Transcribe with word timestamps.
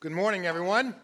Good 0.00 0.12
morning, 0.12 0.46
everyone. 0.46 0.94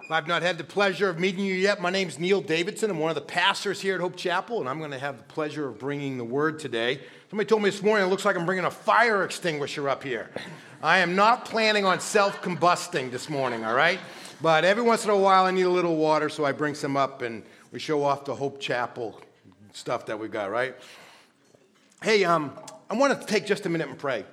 If 0.00 0.12
I've 0.12 0.28
not 0.28 0.42
had 0.42 0.58
the 0.58 0.64
pleasure 0.64 1.08
of 1.08 1.18
meeting 1.18 1.44
you 1.44 1.54
yet, 1.54 1.80
my 1.82 1.90
name 1.90 2.06
is 2.06 2.16
Neil 2.16 2.40
Davidson. 2.40 2.88
I'm 2.88 3.00
one 3.00 3.10
of 3.10 3.16
the 3.16 3.20
pastors 3.20 3.80
here 3.80 3.96
at 3.96 4.00
Hope 4.00 4.14
Chapel, 4.14 4.60
and 4.60 4.68
I'm 4.68 4.78
going 4.78 4.92
to 4.92 4.98
have 5.00 5.16
the 5.16 5.24
pleasure 5.24 5.66
of 5.66 5.76
bringing 5.76 6.18
the 6.18 6.24
word 6.24 6.60
today. 6.60 7.00
Somebody 7.30 7.48
told 7.48 7.62
me 7.64 7.70
this 7.70 7.82
morning 7.82 8.06
it 8.06 8.10
looks 8.10 8.24
like 8.24 8.36
I'm 8.36 8.46
bringing 8.46 8.64
a 8.64 8.70
fire 8.70 9.24
extinguisher 9.24 9.88
up 9.88 10.04
here. 10.04 10.30
I 10.84 10.98
am 10.98 11.16
not 11.16 11.46
planning 11.46 11.84
on 11.84 11.98
self 11.98 12.40
combusting 12.42 13.10
this 13.10 13.28
morning, 13.28 13.64
all 13.64 13.74
right? 13.74 13.98
But 14.40 14.64
every 14.64 14.84
once 14.84 15.02
in 15.02 15.10
a 15.10 15.16
while, 15.16 15.44
I 15.44 15.50
need 15.50 15.62
a 15.62 15.68
little 15.68 15.96
water, 15.96 16.28
so 16.28 16.44
I 16.44 16.52
bring 16.52 16.76
some 16.76 16.96
up 16.96 17.22
and 17.22 17.42
we 17.72 17.80
show 17.80 18.04
off 18.04 18.24
the 18.24 18.36
Hope 18.36 18.60
Chapel 18.60 19.20
stuff 19.72 20.06
that 20.06 20.20
we 20.20 20.28
got, 20.28 20.52
right? 20.52 20.76
Hey, 22.04 22.22
um, 22.22 22.52
I 22.88 22.94
want 22.94 23.20
to 23.20 23.26
take 23.26 23.46
just 23.46 23.66
a 23.66 23.68
minute 23.68 23.88
and 23.88 23.98
pray. 23.98 24.24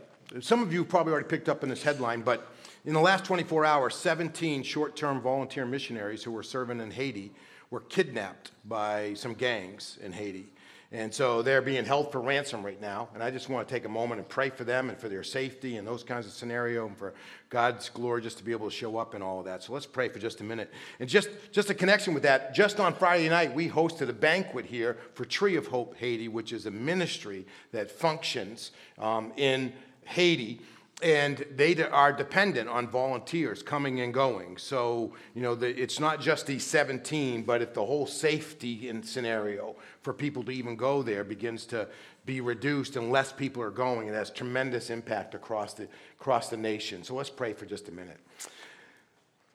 Some 0.41 0.61
of 0.61 0.71
you 0.71 0.85
probably 0.85 1.11
already 1.11 1.27
picked 1.27 1.49
up 1.49 1.63
in 1.63 1.69
this 1.69 1.81
headline, 1.81 2.21
but 2.21 2.51
in 2.85 2.93
the 2.93 2.99
last 2.99 3.25
24 3.25 3.65
hours, 3.65 3.95
17 3.95 4.63
short 4.63 4.95
term 4.95 5.21
volunteer 5.21 5.65
missionaries 5.65 6.23
who 6.23 6.31
were 6.31 6.43
serving 6.43 6.79
in 6.79 6.91
Haiti 6.91 7.31
were 7.71 7.81
kidnapped 7.81 8.51
by 8.63 9.13
some 9.15 9.33
gangs 9.33 9.97
in 10.03 10.11
Haiti. 10.11 10.51
And 10.91 11.11
so 11.13 11.41
they're 11.41 11.63
being 11.63 11.83
held 11.83 12.11
for 12.11 12.21
ransom 12.21 12.63
right 12.63 12.79
now. 12.79 13.09
And 13.15 13.23
I 13.23 13.31
just 13.31 13.49
want 13.49 13.67
to 13.67 13.73
take 13.73 13.85
a 13.85 13.89
moment 13.89 14.19
and 14.19 14.29
pray 14.29 14.49
for 14.51 14.63
them 14.63 14.89
and 14.89 14.97
for 14.97 15.09
their 15.09 15.23
safety 15.23 15.77
and 15.77 15.85
those 15.85 16.03
kinds 16.03 16.27
of 16.27 16.31
scenario 16.31 16.85
and 16.85 16.95
for 16.95 17.15
God's 17.49 17.89
glory 17.89 18.21
just 18.21 18.37
to 18.37 18.43
be 18.43 18.51
able 18.51 18.69
to 18.69 18.75
show 18.75 18.97
up 18.97 19.15
in 19.15 19.21
all 19.21 19.39
of 19.39 19.45
that. 19.45 19.63
So 19.63 19.73
let's 19.73 19.87
pray 19.87 20.07
for 20.07 20.19
just 20.19 20.41
a 20.41 20.43
minute. 20.43 20.71
And 20.99 21.09
just, 21.09 21.29
just 21.51 21.71
a 21.71 21.73
connection 21.73 22.13
with 22.13 22.23
that, 22.23 22.53
just 22.53 22.79
on 22.79 22.93
Friday 22.93 23.27
night, 23.27 23.53
we 23.53 23.67
hosted 23.67 24.09
a 24.09 24.13
banquet 24.13 24.65
here 24.65 24.97
for 25.15 25.25
Tree 25.25 25.55
of 25.55 25.67
Hope 25.67 25.97
Haiti, 25.97 26.27
which 26.27 26.53
is 26.53 26.67
a 26.67 26.71
ministry 26.71 27.47
that 27.71 27.89
functions 27.89 28.71
um, 28.99 29.33
in 29.35 29.73
Haiti 30.05 30.61
and 31.01 31.45
they 31.53 31.75
are 31.83 32.13
dependent 32.13 32.69
on 32.69 32.87
volunteers 32.87 33.61
coming 33.61 33.99
and 33.99 34.13
going. 34.13 34.57
So, 34.57 35.13
you 35.33 35.41
know, 35.41 35.53
the, 35.53 35.67
it's 35.67 35.99
not 35.99 36.21
just 36.21 36.47
these 36.47 36.63
17, 36.65 37.43
but 37.43 37.61
if 37.61 37.73
the 37.73 37.85
whole 37.85 38.07
safety 38.07 38.89
scenario 39.03 39.75
for 40.01 40.13
people 40.13 40.43
to 40.43 40.51
even 40.51 40.75
go 40.75 41.03
there 41.03 41.23
begins 41.23 41.65
to 41.67 41.87
be 42.25 42.39
reduced 42.39 42.95
and 42.95 43.11
less 43.11 43.31
people 43.31 43.61
are 43.61 43.71
going, 43.71 44.07
it 44.07 44.13
has 44.13 44.29
tremendous 44.29 44.89
impact 44.89 45.35
across 45.35 45.73
the, 45.73 45.87
across 46.19 46.49
the 46.49 46.57
nation. 46.57 47.03
So 47.03 47.13
let's 47.13 47.29
pray 47.29 47.53
for 47.53 47.65
just 47.65 47.89
a 47.89 47.91
minute. 47.91 48.19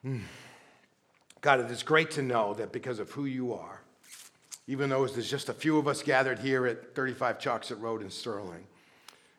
Hmm. 0.03 0.19
God, 1.41 1.61
it 1.61 1.71
is 1.71 1.83
great 1.83 2.11
to 2.13 2.23
know 2.23 2.53
that 2.55 2.71
because 2.71 2.99
of 2.99 3.11
who 3.13 3.25
you 3.25 3.55
are, 3.55 3.81
even 4.67 4.91
though 4.91 5.07
there's 5.07 5.31
just 5.31 5.49
a 5.49 5.55
few 5.55 5.79
of 5.79 5.89
us 5.89 6.03
gathered 6.03 6.39
here 6.39 6.67
at 6.67 6.95
35 6.95 7.39
Chocksett 7.39 7.81
Road 7.81 8.03
in 8.03 8.11
Sterling, 8.11 8.67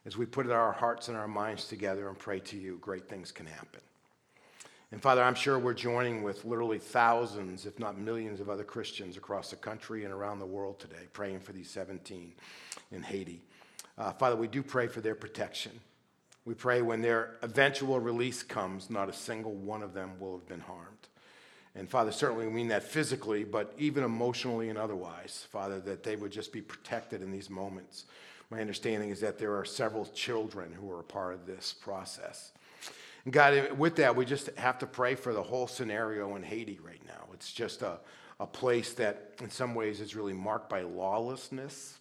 as 0.05 0.17
we 0.17 0.25
put 0.25 0.49
our 0.49 0.71
hearts 0.71 1.07
and 1.07 1.17
our 1.17 1.27
minds 1.27 1.67
together 1.67 2.07
and 2.07 2.17
pray 2.17 2.39
to 2.39 2.57
you, 2.57 2.77
great 2.81 3.07
things 3.07 3.31
can 3.31 3.45
happen. 3.45 3.81
And 4.91 5.02
Father, 5.02 5.23
I'm 5.23 5.35
sure 5.35 5.58
we're 5.58 5.73
joining 5.73 6.21
with 6.21 6.43
literally 6.43 6.80
thousands, 6.80 7.66
if 7.66 7.80
not 7.80 7.97
millions, 7.97 8.41
of 8.41 8.49
other 8.49 8.66
Christians 8.66 9.16
across 9.16 9.49
the 9.49 9.55
country 9.55 10.03
and 10.03 10.13
around 10.13 10.39
the 10.39 10.45
world 10.45 10.80
today, 10.80 11.08
praying 11.13 11.39
for 11.39 11.53
these 11.53 11.69
17 11.69 12.33
in 12.91 13.03
Haiti. 13.03 13.41
Uh, 13.97 14.11
Father, 14.11 14.35
we 14.35 14.47
do 14.47 14.61
pray 14.61 14.88
for 14.88 14.99
their 14.99 15.16
protection. 15.16 15.71
We 16.43 16.55
pray 16.55 16.81
when 16.81 17.02
their 17.02 17.38
eventual 17.41 17.99
release 17.99 18.43
comes, 18.43 18.89
not 18.89 19.08
a 19.08 19.13
single 19.13 19.53
one 19.53 19.83
of 19.83 19.93
them 19.93 20.19
will 20.19 20.33
have 20.33 20.47
been 20.47 20.59
harmed. 20.59 21.08
And 21.75 21.89
Father, 21.89 22.11
certainly 22.11 22.47
we 22.47 22.52
mean 22.52 22.67
that 22.69 22.83
physically, 22.83 23.45
but 23.45 23.73
even 23.77 24.03
emotionally 24.03 24.67
and 24.67 24.77
otherwise, 24.77 25.47
Father, 25.52 25.80
that 25.81 26.03
they 26.03 26.17
would 26.17 26.31
just 26.31 26.52
be 26.52 26.61
protected 26.61 27.21
in 27.21 27.31
these 27.31 27.49
moments. 27.49 28.05
My 28.52 28.59
understanding 28.59 29.09
is 29.09 29.21
that 29.21 29.39
there 29.39 29.55
are 29.55 29.63
several 29.63 30.05
children 30.07 30.73
who 30.73 30.91
are 30.91 30.99
a 30.99 31.03
part 31.03 31.33
of 31.33 31.45
this 31.47 31.73
process. 31.73 32.52
And 33.23 33.33
God, 33.33 33.53
eh, 33.53 33.71
with 33.71 33.95
that, 33.95 34.16
we 34.16 34.25
just 34.25 34.47
have 34.58 34.77
to 34.80 34.88
pray 34.88 35.16
for 35.16 35.33
the 35.33 35.41
whole 35.41 35.67
scenario 35.67 36.35
in 36.35 36.43
Haiti 36.43 36.77
right 36.83 37.02
now. 37.08 37.30
It's 37.33 37.53
just 37.53 37.81
a, 37.81 37.99
a 38.41 38.45
place 38.45 38.93
that, 38.93 39.35
in 39.41 39.49
some 39.49 39.73
ways, 39.73 40.02
is 40.02 40.17
really 40.17 40.33
marked 40.33 40.70
by 40.70 40.81
lawlessness. 40.81 41.98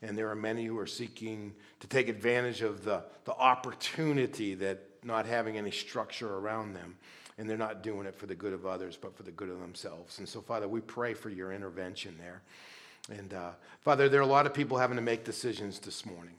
And 0.00 0.16
there 0.16 0.30
are 0.30 0.36
many 0.36 0.64
who 0.64 0.78
are 0.78 0.86
seeking 0.86 1.52
to 1.80 1.86
take 1.86 2.08
advantage 2.08 2.62
of 2.62 2.82
the, 2.82 3.04
the 3.24 3.34
opportunity 3.34 4.54
that 4.54 4.80
not 5.04 5.26
having 5.26 5.58
any 5.58 5.70
structure 5.70 6.36
around 6.36 6.72
them. 6.72 6.96
And 7.36 7.48
they're 7.48 7.58
not 7.58 7.82
doing 7.82 8.06
it 8.06 8.14
for 8.14 8.26
the 8.26 8.34
good 8.34 8.54
of 8.54 8.64
others, 8.64 8.96
but 8.96 9.14
for 9.14 9.22
the 9.22 9.30
good 9.30 9.50
of 9.50 9.60
themselves. 9.60 10.18
And 10.18 10.28
so, 10.28 10.40
Father, 10.40 10.66
we 10.66 10.80
pray 10.80 11.12
for 11.12 11.28
your 11.28 11.52
intervention 11.52 12.16
there. 12.18 12.42
And 13.08 13.32
uh, 13.34 13.50
Father, 13.80 14.08
there 14.08 14.20
are 14.20 14.24
a 14.24 14.26
lot 14.26 14.46
of 14.46 14.54
people 14.54 14.76
having 14.76 14.96
to 14.96 15.02
make 15.02 15.24
decisions 15.24 15.78
this 15.78 16.04
morning. 16.04 16.34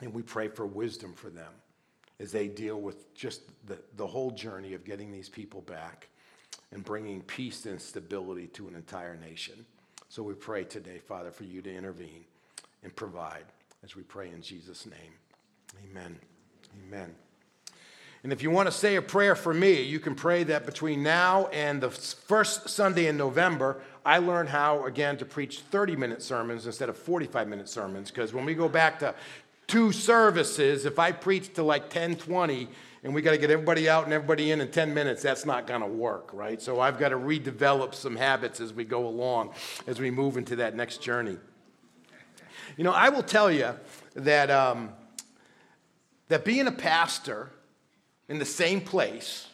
And 0.00 0.12
we 0.12 0.22
pray 0.22 0.48
for 0.48 0.66
wisdom 0.66 1.14
for 1.14 1.30
them 1.30 1.52
as 2.20 2.32
they 2.32 2.48
deal 2.48 2.80
with 2.80 3.14
just 3.14 3.42
the, 3.66 3.78
the 3.96 4.06
whole 4.06 4.30
journey 4.30 4.74
of 4.74 4.84
getting 4.84 5.10
these 5.10 5.28
people 5.28 5.60
back 5.62 6.08
and 6.72 6.84
bringing 6.84 7.20
peace 7.22 7.66
and 7.66 7.80
stability 7.80 8.46
to 8.48 8.68
an 8.68 8.74
entire 8.74 9.16
nation. 9.16 9.64
So 10.08 10.22
we 10.22 10.34
pray 10.34 10.64
today, 10.64 10.98
Father, 10.98 11.30
for 11.30 11.44
you 11.44 11.62
to 11.62 11.74
intervene 11.74 12.24
and 12.82 12.94
provide 12.94 13.44
as 13.84 13.96
we 13.96 14.02
pray 14.02 14.28
in 14.28 14.42
Jesus' 14.42 14.86
name. 14.86 15.12
Amen. 15.90 16.18
Amen. 16.86 17.14
And 18.22 18.32
if 18.32 18.42
you 18.42 18.50
want 18.50 18.68
to 18.68 18.72
say 18.72 18.94
a 18.94 19.02
prayer 19.02 19.34
for 19.34 19.52
me, 19.52 19.82
you 19.82 19.98
can 19.98 20.14
pray 20.14 20.44
that 20.44 20.64
between 20.64 21.02
now 21.02 21.46
and 21.48 21.80
the 21.80 21.90
first 21.90 22.68
Sunday 22.68 23.08
in 23.08 23.16
November, 23.16 23.80
I 24.04 24.18
learn 24.18 24.46
how, 24.46 24.86
again, 24.86 25.16
to 25.18 25.24
preach 25.24 25.60
30 25.60 25.96
minute 25.96 26.22
sermons 26.22 26.66
instead 26.66 26.88
of 26.88 26.96
45 26.96 27.48
minute 27.48 27.68
sermons. 27.68 28.10
Because 28.10 28.32
when 28.32 28.44
we 28.44 28.54
go 28.54 28.68
back 28.68 29.00
to 29.00 29.14
two 29.66 29.90
services, 29.90 30.86
if 30.86 31.00
I 31.00 31.10
preach 31.10 31.54
to 31.54 31.64
like 31.64 31.90
10, 31.90 32.16
20, 32.16 32.68
and 33.02 33.12
we 33.12 33.22
got 33.22 33.32
to 33.32 33.38
get 33.38 33.50
everybody 33.50 33.88
out 33.88 34.04
and 34.04 34.12
everybody 34.12 34.52
in 34.52 34.60
in 34.60 34.70
10 34.70 34.94
minutes, 34.94 35.22
that's 35.22 35.44
not 35.44 35.66
going 35.66 35.80
to 35.80 35.86
work, 35.88 36.30
right? 36.32 36.62
So 36.62 36.78
I've 36.78 37.00
got 37.00 37.08
to 37.08 37.16
redevelop 37.16 37.92
some 37.92 38.14
habits 38.14 38.60
as 38.60 38.72
we 38.72 38.84
go 38.84 39.08
along, 39.08 39.50
as 39.88 39.98
we 39.98 40.12
move 40.12 40.36
into 40.36 40.54
that 40.56 40.76
next 40.76 41.02
journey. 41.02 41.38
You 42.76 42.84
know, 42.84 42.92
I 42.92 43.08
will 43.08 43.24
tell 43.24 43.50
you 43.50 43.74
that, 44.14 44.50
um, 44.50 44.90
that 46.28 46.44
being 46.44 46.68
a 46.68 46.72
pastor, 46.72 47.50
in 48.32 48.38
the 48.38 48.46
same 48.46 48.80
place 48.80 49.46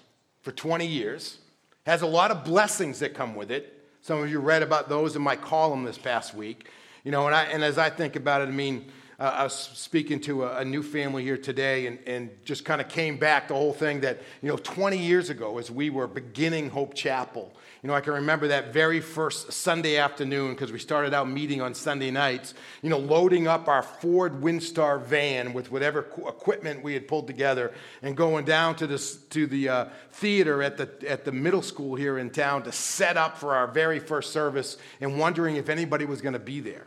for 0.42 0.52
20 0.52 0.86
years, 0.86 1.38
has 1.84 2.02
a 2.02 2.06
lot 2.06 2.30
of 2.30 2.44
blessings 2.44 3.00
that 3.00 3.12
come 3.12 3.34
with 3.34 3.50
it. 3.50 3.84
Some 4.02 4.22
of 4.22 4.30
you 4.30 4.38
read 4.38 4.62
about 4.62 4.88
those 4.88 5.16
in 5.16 5.22
my 5.22 5.34
column 5.34 5.82
this 5.82 5.98
past 5.98 6.32
week. 6.32 6.68
You 7.02 7.10
know, 7.10 7.26
and, 7.26 7.34
I, 7.34 7.42
and 7.46 7.64
as 7.64 7.76
I 7.76 7.90
think 7.90 8.14
about 8.14 8.40
it, 8.40 8.46
I 8.46 8.52
mean, 8.52 8.84
uh, 9.18 9.34
I 9.36 9.42
was 9.42 9.52
speaking 9.52 10.20
to 10.20 10.44
a, 10.44 10.58
a, 10.58 10.64
new 10.64 10.80
family 10.80 11.24
here 11.24 11.36
today 11.36 11.88
and, 11.88 11.98
and 12.06 12.30
just 12.44 12.64
kind 12.64 12.80
of 12.80 12.88
came 12.88 13.16
back 13.16 13.48
the 13.48 13.54
whole 13.54 13.72
thing 13.72 14.00
that, 14.02 14.22
you 14.42 14.48
know, 14.48 14.56
20 14.56 14.96
years 14.96 15.28
ago 15.28 15.58
as 15.58 15.72
we 15.72 15.90
were 15.90 16.06
beginning 16.06 16.70
Hope 16.70 16.94
Chapel, 16.94 17.52
you 17.82 17.88
know, 17.88 17.94
I 17.94 18.00
can 18.00 18.12
remember 18.12 18.46
that 18.48 18.72
very 18.72 19.00
first 19.00 19.52
Sunday 19.52 19.96
afternoon 19.96 20.52
because 20.52 20.70
we 20.70 20.78
started 20.78 21.14
out 21.14 21.28
meeting 21.28 21.60
on 21.60 21.74
Sunday 21.74 22.12
nights, 22.12 22.54
you 22.80 22.90
know, 22.90 22.98
loading 22.98 23.48
up 23.48 23.66
our 23.66 23.82
Ford 23.82 24.40
Windstar 24.40 25.02
van 25.02 25.52
with 25.52 25.72
whatever 25.72 26.00
equipment 26.00 26.84
we 26.84 26.94
had 26.94 27.08
pulled 27.08 27.26
together 27.26 27.72
and 28.02 28.16
going 28.16 28.44
down 28.44 28.76
to, 28.76 28.86
this, 28.86 29.16
to 29.16 29.48
the 29.48 29.68
uh, 29.68 29.84
theater 30.12 30.62
at 30.62 30.76
the, 30.76 31.10
at 31.10 31.24
the 31.24 31.32
middle 31.32 31.62
school 31.62 31.96
here 31.96 32.18
in 32.18 32.30
town 32.30 32.62
to 32.62 32.70
set 32.70 33.16
up 33.16 33.36
for 33.36 33.56
our 33.56 33.66
very 33.66 33.98
first 33.98 34.32
service 34.32 34.76
and 35.00 35.18
wondering 35.18 35.56
if 35.56 35.68
anybody 35.68 36.04
was 36.04 36.20
going 36.20 36.34
to 36.34 36.38
be 36.38 36.60
there 36.60 36.86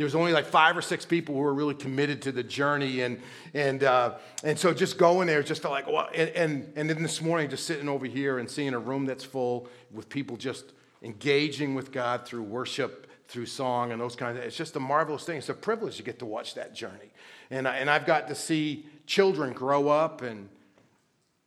there 0.00 0.06
was 0.06 0.14
only 0.14 0.32
like 0.32 0.46
five 0.46 0.78
or 0.78 0.80
six 0.80 1.04
people 1.04 1.34
who 1.34 1.42
were 1.42 1.52
really 1.52 1.74
committed 1.74 2.22
to 2.22 2.32
the 2.32 2.42
journey 2.42 3.02
and 3.02 3.20
and 3.52 3.84
uh, 3.84 4.14
and 4.42 4.58
so 4.58 4.72
just 4.72 4.96
going 4.96 5.26
there 5.26 5.42
just 5.42 5.60
felt 5.60 5.72
like 5.72 5.86
well 5.86 6.08
and, 6.14 6.30
and 6.30 6.72
and 6.74 6.88
then 6.88 7.02
this 7.02 7.20
morning 7.20 7.50
just 7.50 7.66
sitting 7.66 7.86
over 7.86 8.06
here 8.06 8.38
and 8.38 8.48
seeing 8.48 8.72
a 8.72 8.78
room 8.78 9.04
that's 9.04 9.24
full 9.24 9.68
with 9.92 10.08
people 10.08 10.38
just 10.38 10.72
engaging 11.02 11.74
with 11.74 11.92
god 11.92 12.24
through 12.24 12.42
worship 12.42 13.08
through 13.28 13.44
song 13.44 13.92
and 13.92 14.00
those 14.00 14.16
kinds 14.16 14.36
of 14.36 14.42
things. 14.42 14.48
it's 14.48 14.56
just 14.56 14.74
a 14.74 14.80
marvelous 14.80 15.24
thing 15.24 15.36
it's 15.36 15.50
a 15.50 15.54
privilege 15.54 15.98
to 15.98 16.02
get 16.02 16.18
to 16.18 16.24
watch 16.24 16.54
that 16.54 16.74
journey 16.74 17.12
and, 17.50 17.68
I, 17.68 17.76
and 17.76 17.90
i've 17.90 18.06
got 18.06 18.26
to 18.28 18.34
see 18.34 18.86
children 19.04 19.52
grow 19.52 19.88
up 19.88 20.22
and 20.22 20.48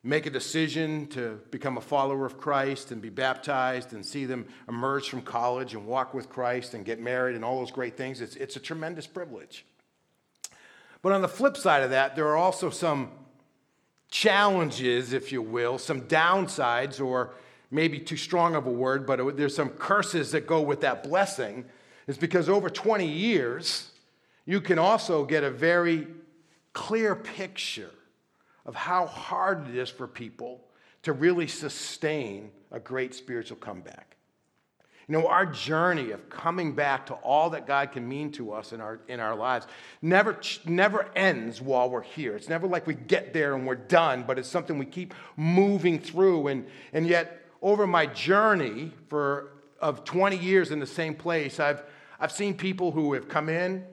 make 0.04 0.26
a 0.26 0.30
decision 0.30 1.08
to 1.08 1.40
become 1.50 1.78
a 1.78 1.82
follower 1.82 2.26
of 2.26 2.38
Christ 2.38 2.92
and 2.92 3.02
be 3.02 3.10
baptized 3.10 3.94
and 3.94 4.06
see 4.06 4.26
them 4.26 4.46
emerge 4.68 5.10
from 5.10 5.22
college 5.22 5.74
and 5.74 5.86
walk 5.86 6.14
with 6.14 6.30
Christ 6.30 6.74
and 6.74 6.84
get 6.84 7.00
married 7.00 7.36
and 7.36 7.46
all 7.46 7.60
those 7.60 7.72
great 7.72 7.96
things, 7.96 8.20
it's, 8.20 8.36
it's 8.36 8.58
a 8.58 8.60
tremendous 8.60 9.08
privilege. 9.08 9.66
But 11.02 11.14
on 11.14 11.22
the 11.22 11.30
flip 11.30 11.56
side 11.56 11.84
of 11.84 11.92
that, 11.92 12.16
there 12.16 12.28
are 12.28 12.38
also 12.38 12.70
some 12.70 13.12
challenges, 14.10 15.14
if 15.14 15.32
you 15.32 15.42
will, 15.42 15.78
some 15.78 16.02
downsides, 16.02 17.04
or 17.04 17.32
maybe 17.72 17.98
too 17.98 18.18
strong 18.18 18.56
of 18.56 18.68
a 18.68 18.72
word, 18.72 19.08
but 19.08 19.38
there's 19.38 19.56
some 19.56 19.70
curses 19.70 20.32
that 20.32 20.46
go 20.46 20.62
with 20.62 20.82
that 20.82 21.04
blessing, 21.04 21.66
is 22.08 22.18
because 22.18 22.50
over 22.50 22.70
20 22.70 23.08
years, 23.08 23.90
you 24.46 24.60
can 24.60 24.78
also 24.78 25.26
get 25.26 25.44
a 25.44 25.50
very 25.50 26.08
clear 26.74 27.16
picture 27.16 27.90
of 28.66 28.76
how 28.76 29.06
hard 29.06 29.68
it 29.68 29.76
is 29.76 29.90
for 29.90 30.08
people 30.08 30.62
to 31.04 31.14
really 31.14 31.48
sustain 31.48 32.52
a 32.72 32.80
great 32.80 33.14
spiritual 33.14 33.58
comeback. 33.58 34.14
You 35.08 35.14
know, 35.14 35.28
our 35.28 35.46
journey 35.46 36.12
of 36.12 36.30
coming 36.30 36.76
back 36.76 37.08
to 37.08 37.14
all 37.16 37.50
that 37.50 37.68
God 37.68 37.92
can 37.92 38.08
mean 38.08 38.32
to 38.34 38.54
us 38.54 38.72
in 38.72 38.80
our, 38.80 39.02
in 39.10 39.20
our 39.20 39.36
lives 39.36 39.68
never, 40.02 40.40
never 40.66 41.10
ends 41.14 41.62
while 41.62 41.90
we're 41.90 42.04
here. 42.04 42.38
It's 42.38 42.48
never 42.48 42.68
like 42.68 42.88
we 42.88 42.94
get 42.94 43.34
there 43.34 43.54
and 43.54 43.68
we're 43.68 43.76
done, 43.76 44.24
but 44.26 44.40
it's 44.40 44.48
something 44.48 44.78
we 44.78 44.86
keep 44.86 45.14
moving 45.36 46.00
through. 46.00 46.48
And, 46.48 46.66
and 46.94 47.06
yet, 47.06 47.42
over 47.62 47.86
my 47.86 48.06
journey 48.06 48.92
for, 49.10 49.52
of 49.82 50.06
20 50.06 50.38
years 50.38 50.72
in 50.72 50.80
the 50.80 50.88
same 50.88 51.16
place, 51.16 51.60
I've, 51.60 51.84
I've 52.18 52.32
seen 52.32 52.56
people 52.56 52.92
who 52.92 53.14
have 53.14 53.28
come 53.28 53.50
in, 53.50 53.84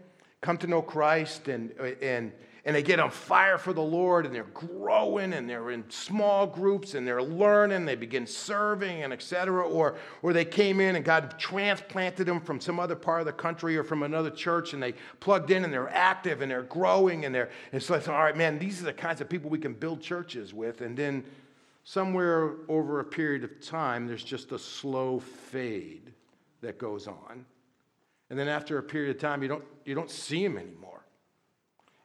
come 0.41 0.59
to 0.59 0.69
know 0.69 0.81
Christ, 0.81 1.49
and, 1.49 1.73
and, 2.01 2.31
and 2.71 2.77
they 2.77 2.85
get 2.85 3.01
on 3.01 3.11
fire 3.11 3.59
for 3.59 3.73
the 3.73 3.83
Lord 3.83 4.27
and 4.27 4.33
they're 4.33 4.45
growing 4.45 5.33
and 5.33 5.51
they're 5.51 5.73
in 5.73 5.83
small 5.91 6.47
groups 6.47 6.95
and 6.95 7.05
they're 7.05 7.21
learning, 7.21 7.85
they 7.85 7.97
begin 7.97 8.29
serving 8.29 9.03
and 9.03 9.13
etc. 9.13 9.67
Or, 9.67 9.97
or 10.23 10.33
they 10.33 10.45
came 10.45 10.79
in 10.79 10.95
and 10.95 11.05
God 11.05 11.37
transplanted 11.37 12.29
them 12.29 12.41
from 12.41 12.61
some 12.61 12.79
other 12.79 12.95
part 12.95 13.19
of 13.23 13.27
the 13.27 13.33
country 13.33 13.77
or 13.77 13.83
from 13.83 14.05
another 14.05 14.31
church 14.31 14.73
and 14.73 14.81
they 14.81 14.95
plugged 15.19 15.51
in 15.51 15.65
and 15.65 15.73
they're 15.73 15.89
active 15.89 16.43
and 16.43 16.51
they're 16.53 16.63
growing 16.63 17.25
and 17.25 17.35
they're, 17.35 17.51
and 17.73 17.83
so 17.83 17.97
I 17.97 17.99
said, 17.99 18.15
all 18.15 18.23
right, 18.23 18.37
man, 18.37 18.57
these 18.61 18.81
are 18.81 18.85
the 18.85 18.93
kinds 18.93 19.21
of 19.21 19.29
people 19.29 19.51
we 19.51 19.59
can 19.59 19.75
build 19.75 20.01
churches 20.01 20.55
with. 20.55 20.81
And 20.81 20.97
then 20.97 21.25
somewhere 21.83 22.53
over 22.69 23.01
a 23.01 23.05
period 23.05 23.43
of 23.43 23.61
time, 23.61 24.07
there's 24.07 24.23
just 24.23 24.53
a 24.53 24.59
slow 24.61 25.19
fade 25.19 26.13
that 26.61 26.79
goes 26.79 27.09
on. 27.09 27.45
And 28.31 28.39
then 28.39 28.47
after 28.47 28.79
a 28.79 28.83
period 28.85 29.17
of 29.17 29.21
time, 29.21 29.43
you 29.43 29.49
don't, 29.49 29.65
you 29.85 29.97
don't 29.97 30.09
see 30.09 30.47
them 30.47 30.57
anymore 30.57 31.01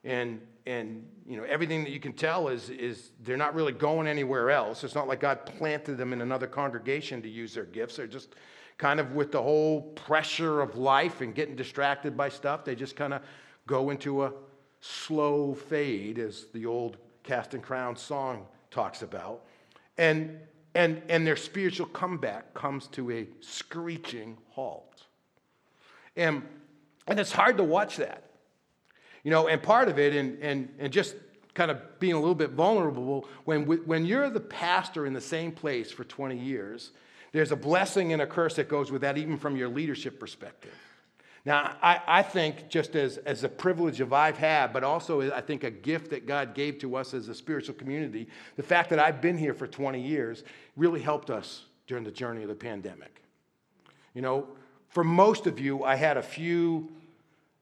and 0.06 0.39
and 0.65 1.06
you 1.27 1.38
know 1.38 1.44
everything 1.44 1.83
that 1.83 1.91
you 1.91 2.00
can 2.00 2.13
tell 2.13 2.47
is 2.47 2.69
is 2.69 3.12
they're 3.23 3.38
not 3.38 3.53
really 3.53 3.71
going 3.71 4.07
anywhere 4.07 4.51
else. 4.51 4.83
It's 4.83 4.95
not 4.95 5.07
like 5.07 5.19
god 5.19 5.45
planted 5.45 5.97
them 5.97 6.13
in 6.13 6.21
another 6.21 6.47
congregation 6.47 7.21
to 7.21 7.29
use 7.29 7.53
their 7.53 7.65
gifts. 7.65 7.97
They're 7.97 8.07
just 8.07 8.35
kind 8.77 9.00
of 9.00 9.13
with 9.13 9.31
the 9.31 9.41
whole 9.41 9.81
pressure 9.94 10.62
of 10.62 10.77
life 10.77 11.21
and 11.21 11.33
getting 11.33 11.56
distracted 11.56 12.17
by 12.17 12.27
stuff 12.27 12.65
they 12.65 12.75
just 12.75 12.95
kind 12.95 13.13
of 13.13 13.21
go 13.67 13.89
into 13.89 14.25
a 14.25 14.33
slow 14.81 15.53
fade 15.53 16.19
as 16.19 16.47
the 16.53 16.65
old 16.65 16.97
Casting 17.23 17.61
Crowns 17.61 18.01
song 18.01 18.45
talks 18.69 19.01
about. 19.01 19.45
And 19.97 20.39
and 20.75 21.01
and 21.09 21.25
their 21.25 21.35
spiritual 21.35 21.88
comeback 21.88 22.53
comes 22.53 22.88
to 22.89 23.11
a 23.11 23.27
screeching 23.39 24.38
halt. 24.50 25.03
And 26.15 26.44
and 27.07 27.19
it's 27.19 27.31
hard 27.31 27.57
to 27.57 27.63
watch 27.63 27.97
that 27.97 28.25
you 29.25 29.31
know, 29.31 29.48
and 29.48 29.62
part 29.62 29.89
of 29.89 29.98
it, 29.98 30.16
and, 30.16 30.38
and, 30.39 30.69
and 30.77 30.94
just 30.94 31.16
kind 31.56 31.72
of 31.72 32.00
being 32.00 32.13
a 32.13 32.19
little 32.19 32.36
bit 32.36 32.51
vulnerable, 32.51 33.27
when, 33.45 33.66
when 33.66 34.06
you're 34.06 34.30
the 34.30 34.39
pastor 34.39 35.07
in 35.07 35.13
the 35.13 35.19
same 35.19 35.51
place 35.51 35.92
for 35.92 36.04
20 36.04 36.38
years, 36.38 36.92
there's 37.31 37.51
a 37.51 37.56
blessing 37.56 38.13
and 38.13 38.22
a 38.22 38.27
curse 38.27 38.56
that 38.57 38.69
goes 38.69 38.92
with 38.92 39.01
that, 39.01 39.18
even 39.18 39.38
from 39.38 39.57
your 39.57 39.68
leadership 39.68 40.19
perspective. 40.19 40.74
Now, 41.44 41.75
I, 41.81 42.01
I 42.07 42.22
think 42.22 42.69
just 42.69 42.95
as, 42.95 43.18
as 43.18 43.44
a 43.44 43.50
privilege 43.50 44.00
of 44.00 44.13
I've 44.13 44.38
had, 44.38 44.72
but 44.72 44.83
also 44.83 45.33
I 45.33 45.42
think 45.42 45.63
a 45.63 45.71
gift 45.71 46.12
that 46.12 46.28
God 46.28 46.54
gave 46.54 46.78
to 46.80 46.95
us 46.95 47.16
as 47.16 47.28
a 47.28 47.33
spiritual 47.33 47.74
community, 47.74 48.28
the 48.57 48.63
fact 48.63 48.92
that 48.92 49.00
I've 49.00 49.21
been 49.21 49.39
here 49.39 49.56
for 49.56 49.66
20 49.66 50.00
years 50.00 50.44
really 50.75 51.01
helped 51.01 51.31
us 51.31 51.66
during 51.88 52.04
the 52.04 52.12
journey 52.12 52.44
of 52.44 52.50
the 52.50 52.56
pandemic. 52.56 53.24
You 54.13 54.21
know, 54.21 54.48
for 54.89 55.04
most 55.04 55.48
of 55.48 55.60
you, 55.60 55.83
I 55.83 55.95
had 55.95 56.18
a 56.18 56.24
few 56.24 56.92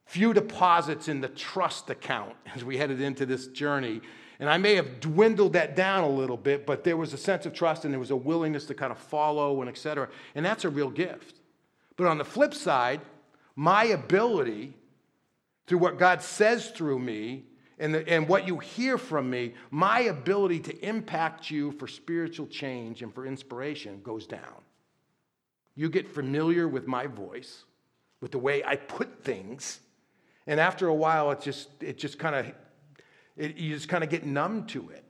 few 0.05 0.33
deposits 0.33 1.07
in 1.07 1.21
the 1.21 1.29
trust 1.29 1.89
account 1.89 2.35
as 2.55 2.63
we 2.63 2.77
headed 2.77 3.01
into 3.01 3.25
this 3.25 3.47
journey. 3.47 4.01
And 4.39 4.49
I 4.49 4.57
may 4.57 4.75
have 4.75 4.99
dwindled 4.99 5.53
that 5.53 5.75
down 5.75 6.03
a 6.03 6.09
little 6.09 6.37
bit, 6.37 6.65
but 6.65 6.83
there 6.83 6.97
was 6.97 7.13
a 7.13 7.17
sense 7.17 7.45
of 7.45 7.53
trust 7.53 7.85
and 7.85 7.93
there 7.93 7.99
was 7.99 8.11
a 8.11 8.15
willingness 8.15 8.65
to 8.65 8.73
kind 8.73 8.91
of 8.91 8.97
follow 8.97 9.61
and 9.61 9.69
et 9.69 9.77
cetera. 9.77 10.09
And 10.35 10.45
that's 10.45 10.65
a 10.65 10.69
real 10.69 10.89
gift. 10.89 11.39
But 11.95 12.07
on 12.07 12.17
the 12.17 12.25
flip 12.25 12.53
side, 12.53 13.01
my 13.55 13.85
ability 13.85 14.73
through 15.67 15.77
what 15.77 15.97
God 15.97 16.21
says 16.21 16.71
through 16.71 16.99
me 16.99 17.43
and, 17.79 17.93
the, 17.93 18.07
and 18.07 18.27
what 18.27 18.47
you 18.47 18.59
hear 18.59 18.97
from 18.97 19.29
me, 19.29 19.53
my 19.71 20.01
ability 20.01 20.59
to 20.61 20.85
impact 20.85 21.49
you 21.49 21.71
for 21.73 21.87
spiritual 21.87 22.47
change 22.47 23.01
and 23.01 23.13
for 23.13 23.25
inspiration 23.25 24.01
goes 24.03 24.27
down. 24.27 24.61
You 25.75 25.89
get 25.89 26.07
familiar 26.07 26.67
with 26.67 26.87
my 26.87 27.07
voice, 27.07 27.63
with 28.21 28.31
the 28.31 28.39
way 28.39 28.63
I 28.63 28.75
put 28.75 29.23
things, 29.23 29.79
and 30.47 30.59
after 30.59 30.87
a 30.87 30.93
while, 30.93 31.31
it 31.31 31.41
just, 31.41 31.69
it 31.81 31.97
just 31.97 32.19
kind 32.19 32.35
of, 32.35 33.55
you 33.55 33.73
just 33.73 33.89
kind 33.89 34.03
of 34.03 34.09
get 34.09 34.25
numb 34.25 34.65
to 34.67 34.89
it. 34.89 35.03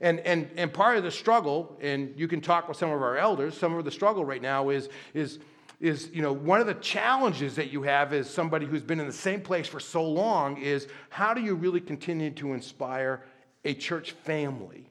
And, 0.00 0.20
and, 0.20 0.48
and 0.56 0.72
part 0.72 0.96
of 0.96 1.04
the 1.04 1.10
struggle, 1.10 1.78
and 1.80 2.14
you 2.16 2.26
can 2.26 2.40
talk 2.40 2.68
with 2.68 2.76
some 2.76 2.90
of 2.90 3.02
our 3.02 3.18
elders, 3.18 3.56
some 3.56 3.74
of 3.74 3.84
the 3.84 3.90
struggle 3.90 4.24
right 4.24 4.40
now 4.40 4.70
is, 4.70 4.88
is, 5.12 5.38
is 5.78 6.10
you 6.12 6.22
know, 6.22 6.32
one 6.32 6.60
of 6.60 6.66
the 6.66 6.74
challenges 6.74 7.54
that 7.56 7.70
you 7.70 7.82
have 7.82 8.12
as 8.12 8.28
somebody 8.28 8.66
who's 8.66 8.82
been 8.82 8.98
in 8.98 9.06
the 9.06 9.12
same 9.12 9.42
place 9.42 9.68
for 9.68 9.78
so 9.78 10.02
long 10.02 10.56
is 10.56 10.88
how 11.10 11.34
do 11.34 11.42
you 11.42 11.54
really 11.54 11.80
continue 11.80 12.30
to 12.30 12.54
inspire 12.54 13.22
a 13.64 13.74
church 13.74 14.12
family 14.12 14.90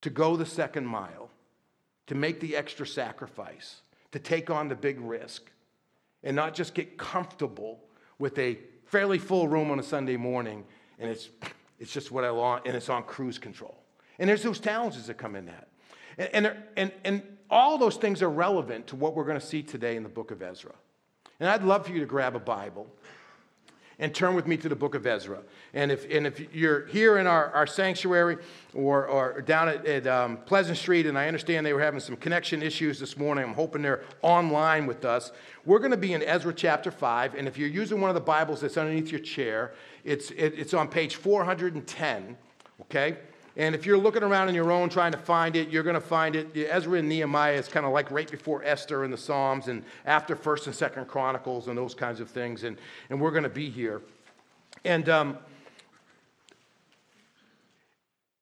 to 0.00 0.10
go 0.10 0.36
the 0.36 0.46
second 0.46 0.86
mile, 0.86 1.28
to 2.06 2.14
make 2.14 2.40
the 2.40 2.56
extra 2.56 2.86
sacrifice, 2.86 3.82
to 4.12 4.18
take 4.18 4.48
on 4.48 4.68
the 4.68 4.74
big 4.74 5.00
risk, 5.00 5.50
and 6.22 6.36
not 6.36 6.54
just 6.54 6.74
get 6.74 6.96
comfortable 6.96 7.80
with 8.22 8.38
a 8.38 8.56
fairly 8.84 9.18
full 9.18 9.48
room 9.48 9.72
on 9.72 9.80
a 9.80 9.82
Sunday 9.82 10.16
morning, 10.16 10.62
and 11.00 11.10
it's, 11.10 11.28
it's 11.80 11.92
just 11.92 12.12
what 12.12 12.22
I 12.22 12.30
want, 12.30 12.64
and 12.66 12.76
it's 12.76 12.88
on 12.88 13.02
cruise 13.02 13.36
control. 13.36 13.76
And 14.20 14.30
there's 14.30 14.44
those 14.44 14.60
challenges 14.60 15.08
that 15.08 15.14
come 15.14 15.34
in 15.34 15.46
that. 15.46 15.66
And, 16.16 16.46
and, 16.46 16.56
and, 16.76 16.92
and 17.02 17.22
all 17.50 17.78
those 17.78 17.96
things 17.96 18.22
are 18.22 18.30
relevant 18.30 18.86
to 18.86 18.96
what 18.96 19.16
we're 19.16 19.24
going 19.24 19.40
to 19.40 19.44
see 19.44 19.60
today 19.60 19.96
in 19.96 20.04
the 20.04 20.08
book 20.08 20.30
of 20.30 20.40
Ezra. 20.40 20.72
And 21.40 21.50
I'd 21.50 21.64
love 21.64 21.84
for 21.84 21.92
you 21.92 21.98
to 21.98 22.06
grab 22.06 22.36
a 22.36 22.38
Bible 22.38 22.86
and 23.98 24.14
turn 24.14 24.34
with 24.34 24.46
me 24.46 24.56
to 24.56 24.68
the 24.68 24.76
book 24.76 24.94
of 24.94 25.06
Ezra. 25.06 25.40
And 25.74 25.90
if, 25.90 26.10
and 26.10 26.26
if 26.26 26.54
you're 26.54 26.86
here 26.86 27.18
in 27.18 27.26
our, 27.26 27.50
our 27.50 27.66
sanctuary 27.66 28.38
or, 28.74 29.06
or 29.06 29.40
down 29.42 29.68
at, 29.68 29.86
at 29.86 30.06
um, 30.06 30.38
Pleasant 30.38 30.78
Street, 30.78 31.06
and 31.06 31.18
I 31.18 31.26
understand 31.26 31.64
they 31.64 31.72
were 31.72 31.82
having 31.82 32.00
some 32.00 32.16
connection 32.16 32.62
issues 32.62 32.98
this 32.98 33.16
morning, 33.16 33.44
I'm 33.44 33.54
hoping 33.54 33.82
they're 33.82 34.04
online 34.22 34.86
with 34.86 35.04
us. 35.04 35.32
We're 35.64 35.78
going 35.78 35.92
to 35.92 35.96
be 35.96 36.12
in 36.12 36.22
Ezra 36.22 36.52
chapter 36.52 36.90
5. 36.90 37.34
And 37.34 37.46
if 37.46 37.56
you're 37.56 37.68
using 37.68 38.00
one 38.00 38.10
of 38.10 38.14
the 38.14 38.20
Bibles 38.20 38.60
that's 38.60 38.76
underneath 38.76 39.10
your 39.10 39.20
chair, 39.20 39.74
it's, 40.04 40.30
it, 40.32 40.54
it's 40.56 40.74
on 40.74 40.88
page 40.88 41.16
410, 41.16 42.36
okay? 42.82 43.18
And 43.56 43.74
if 43.74 43.84
you're 43.84 43.98
looking 43.98 44.22
around 44.22 44.48
on 44.48 44.54
your 44.54 44.72
own 44.72 44.88
trying 44.88 45.12
to 45.12 45.18
find 45.18 45.56
it, 45.56 45.68
you're 45.68 45.82
going 45.82 45.94
to 45.94 46.00
find 46.00 46.36
it. 46.36 46.56
Ezra 46.56 46.98
and 46.98 47.08
Nehemiah 47.08 47.54
is 47.54 47.68
kind 47.68 47.84
of 47.84 47.92
like 47.92 48.10
right 48.10 48.30
before 48.30 48.64
Esther 48.64 49.04
and 49.04 49.12
the 49.12 49.18
Psalms 49.18 49.68
and 49.68 49.84
after 50.06 50.34
1st 50.34 50.66
and 50.66 50.74
2nd 50.74 51.06
Chronicles 51.06 51.68
and 51.68 51.76
those 51.76 51.94
kinds 51.94 52.20
of 52.20 52.30
things. 52.30 52.64
And, 52.64 52.78
and 53.10 53.20
we're 53.20 53.30
going 53.30 53.42
to 53.42 53.50
be 53.50 53.68
here. 53.68 54.00
And, 54.84 55.08
um, 55.08 55.38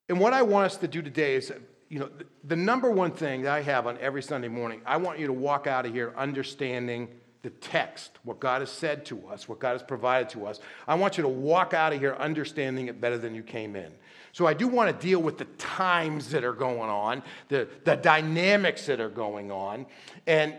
and 0.08 0.20
what 0.20 0.32
I 0.32 0.42
want 0.42 0.66
us 0.66 0.76
to 0.78 0.88
do 0.88 1.02
today 1.02 1.34
is, 1.34 1.52
you 1.88 1.98
know, 1.98 2.08
the, 2.16 2.26
the 2.44 2.56
number 2.56 2.90
one 2.90 3.10
thing 3.10 3.42
that 3.42 3.52
I 3.52 3.62
have 3.62 3.88
on 3.88 3.98
every 3.98 4.22
Sunday 4.22 4.48
morning, 4.48 4.80
I 4.86 4.96
want 4.96 5.18
you 5.18 5.26
to 5.26 5.32
walk 5.32 5.66
out 5.66 5.86
of 5.86 5.92
here 5.92 6.14
understanding 6.16 7.08
the 7.42 7.50
text, 7.50 8.18
what 8.22 8.38
God 8.38 8.60
has 8.60 8.70
said 8.70 9.04
to 9.06 9.28
us, 9.28 9.48
what 9.48 9.58
God 9.58 9.72
has 9.72 9.82
provided 9.82 10.28
to 10.30 10.46
us. 10.46 10.60
I 10.86 10.94
want 10.94 11.16
you 11.16 11.22
to 11.22 11.28
walk 11.28 11.72
out 11.72 11.92
of 11.92 11.98
here 11.98 12.14
understanding 12.18 12.88
it 12.88 13.00
better 13.00 13.16
than 13.16 13.34
you 13.34 13.42
came 13.42 13.76
in. 13.76 13.92
So 14.32 14.46
I 14.46 14.54
do 14.54 14.68
want 14.68 14.94
to 14.94 15.06
deal 15.06 15.20
with 15.20 15.38
the 15.38 15.46
times 15.56 16.30
that 16.30 16.44
are 16.44 16.52
going 16.52 16.90
on, 16.90 17.22
the, 17.48 17.68
the 17.84 17.96
dynamics 17.96 18.86
that 18.86 19.00
are 19.00 19.08
going 19.08 19.50
on. 19.50 19.86
And 20.26 20.54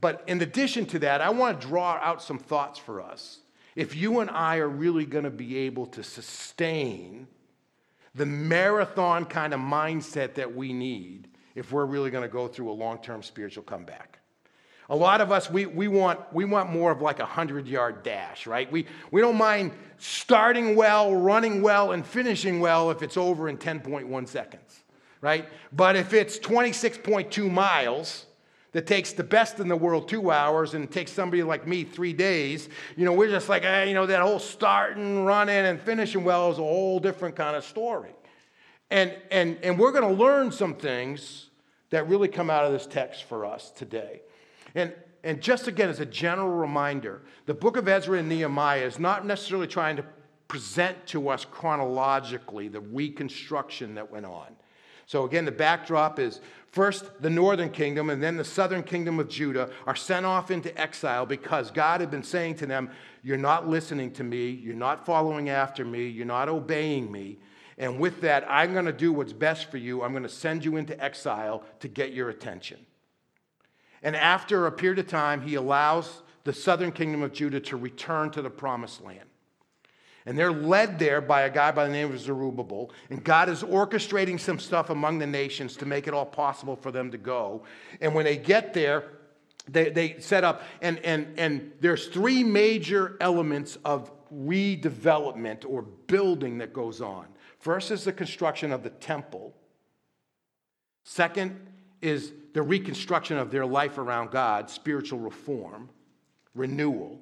but 0.00 0.24
in 0.26 0.40
addition 0.42 0.84
to 0.86 0.98
that, 1.00 1.20
I 1.20 1.30
want 1.30 1.60
to 1.60 1.66
draw 1.66 1.92
out 2.02 2.22
some 2.22 2.38
thoughts 2.38 2.78
for 2.78 3.00
us. 3.00 3.38
If 3.74 3.94
you 3.94 4.20
and 4.20 4.30
I 4.30 4.56
are 4.56 4.68
really 4.68 5.06
going 5.06 5.24
to 5.24 5.30
be 5.30 5.56
able 5.58 5.86
to 5.86 6.02
sustain 6.02 7.26
the 8.14 8.26
marathon 8.26 9.24
kind 9.24 9.54
of 9.54 9.60
mindset 9.60 10.34
that 10.34 10.54
we 10.54 10.72
need 10.72 11.28
if 11.54 11.72
we're 11.72 11.84
really 11.84 12.10
going 12.10 12.22
to 12.22 12.28
go 12.28 12.48
through 12.48 12.70
a 12.70 12.72
long 12.72 12.98
term 12.98 13.22
spiritual 13.22 13.62
comeback. 13.62 14.18
A 14.88 14.96
lot 14.96 15.20
of 15.20 15.32
us, 15.32 15.50
we, 15.50 15.66
we, 15.66 15.88
want, 15.88 16.20
we 16.32 16.44
want 16.44 16.70
more 16.70 16.92
of 16.92 17.00
like 17.00 17.18
a 17.18 17.24
100 17.24 17.66
yard 17.66 18.02
dash, 18.02 18.46
right? 18.46 18.70
We, 18.70 18.86
we 19.10 19.20
don't 19.20 19.36
mind 19.36 19.72
starting 19.98 20.76
well, 20.76 21.14
running 21.14 21.60
well, 21.60 21.92
and 21.92 22.06
finishing 22.06 22.60
well 22.60 22.90
if 22.90 23.02
it's 23.02 23.16
over 23.16 23.48
in 23.48 23.58
10.1 23.58 24.28
seconds, 24.28 24.84
right? 25.20 25.48
But 25.72 25.96
if 25.96 26.12
it's 26.12 26.38
26.2 26.38 27.50
miles, 27.50 28.26
that 28.72 28.86
takes 28.86 29.12
the 29.12 29.24
best 29.24 29.58
in 29.58 29.68
the 29.68 29.76
world 29.76 30.06
two 30.06 30.30
hours 30.30 30.74
and 30.74 30.90
takes 30.90 31.10
somebody 31.10 31.42
like 31.42 31.66
me 31.66 31.82
three 31.82 32.12
days, 32.12 32.68
you 32.94 33.06
know, 33.06 33.12
we're 33.14 33.30
just 33.30 33.48
like, 33.48 33.64
eh, 33.64 33.84
you 33.84 33.94
know, 33.94 34.04
that 34.04 34.20
whole 34.20 34.38
starting, 34.38 35.24
running, 35.24 35.54
and 35.54 35.80
finishing 35.80 36.22
well 36.24 36.52
is 36.52 36.58
a 36.58 36.62
whole 36.62 37.00
different 37.00 37.34
kind 37.34 37.56
of 37.56 37.64
story. 37.64 38.10
And, 38.90 39.16
and, 39.30 39.56
and 39.62 39.78
we're 39.78 39.92
going 39.92 40.14
to 40.14 40.22
learn 40.22 40.52
some 40.52 40.74
things 40.74 41.48
that 41.88 42.06
really 42.06 42.28
come 42.28 42.50
out 42.50 42.64
of 42.64 42.72
this 42.72 42.86
text 42.86 43.24
for 43.24 43.46
us 43.46 43.70
today. 43.70 44.20
And, 44.76 44.92
and 45.24 45.40
just 45.40 45.66
again, 45.66 45.88
as 45.88 46.00
a 46.00 46.06
general 46.06 46.50
reminder, 46.50 47.22
the 47.46 47.54
book 47.54 47.78
of 47.78 47.88
Ezra 47.88 48.18
and 48.18 48.28
Nehemiah 48.28 48.84
is 48.84 48.98
not 48.98 49.26
necessarily 49.26 49.66
trying 49.66 49.96
to 49.96 50.04
present 50.48 51.06
to 51.08 51.30
us 51.30 51.44
chronologically 51.44 52.68
the 52.68 52.80
reconstruction 52.80 53.94
that 53.94 54.12
went 54.12 54.26
on. 54.26 54.54
So, 55.06 55.24
again, 55.24 55.44
the 55.44 55.52
backdrop 55.52 56.18
is 56.18 56.40
first 56.72 57.22
the 57.22 57.30
northern 57.30 57.70
kingdom 57.70 58.10
and 58.10 58.22
then 58.22 58.36
the 58.36 58.44
southern 58.44 58.82
kingdom 58.82 59.18
of 59.18 59.28
Judah 59.28 59.70
are 59.86 59.96
sent 59.96 60.26
off 60.26 60.50
into 60.50 60.78
exile 60.78 61.24
because 61.24 61.70
God 61.70 62.00
had 62.00 62.10
been 62.10 62.22
saying 62.22 62.56
to 62.56 62.66
them, 62.66 62.90
You're 63.22 63.38
not 63.38 63.66
listening 63.66 64.12
to 64.12 64.24
me, 64.24 64.50
you're 64.50 64.74
not 64.74 65.06
following 65.06 65.48
after 65.48 65.84
me, 65.84 66.06
you're 66.06 66.26
not 66.26 66.50
obeying 66.50 67.10
me. 67.10 67.38
And 67.78 67.98
with 67.98 68.20
that, 68.20 68.44
I'm 68.48 68.74
going 68.74 68.84
to 68.84 68.92
do 68.92 69.12
what's 69.12 69.32
best 69.32 69.70
for 69.70 69.78
you. 69.78 70.02
I'm 70.02 70.10
going 70.10 70.22
to 70.22 70.28
send 70.28 70.64
you 70.64 70.76
into 70.76 71.02
exile 71.02 71.62
to 71.80 71.88
get 71.88 72.12
your 72.12 72.28
attention. 72.28 72.78
And 74.02 74.14
after 74.14 74.66
a 74.66 74.72
period 74.72 74.98
of 74.98 75.08
time, 75.08 75.40
he 75.40 75.54
allows 75.54 76.22
the 76.44 76.52
southern 76.52 76.92
kingdom 76.92 77.22
of 77.22 77.32
Judah 77.32 77.60
to 77.60 77.76
return 77.76 78.30
to 78.30 78.42
the 78.42 78.50
promised 78.50 79.02
land. 79.02 79.28
And 80.26 80.36
they're 80.36 80.52
led 80.52 80.98
there 80.98 81.20
by 81.20 81.42
a 81.42 81.50
guy 81.50 81.70
by 81.70 81.86
the 81.86 81.92
name 81.92 82.12
of 82.12 82.18
Zerubbabel. 82.18 82.90
And 83.10 83.22
God 83.22 83.48
is 83.48 83.62
orchestrating 83.62 84.40
some 84.40 84.58
stuff 84.58 84.90
among 84.90 85.18
the 85.18 85.26
nations 85.26 85.76
to 85.76 85.86
make 85.86 86.08
it 86.08 86.14
all 86.14 86.26
possible 86.26 86.74
for 86.74 86.90
them 86.90 87.12
to 87.12 87.18
go. 87.18 87.62
And 88.00 88.12
when 88.12 88.24
they 88.24 88.36
get 88.36 88.74
there, 88.74 89.04
they, 89.68 89.90
they 89.90 90.18
set 90.20 90.44
up, 90.44 90.62
and, 90.80 90.98
and, 91.00 91.38
and 91.38 91.72
there's 91.80 92.08
three 92.08 92.44
major 92.44 93.16
elements 93.20 93.78
of 93.84 94.10
redevelopment 94.32 95.64
or 95.66 95.82
building 95.82 96.58
that 96.58 96.72
goes 96.72 97.00
on. 97.00 97.26
First 97.58 97.90
is 97.90 98.04
the 98.04 98.12
construction 98.12 98.72
of 98.72 98.82
the 98.82 98.90
temple. 98.90 99.54
Second 101.04 101.58
is 102.02 102.32
the 102.52 102.62
reconstruction 102.62 103.38
of 103.38 103.50
their 103.50 103.66
life 103.66 103.98
around 103.98 104.30
God, 104.30 104.70
spiritual 104.70 105.18
reform, 105.18 105.88
renewal 106.54 107.20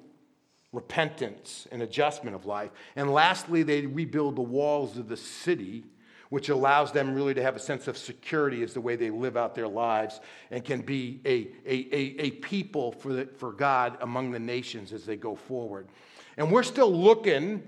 repentance 0.75 1.67
and 1.71 1.81
adjustment 1.81 2.35
of 2.35 2.45
life. 2.45 2.69
And 2.95 3.11
lastly, 3.11 3.63
they 3.63 3.85
rebuild 3.85 4.35
the 4.35 4.41
walls 4.41 4.97
of 4.97 5.07
the 5.07 5.17
city, 5.17 5.85
which 6.29 6.49
allows 6.49 6.91
them 6.91 7.15
really 7.15 7.33
to 7.33 7.41
have 7.41 7.55
a 7.55 7.59
sense 7.59 7.87
of 7.87 7.97
security 7.97 8.61
as 8.61 8.73
the 8.73 8.81
way 8.81 8.95
they 8.95 9.09
live 9.09 9.37
out 9.37 9.55
their 9.55 9.67
lives 9.67 10.19
and 10.51 10.63
can 10.63 10.81
be 10.81 11.21
a, 11.25 11.47
a, 11.65 11.87
a, 11.95 12.25
a 12.25 12.31
people 12.31 12.91
for, 12.91 13.13
the, 13.13 13.25
for 13.37 13.53
God 13.53 13.97
among 14.01 14.31
the 14.31 14.39
nations 14.39 14.91
as 14.91 15.05
they 15.05 15.15
go 15.15 15.35
forward. 15.35 15.87
And 16.37 16.51
we're 16.51 16.63
still 16.63 16.93
looking 16.93 17.63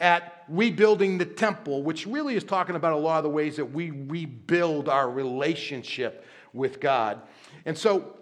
at 0.00 0.44
rebuilding 0.48 1.18
the 1.18 1.26
temple, 1.26 1.82
which 1.82 2.06
really 2.06 2.34
is 2.34 2.42
talking 2.42 2.74
about 2.74 2.94
a 2.94 2.96
lot 2.96 3.18
of 3.18 3.24
the 3.24 3.30
ways 3.30 3.56
that 3.56 3.66
we 3.66 3.90
rebuild 3.90 4.88
our 4.88 5.08
relationship 5.08 6.24
with 6.52 6.80
God. 6.80 7.20
And 7.64 7.76
so 7.76 8.16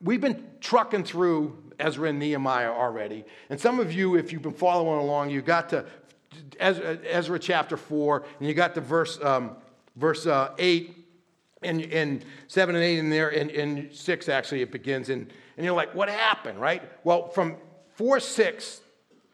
we've 0.00 0.20
been 0.20 0.44
trucking 0.60 1.04
through 1.04 1.56
Ezra 1.78 2.08
and 2.08 2.18
Nehemiah 2.18 2.70
already. 2.70 3.24
And 3.50 3.60
some 3.60 3.80
of 3.80 3.92
you, 3.92 4.16
if 4.16 4.32
you've 4.32 4.42
been 4.42 4.52
following 4.52 5.00
along, 5.00 5.30
you 5.30 5.42
got 5.42 5.68
to 5.70 5.84
Ezra 6.60 7.38
chapter 7.38 7.76
4, 7.76 8.24
and 8.38 8.48
you 8.48 8.54
got 8.54 8.74
to 8.74 8.80
verse, 8.80 9.18
um, 9.22 9.56
verse 9.96 10.26
uh, 10.26 10.52
8 10.58 11.04
and, 11.62 11.80
and 11.82 12.24
7 12.48 12.74
and 12.74 12.84
8 12.84 12.98
in 12.98 13.10
there, 13.10 13.30
and, 13.30 13.50
and 13.50 13.92
6 13.92 14.28
actually 14.28 14.62
it 14.62 14.70
begins. 14.70 15.08
And, 15.08 15.32
and 15.56 15.64
you're 15.64 15.74
like, 15.74 15.94
what 15.94 16.08
happened, 16.08 16.60
right? 16.60 16.82
Well, 17.04 17.28
from 17.28 17.56
4 17.94 18.20
6 18.20 18.80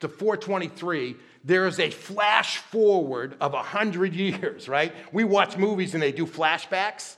to 0.01 0.09
423, 0.09 1.17
there 1.45 1.67
is 1.67 1.81
a 1.81 1.91
flash 1.91 2.59
forward 2.59 3.37
of 3.41 3.53
100 3.53 4.15
years, 4.15 4.69
right? 4.69 4.93
We 5.13 5.25
watch 5.25 5.57
movies 5.57 5.95
and 5.95 6.03
they 6.03 6.13
do 6.13 6.27
flashbacks 6.27 7.17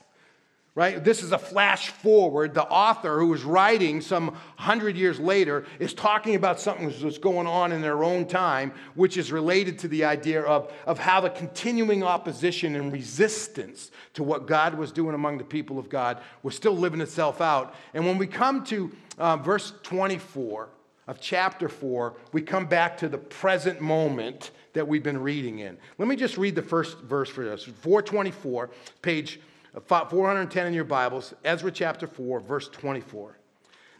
right? 0.75 1.01
This 1.01 1.23
is 1.23 1.31
a 1.31 1.37
flash 1.37 1.87
forward. 1.87 2.53
The 2.53 2.65
author 2.65 3.17
who 3.19 3.33
is 3.33 3.43
writing 3.43 4.01
some 4.01 4.35
hundred 4.57 4.97
years 4.97 5.17
later 5.21 5.65
is 5.79 5.93
talking 5.93 6.35
about 6.35 6.59
something 6.59 6.93
that's 7.01 7.17
going 7.17 7.47
on 7.47 7.71
in 7.71 7.81
their 7.81 8.03
own 8.03 8.27
time, 8.27 8.73
which 8.93 9.15
is 9.15 9.31
related 9.31 9.79
to 9.79 9.87
the 9.87 10.03
idea 10.03 10.41
of, 10.41 10.71
of 10.85 10.99
how 10.99 11.21
the 11.21 11.29
continuing 11.29 12.03
opposition 12.03 12.75
and 12.75 12.91
resistance 12.91 13.89
to 14.13 14.23
what 14.23 14.47
God 14.47 14.75
was 14.75 14.91
doing 14.91 15.15
among 15.15 15.37
the 15.37 15.45
people 15.45 15.79
of 15.79 15.87
God 15.87 16.21
was 16.43 16.55
still 16.55 16.75
living 16.75 16.99
itself 16.99 17.39
out. 17.39 17.73
And 17.93 18.05
when 18.05 18.17
we 18.17 18.27
come 18.27 18.65
to 18.65 18.91
uh, 19.17 19.37
verse 19.37 19.71
24 19.83 20.67
of 21.07 21.21
chapter 21.21 21.69
4, 21.69 22.15
we 22.33 22.41
come 22.41 22.65
back 22.65 22.97
to 22.97 23.07
the 23.07 23.17
present 23.17 23.79
moment 23.79 24.51
that 24.73 24.85
we've 24.85 25.03
been 25.03 25.21
reading 25.21 25.59
in. 25.59 25.77
Let 25.97 26.09
me 26.09 26.17
just 26.17 26.37
read 26.37 26.53
the 26.55 26.61
first 26.61 26.99
verse 26.99 27.29
for 27.29 27.49
us 27.49 27.63
424, 27.63 28.71
page 29.01 29.39
Uh, 29.75 30.05
410 30.05 30.67
in 30.67 30.73
your 30.73 30.85
Bibles, 30.85 31.33
Ezra 31.43 31.71
chapter 31.71 32.07
4, 32.07 32.39
verse 32.39 32.69
24. 32.69 33.37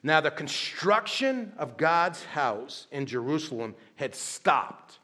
Now, 0.03 0.21
the 0.21 0.31
construction 0.31 1.51
of 1.57 1.77
God's 1.77 2.23
house 2.23 2.87
in 2.91 3.05
Jerusalem 3.05 3.75
had 3.95 4.15
stopped 4.15 4.99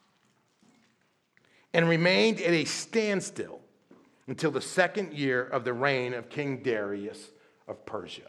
and 1.74 1.88
remained 1.88 2.40
at 2.40 2.52
a 2.52 2.64
standstill 2.64 3.60
until 4.28 4.50
the 4.50 4.60
second 4.60 5.12
year 5.12 5.42
of 5.42 5.64
the 5.64 5.72
reign 5.72 6.14
of 6.14 6.30
King 6.30 6.62
Darius 6.62 7.30
of 7.68 7.84
Persia. 7.84 8.28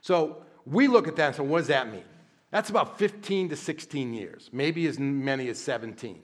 So 0.00 0.44
we 0.64 0.86
look 0.86 1.08
at 1.08 1.16
that 1.16 1.26
and 1.26 1.36
say, 1.36 1.42
what 1.42 1.58
does 1.58 1.66
that 1.68 1.90
mean? 1.92 2.04
That's 2.50 2.70
about 2.70 2.98
15 2.98 3.50
to 3.50 3.56
16 3.56 4.14
years, 4.14 4.48
maybe 4.52 4.86
as 4.86 4.98
many 4.98 5.48
as 5.48 5.58
17. 5.58 6.22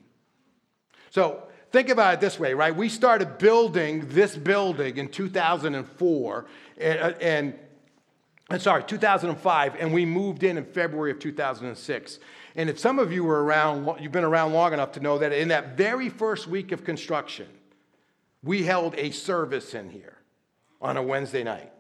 So 1.11 1.43
Think 1.73 1.89
about 1.89 2.15
it 2.15 2.21
this 2.21 2.39
way, 2.39 2.53
right? 2.53 2.77
We 2.77 2.91
started 2.91 3.39
building 3.39 4.07
this 4.09 4.37
building 4.37 4.99
in 4.99 5.09
2004, 5.09 6.47
and, 6.79 6.99
and, 6.99 7.55
uh, 7.55 7.57
and 8.51 8.61
sorry, 8.61 8.85
2005, 8.85 9.77
and 9.79 9.95
we 9.95 10.05
moved 10.05 10.43
in 10.43 10.59
in 10.59 10.67
February 10.67 11.11
of 11.11 11.19
2006. 11.19 12.19
And 12.57 12.69
if 12.69 12.79
some 12.79 12.99
of 12.99 13.11
you 13.11 13.25
were 13.25 13.43
around, 13.43 13.89
you've 14.01 14.13
been 14.13 14.23
around 14.23 14.53
long 14.53 14.75
enough 14.75 14.93
to 14.93 15.01
know 15.01 15.17
that 15.17 15.33
in 15.33 15.49
that 15.49 15.79
very 15.79 16.11
first 16.11 16.47
week 16.47 16.73
of 16.73 16.85
construction, 16.85 17.49
we 18.43 18.65
held 18.65 18.95
a 18.99 19.11
service 19.11 19.73
in 19.73 19.89
here 19.89 20.19
on 20.83 20.99
a 20.99 21.03
Wednesday 21.03 21.43
night. 21.43 21.73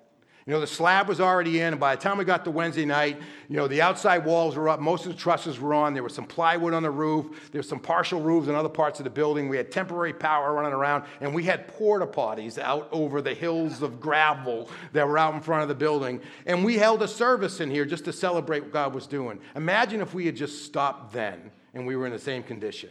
You 0.47 0.53
know, 0.53 0.61
the 0.61 0.67
slab 0.67 1.09
was 1.09 1.21
already 1.21 1.61
in, 1.61 1.73
and 1.73 1.79
by 1.79 1.95
the 1.95 2.03
time 2.03 2.19
we 2.19 2.25
got 2.25 2.45
to 2.45 2.51
Wednesday 2.51 2.85
night, 2.85 3.21
you 3.49 3.57
know, 3.57 3.69
the 3.69 3.81
outside 3.81 4.25
walls 4.25 4.57
were 4.57 4.69
up, 4.69 4.81
most 4.81 5.07
of 5.07 5.13
the 5.13 5.19
trusses 5.19 5.61
were 5.61 5.73
on, 5.73 5.95
there 5.95 6.03
was 6.03 6.15
some 6.15 6.27
plywood 6.27 6.75
on 6.75 6.83
the 6.83 6.91
roof, 6.91 7.51
there 7.53 7.61
was 7.61 7.69
some 7.69 7.79
partial 7.79 8.21
roofs 8.21 8.49
in 8.49 8.55
other 8.57 8.69
parts 8.69 8.99
of 8.99 9.05
the 9.05 9.11
building, 9.11 9.49
we 9.49 9.57
had 9.57 9.71
temporary 9.71 10.13
power 10.13 10.53
running 10.53 10.73
around, 10.73 11.05
and 11.21 11.33
we 11.33 11.45
had 11.45 11.69
porta 11.69 12.07
potties 12.07 12.59
out 12.59 12.89
over 12.91 13.23
the 13.23 13.35
hills 13.35 13.83
of 13.83 14.01
gravel 14.01 14.69
that 14.93 15.07
were 15.07 15.17
out 15.17 15.33
in 15.33 15.41
front 15.41 15.63
of 15.63 15.69
the 15.69 15.77
building. 15.77 16.21
And 16.45 16.65
we 16.65 16.77
held 16.77 17.03
a 17.03 17.09
service 17.09 17.61
in 17.61 17.71
here 17.71 17.85
just 17.85 18.05
to 18.07 18.13
celebrate 18.13 18.65
what 18.65 18.73
God 18.73 18.95
was 18.95 19.07
doing. 19.07 19.39
Imagine 19.55 20.01
if 20.01 20.13
we 20.13 20.27
had 20.27 20.35
just 20.35 20.65
stopped 20.65 21.13
then 21.13 21.53
and 21.73 21.87
we 21.87 21.95
were 21.95 22.07
in 22.07 22.13
the 22.13 22.19
same 22.19 22.43
condition. 22.43 22.91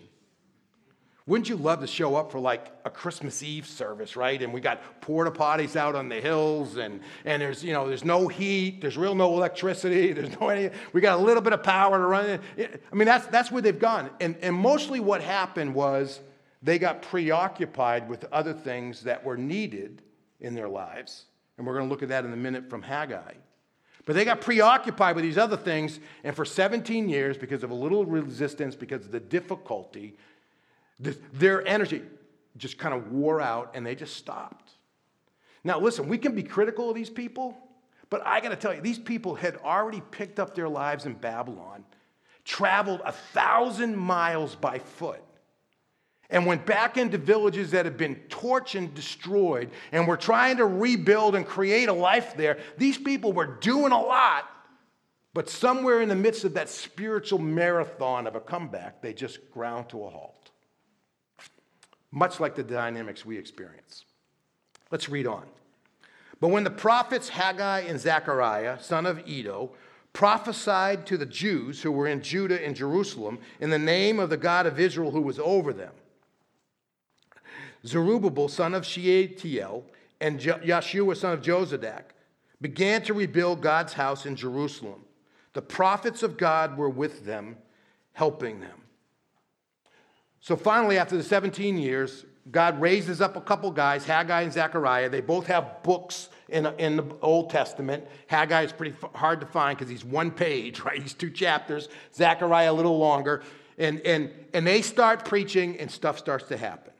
Wouldn't 1.32 1.48
you 1.48 1.56
love 1.56 1.80
to 1.80 1.88
show 1.88 2.16
up 2.16 2.30
for 2.30 2.42
like 2.42 2.74
a 2.84 2.90
Christmas 2.90 3.42
Eve 3.42 3.66
service, 3.66 4.18
right? 4.18 4.42
And 4.42 4.52
we 4.52 4.60
got 4.60 5.00
porta 5.00 5.32
potties 5.32 5.78
out 5.78 5.96
on 5.96 6.10
the 6.10 6.20
hills, 6.20 6.76
and, 6.76 7.00
and 7.24 7.42
there's 7.42 7.64
you 7.64 7.72
know 7.72 7.88
there's 7.88 8.04
no 8.04 8.28
heat, 8.28 8.82
there's 8.82 8.98
real 8.98 9.16
no 9.16 9.34
electricity, 9.34 10.12
there's 10.12 10.38
no 10.42 10.50
any. 10.50 10.76
We 10.92 11.00
got 11.00 11.18
a 11.18 11.24
little 11.24 11.42
bit 11.42 11.54
of 11.54 11.64
power 11.64 11.98
to 11.98 12.06
run 12.06 12.42
it. 12.58 12.84
I 12.92 12.96
mean 12.98 13.06
that's 13.06 13.28
that's 13.28 13.50
where 13.50 13.62
they've 13.62 13.80
gone, 13.80 14.10
and 14.20 14.36
and 14.42 14.54
mostly 14.54 15.00
what 15.00 15.22
happened 15.22 15.74
was 15.74 16.20
they 16.62 16.78
got 16.78 17.02
preoccupied 17.02 18.10
with 18.10 18.26
other 18.34 18.52
things 18.52 19.04
that 19.04 19.24
were 19.24 19.38
needed 19.38 20.02
in 20.42 20.54
their 20.54 20.68
lives, 20.68 21.28
and 21.58 21.66
we're 21.66 21.76
going 21.76 21.86
to 21.86 21.90
look 21.90 22.04
at 22.04 22.10
that 22.10 22.26
in 22.26 22.34
a 22.34 22.36
minute 22.36 22.70
from 22.70 22.82
Haggai. 22.82 23.36
But 24.06 24.16
they 24.16 24.26
got 24.26 24.42
preoccupied 24.42 25.16
with 25.16 25.24
these 25.24 25.38
other 25.38 25.56
things, 25.56 26.02
and 26.26 26.36
for 26.36 26.44
17 26.44 27.08
years, 27.08 27.38
because 27.38 27.64
of 27.64 27.70
a 27.70 27.76
little 27.76 28.04
resistance, 28.04 28.76
because 28.76 29.06
of 29.06 29.12
the 29.12 29.20
difficulty, 29.22 30.18
their 31.34 31.66
energy 31.68 32.04
just 32.58 32.78
kind 32.78 32.94
of 32.94 33.12
wore 33.12 33.42
out 33.42 33.72
and 33.74 33.86
they 33.86 33.96
just 33.96 34.16
stopped. 34.18 34.72
Now, 35.64 35.80
listen, 35.80 36.08
we 36.08 36.18
can 36.18 36.36
be 36.36 36.44
critical 36.44 36.90
of 36.90 36.96
these 36.96 37.10
people, 37.10 37.58
but 38.10 38.26
I 38.26 38.42
got 38.42 38.50
to 38.50 38.56
tell 38.56 38.74
you, 38.74 38.82
these 38.82 39.00
people 39.00 39.36
had 39.36 39.58
already 39.58 40.02
picked 40.12 40.40
up 40.40 40.56
their 40.56 40.70
lives 40.70 41.06
in 41.06 41.14
Babylon, 41.14 41.86
traveled 42.44 43.02
a 43.06 43.12
thousand 43.12 43.96
miles 43.96 44.56
by 44.56 44.80
foot, 44.80 45.22
and 46.30 46.46
went 46.46 46.66
back 46.66 46.98
into 46.98 47.18
villages 47.18 47.72
that 47.72 47.86
had 47.86 47.98
been 47.98 48.16
torched 48.30 48.76
and 48.76 48.94
destroyed, 48.94 49.70
and 49.92 50.08
were 50.08 50.18
trying 50.18 50.58
to 50.58 50.66
rebuild 50.66 51.36
and 51.36 51.46
create 51.46 51.90
a 51.90 51.94
life 51.94 52.36
there. 52.36 52.58
These 52.78 52.98
people 52.98 53.34
were 53.34 53.58
doing 53.60 53.92
a 53.92 54.02
lot, 54.02 54.50
but 55.34 55.50
somewhere 55.50 56.02
in 56.02 56.10
the 56.10 56.16
midst 56.16 56.44
of 56.44 56.56
that 56.56 56.70
spiritual 56.70 57.40
marathon 57.40 58.28
of 58.28 58.36
a 58.36 58.40
comeback, 58.40 59.02
they 59.02 59.14
just 59.14 59.52
ground 59.52 59.90
to 59.90 60.04
a 60.04 60.10
halt 60.10 60.41
much 62.12 62.40
like 62.40 62.56
the 62.56 62.64
dynamics 62.64 63.26
we 63.26 63.38
experience. 63.38 64.06
Let's 64.92 65.10
read 65.10 65.28
on. 65.28 65.46
But 66.40 66.50
when 66.50 66.64
the 66.64 66.72
prophets 66.72 67.30
Haggai 67.30 67.82
and 67.82 68.00
Zechariah, 68.00 68.82
son 68.82 69.06
of 69.06 69.20
Iddo, 69.28 69.72
prophesied 70.12 71.06
to 71.06 71.18
the 71.18 71.26
Jews 71.26 71.82
who 71.82 71.92
were 71.92 72.08
in 72.08 72.22
Judah 72.22 72.64
and 72.64 72.76
Jerusalem 72.76 73.40
in 73.60 73.70
the 73.70 73.80
name 73.80 74.20
of 74.20 74.30
the 74.30 74.38
God 74.38 74.66
of 74.66 74.80
Israel 74.80 75.12
who 75.12 75.22
was 75.22 75.40
over 75.40 75.72
them, 75.72 75.94
Zerubbabel, 77.86 78.48
son 78.48 78.74
of 78.74 78.86
Shealtiel, 78.86 79.86
and 80.20 80.40
Yeshua, 80.40 81.18
son 81.18 81.34
of 81.34 81.42
Jozadak, 81.42 82.04
began 82.60 83.02
to 83.04 83.14
rebuild 83.14 83.62
God's 83.62 83.94
house 83.94 84.26
in 84.26 84.36
Jerusalem. 84.36 85.02
The 85.54 85.62
prophets 85.62 86.22
of 86.22 86.38
God 86.38 86.78
were 86.78 86.90
with 86.90 87.26
them, 87.26 87.58
helping 88.14 88.60
them. 88.60 88.81
So 90.42 90.56
finally, 90.56 90.98
after 90.98 91.16
the 91.16 91.24
17 91.24 91.78
years, 91.78 92.26
God 92.50 92.82
raises 92.82 93.22
up 93.22 93.36
a 93.36 93.42
couple 93.42 93.70
guys, 93.70 94.04
Haggai 94.06 94.42
and 94.42 94.52
Zechariah. 94.52 95.10
They 95.10 95.22
both 95.22 95.46
have 95.46 95.84
books 95.84 96.30
in, 96.50 96.66
in 96.80 96.98
the 96.98 97.06
Old 97.22 97.52
Testament. 97.52 98.06
Haggai 98.26 98.64
is 98.64 98.72
pretty 98.72 98.96
hard 99.14 99.40
to 99.42 99.46
find 99.46 99.78
because 99.78 99.90
he's 99.90 100.04
one 100.04 100.32
page, 100.32 100.80
right? 100.86 101.00
He's 101.02 101.14
two 101.14 101.30
chapters. 101.30 101.90
Zechariah 102.14 102.72
a 102.72 102.74
little 102.74 102.98
longer. 102.98 103.44
And, 103.78 104.02
and, 104.02 104.32
and 104.54 104.66
they 104.66 104.82
start 104.82 105.26
preaching, 105.26 105.80
and 105.80 105.90
stuff 105.90 106.18
starts 106.18 106.48
to 106.50 106.58
happen. 106.58 106.92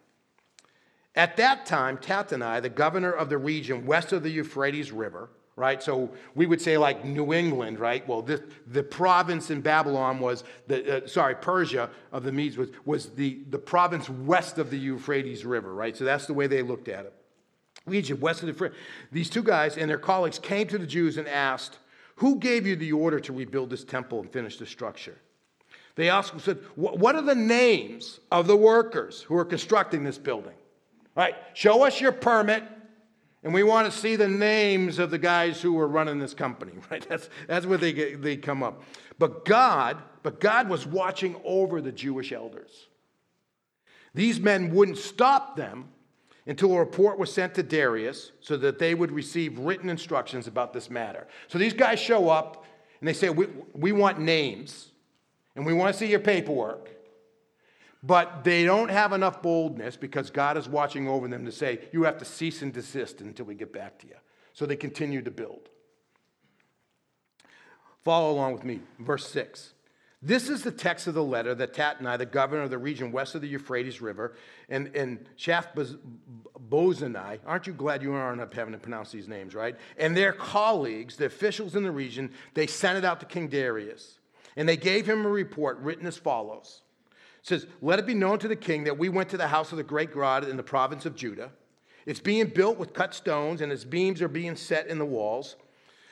At 1.16 1.38
that 1.38 1.66
time, 1.66 1.98
Tattenai, 1.98 2.62
the 2.62 2.70
governor 2.70 3.12
of 3.12 3.30
the 3.30 3.38
region 3.38 3.86
west 3.86 4.14
of 4.14 4.24
the 4.24 4.30
Euphrates 4.30 4.92
River, 4.92 5.30
right? 5.62 5.84
So 5.84 6.10
we 6.34 6.48
would 6.48 6.60
say 6.60 6.76
like 6.76 7.06
New 7.06 7.34
England, 7.34 7.80
right? 7.80 8.06
Well, 8.08 8.24
this, 8.24 8.42
the 8.66 8.82
province 8.82 9.52
in 9.52 9.62
Babylon 9.62 10.20
was 10.20 10.44
the 10.66 11.04
uh, 11.04 11.08
sorry 11.08 11.36
Persia 11.36 11.92
of 12.12 12.24
the 12.24 12.32
Medes 12.32 12.58
was 12.58 12.70
was 12.84 13.12
the 13.12 13.44
the 13.52 13.60
province 13.60 14.10
west 14.10 14.58
of 14.58 14.72
the 14.72 14.78
Euphrates 14.80 15.46
River, 15.46 15.76
right? 15.76 15.96
So 15.96 16.04
that's 16.04 16.26
the 16.26 16.34
way 16.34 16.48
they 16.48 16.64
looked 16.64 16.88
at 16.88 17.06
it. 17.06 17.14
Region 17.86 18.20
west 18.20 18.40
of 18.40 18.48
the 18.48 18.54
Euphrates. 18.54 18.78
These 19.12 19.30
two 19.30 19.44
guys 19.44 19.78
and 19.78 19.88
their 19.88 20.00
colleagues 20.00 20.40
came 20.40 20.68
to 20.68 20.80
the 20.80 20.88
Jews 20.88 21.18
and 21.18 21.28
asked, 21.28 21.78
"Who 22.16 22.40
gave 22.40 22.66
you 22.66 22.76
the 22.76 22.94
order 22.94 23.20
to 23.20 23.32
rebuild 23.32 23.70
this 23.70 23.84
temple 23.84 24.20
and 24.22 24.32
finish 24.32 24.58
the 24.58 24.66
structure?" 24.66 25.20
They 25.94 26.10
asked, 26.10 26.40
said, 26.42 26.58
"What 26.76 27.16
are 27.16 27.22
the 27.22 27.36
names 27.36 28.20
of 28.32 28.48
the 28.48 28.58
workers 28.58 29.22
who 29.22 29.38
are 29.38 29.46
constructing 29.46 30.04
this 30.04 30.18
building?" 30.18 30.56
Right? 31.16 31.36
Show 31.54 31.86
us 31.86 32.02
your 32.02 32.14
permit 32.14 32.64
and 33.44 33.54
we 33.54 33.64
want 33.64 33.92
to 33.92 33.98
see 33.98 34.16
the 34.16 34.28
names 34.28 35.00
of 35.00 35.10
the 35.10 35.18
guys 35.18 35.62
who 35.62 35.74
were 35.74 35.88
running 35.88 36.20
this 36.20 36.34
company, 36.34 36.74
right? 36.92 37.08
That's, 37.08 37.30
that's 37.48 37.66
what 37.66 37.82
they, 37.82 37.94
get, 37.94 38.22
they 38.22 38.38
come 38.38 38.64
up. 38.64 38.84
But 39.18 39.46
God, 39.46 39.98
but 40.24 40.40
God 40.40 40.70
was 40.70 40.86
watching 40.86 41.36
over 41.44 41.82
the 41.82 41.92
Jewish 41.92 42.32
elders. 42.32 42.88
These 44.14 44.40
men 44.40 44.74
wouldn't 44.74 44.98
stop 44.98 45.56
them 45.56 45.90
until 46.46 46.74
a 46.74 46.80
report 46.80 47.18
was 47.18 47.32
sent 47.34 47.56
to 47.56 47.64
Darius 47.64 48.32
so 48.42 48.58
that 48.58 48.80
they 48.80 48.94
would 48.94 49.12
receive 49.12 49.58
written 49.60 49.90
instructions 49.90 50.48
about 50.48 50.74
this 50.74 50.90
matter. 50.90 51.28
So 51.48 51.58
these 51.58 51.74
guys 51.74 52.00
show 52.00 52.30
up 52.30 52.66
and 53.00 53.08
they 53.08 53.14
say, 53.14 53.30
We, 53.30 53.48
we 53.74 53.92
want 53.92 54.20
names 54.20 54.90
and 55.56 55.66
we 55.66 55.74
want 55.74 55.94
to 55.94 56.00
see 56.00 56.08
your 56.08 56.20
paperwork. 56.20 56.91
But 58.04 58.44
they 58.44 58.64
don't 58.64 58.90
have 58.90 59.14
enough 59.14 59.42
boldness 59.42 59.96
because 59.96 60.32
God 60.32 60.58
is 60.58 60.68
watching 60.68 61.08
over 61.08 61.28
them 61.28 61.46
to 61.46 61.52
say, 61.52 61.80
you 61.92 62.04
have 62.04 62.18
to 62.18 62.26
cease 62.26 62.62
and 62.62 62.74
desist 62.74 63.22
until 63.22 63.46
we 63.46 63.54
get 63.54 63.72
back 63.72 64.00
to 64.00 64.08
you. 64.08 64.16
So 64.54 64.66
they 64.66 64.76
continue 64.76 65.22
to 65.22 65.32
build. 65.32 65.70
Follow 68.04 68.32
along 68.32 68.54
with 68.54 68.64
me. 68.64 68.80
Verse 69.00 69.28
6. 69.28 69.74
This 70.24 70.50
is 70.50 70.62
the 70.62 70.72
text 70.72 71.08
of 71.08 71.16
the 71.16 71.24
letter 71.24 71.56
that 71.56 71.74
Tattenai, 71.74 72.18
the 72.18 72.28
governor 72.28 72.64
of 72.64 72.70
the 72.70 72.78
region 72.78 73.12
west 73.12 73.34
of 73.34 73.42
the 73.42 73.48
Euphrates 73.48 74.02
River, 74.02 74.36
and, 74.70 74.96
and 74.96 75.28
Shaphbozani, 75.36 77.40
aren't 77.46 77.66
you 77.66 77.74
glad 77.74 78.04
you 78.04 78.14
aren't 78.14 78.40
up 78.40 78.54
having 78.54 78.74
to 78.74 78.80
pronounce 78.80 79.12
these 79.12 79.28
names, 79.28 79.56
right? 79.56 79.76
And 79.98 80.16
their 80.16 80.32
colleagues, 80.32 81.16
the 81.16 81.26
officials 81.26 81.76
in 81.76 81.82
the 81.82 81.92
region, 81.92 82.32
they 82.54 82.68
sent 82.68 83.00
it 83.00 83.06
out 83.06 83.20
to 83.22 83.26
King 83.26 83.48
Darius. 83.48 84.20
And 84.56 84.70
they 84.70 84.78
gave 84.78 85.08
him 85.08 85.26
a 85.26 85.30
report 85.30 85.80
written 85.80 86.06
as 86.06 86.18
follows 86.18 86.82
says, 87.42 87.68
Let 87.82 88.00
it 88.00 88.06
be 88.06 88.14
known 88.14 88.40
to 88.40 88.48
the 88.48 88.56
king 88.56 88.84
that 88.86 88.98
we 88.98 89.10
went 89.10 89.30
to 89.30 89.38
the 89.38 89.48
house 89.48 89.72
of 89.72 89.78
the 89.78 89.84
great 89.84 90.14
God 90.14 90.48
in 90.48 90.58
the 90.58 90.64
province 90.64 91.06
of 91.06 91.16
Judah. 91.16 91.52
It's 92.06 92.20
being 92.20 92.48
built 92.48 92.78
with 92.78 92.94
cut 92.94 93.14
stones, 93.14 93.62
and 93.62 93.72
its 93.72 93.84
beams 93.84 94.22
are 94.22 94.28
being 94.28 94.56
set 94.56 94.88
in 94.88 94.98
the 94.98 95.06
walls. 95.06 95.56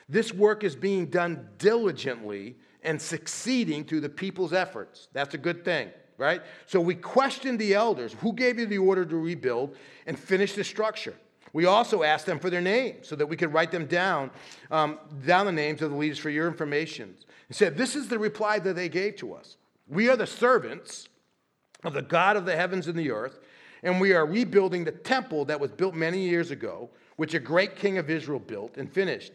This 0.07 0.33
work 0.33 0.63
is 0.63 0.75
being 0.75 1.07
done 1.07 1.49
diligently 1.57 2.57
and 2.83 3.01
succeeding 3.01 3.83
through 3.83 4.01
the 4.01 4.09
people's 4.09 4.53
efforts. 4.53 5.07
That's 5.13 5.33
a 5.33 5.37
good 5.37 5.65
thing, 5.65 5.89
right? 6.17 6.41
So 6.65 6.79
we 6.79 6.95
questioned 6.95 7.59
the 7.59 7.73
elders 7.73 8.13
who 8.19 8.33
gave 8.33 8.57
you 8.59 8.65
the 8.65 8.77
order 8.77 9.05
to 9.05 9.17
rebuild 9.17 9.75
and 10.05 10.17
finish 10.17 10.53
the 10.53 10.63
structure. 10.63 11.15
We 11.53 11.65
also 11.65 12.03
asked 12.03 12.25
them 12.25 12.39
for 12.39 12.49
their 12.49 12.61
names 12.61 13.07
so 13.07 13.15
that 13.15 13.25
we 13.25 13.35
could 13.35 13.53
write 13.53 13.71
them 13.71 13.85
down, 13.85 14.31
um, 14.69 14.99
down 15.25 15.45
the 15.45 15.51
names 15.51 15.81
of 15.81 15.91
the 15.91 15.97
leaders 15.97 16.19
for 16.19 16.29
your 16.29 16.47
information. 16.47 17.15
And 17.47 17.55
said, 17.55 17.75
This 17.75 17.95
is 17.95 18.07
the 18.07 18.19
reply 18.19 18.59
that 18.59 18.75
they 18.75 18.89
gave 18.89 19.15
to 19.17 19.33
us. 19.33 19.57
We 19.87 20.09
are 20.09 20.15
the 20.15 20.27
servants 20.27 21.09
of 21.83 21.93
the 21.93 22.01
God 22.01 22.35
of 22.35 22.45
the 22.45 22.55
heavens 22.55 22.87
and 22.87 22.97
the 22.97 23.11
earth, 23.11 23.39
and 23.83 24.01
we 24.01 24.13
are 24.13 24.25
rebuilding 24.25 24.83
the 24.83 24.91
temple 24.91 25.45
that 25.45 25.59
was 25.59 25.71
built 25.71 25.95
many 25.95 26.27
years 26.27 26.51
ago, 26.51 26.89
which 27.15 27.33
a 27.33 27.39
great 27.39 27.75
king 27.75 27.97
of 27.97 28.09
Israel 28.09 28.39
built 28.39 28.77
and 28.77 28.91
finished. 28.91 29.31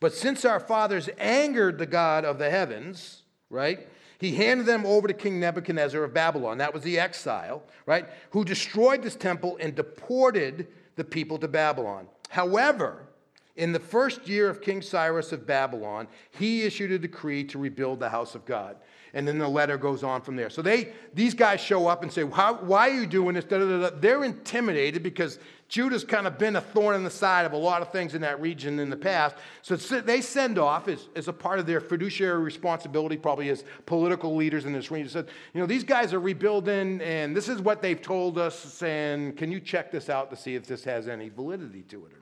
But 0.00 0.14
since 0.14 0.44
our 0.44 0.60
fathers 0.60 1.08
angered 1.18 1.78
the 1.78 1.86
God 1.86 2.24
of 2.24 2.38
the 2.38 2.50
heavens, 2.50 3.22
right, 3.50 3.86
he 4.18 4.34
handed 4.34 4.66
them 4.66 4.86
over 4.86 5.08
to 5.08 5.14
King 5.14 5.40
Nebuchadnezzar 5.40 6.02
of 6.02 6.14
Babylon. 6.14 6.58
That 6.58 6.72
was 6.72 6.82
the 6.82 6.98
exile, 6.98 7.62
right, 7.86 8.06
who 8.30 8.44
destroyed 8.44 9.02
this 9.02 9.16
temple 9.16 9.58
and 9.60 9.74
deported 9.74 10.68
the 10.96 11.04
people 11.04 11.38
to 11.38 11.48
Babylon. 11.48 12.06
However, 12.28 13.08
in 13.56 13.72
the 13.72 13.80
first 13.80 14.26
year 14.26 14.48
of 14.48 14.60
King 14.60 14.82
Cyrus 14.82 15.32
of 15.32 15.46
Babylon, 15.46 16.08
he 16.30 16.62
issued 16.62 16.90
a 16.90 16.98
decree 16.98 17.44
to 17.44 17.58
rebuild 17.58 18.00
the 18.00 18.08
house 18.08 18.34
of 18.34 18.44
God 18.44 18.76
and 19.14 19.28
then 19.28 19.38
the 19.38 19.48
letter 19.48 19.76
goes 19.76 20.02
on 20.02 20.22
from 20.22 20.36
there. 20.36 20.50
So 20.50 20.62
they, 20.62 20.92
these 21.14 21.34
guys 21.34 21.60
show 21.60 21.86
up 21.86 22.02
and 22.02 22.12
say, 22.12 22.24
"Why 22.24 22.88
are 22.88 22.94
you 22.94 23.06
doing 23.06 23.34
this?" 23.34 23.44
Da, 23.44 23.58
da, 23.58 23.90
da. 23.90 23.90
They're 23.98 24.24
intimidated 24.24 25.02
because 25.02 25.38
Judah's 25.68 26.04
kind 26.04 26.26
of 26.26 26.38
been 26.38 26.56
a 26.56 26.60
thorn 26.60 26.96
in 26.96 27.04
the 27.04 27.10
side 27.10 27.46
of 27.46 27.52
a 27.52 27.56
lot 27.56 27.82
of 27.82 27.90
things 27.92 28.14
in 28.14 28.20
that 28.22 28.40
region 28.40 28.78
in 28.78 28.90
the 28.90 28.96
past. 28.96 29.36
So 29.62 29.76
they 29.76 30.20
send 30.20 30.58
off 30.58 30.88
as, 30.88 31.08
as 31.16 31.28
a 31.28 31.32
part 31.32 31.58
of 31.58 31.66
their 31.66 31.80
fiduciary 31.80 32.42
responsibility, 32.42 33.16
probably 33.16 33.48
as 33.50 33.64
political 33.86 34.34
leaders 34.34 34.64
in 34.64 34.72
this 34.72 34.90
region. 34.90 35.10
Said, 35.10 35.28
"You 35.54 35.60
know, 35.60 35.66
these 35.66 35.84
guys 35.84 36.14
are 36.14 36.20
rebuilding, 36.20 37.00
and 37.02 37.36
this 37.36 37.48
is 37.48 37.60
what 37.60 37.82
they've 37.82 38.00
told 38.00 38.38
us. 38.38 38.82
And 38.82 39.36
can 39.36 39.52
you 39.52 39.60
check 39.60 39.90
this 39.90 40.08
out 40.08 40.30
to 40.30 40.36
see 40.36 40.54
if 40.54 40.66
this 40.66 40.84
has 40.84 41.08
any 41.08 41.28
validity 41.28 41.82
to 41.82 42.06
it 42.06 42.12
or 42.12 42.21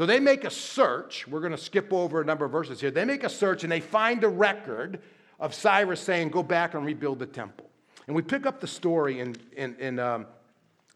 So 0.00 0.06
they 0.06 0.18
make 0.18 0.44
a 0.44 0.50
search. 0.50 1.28
We're 1.28 1.40
going 1.40 1.52
to 1.52 1.58
skip 1.58 1.92
over 1.92 2.22
a 2.22 2.24
number 2.24 2.46
of 2.46 2.52
verses 2.52 2.80
here. 2.80 2.90
They 2.90 3.04
make 3.04 3.22
a 3.22 3.28
search 3.28 3.64
and 3.64 3.70
they 3.70 3.80
find 3.80 4.24
a 4.24 4.28
record 4.28 4.98
of 5.38 5.52
Cyrus 5.52 6.00
saying, 6.00 6.30
Go 6.30 6.42
back 6.42 6.72
and 6.72 6.86
rebuild 6.86 7.18
the 7.18 7.26
temple. 7.26 7.68
And 8.06 8.16
we 8.16 8.22
pick 8.22 8.46
up 8.46 8.62
the 8.62 8.66
story 8.66 9.20
in, 9.20 9.36
in, 9.54 9.76
in 9.78 9.98
um, 9.98 10.24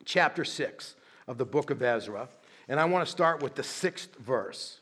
chapter 0.07 0.43
6 0.43 0.95
of 1.29 1.37
the 1.37 1.45
book 1.45 1.69
of 1.69 1.83
Ezra. 1.83 2.31
And 2.67 2.81
I 2.81 2.87
want 2.87 3.05
to 3.05 3.13
start 3.13 3.43
with 3.43 3.57
the 3.57 3.63
sixth 3.63 4.17
verse. 4.17 4.81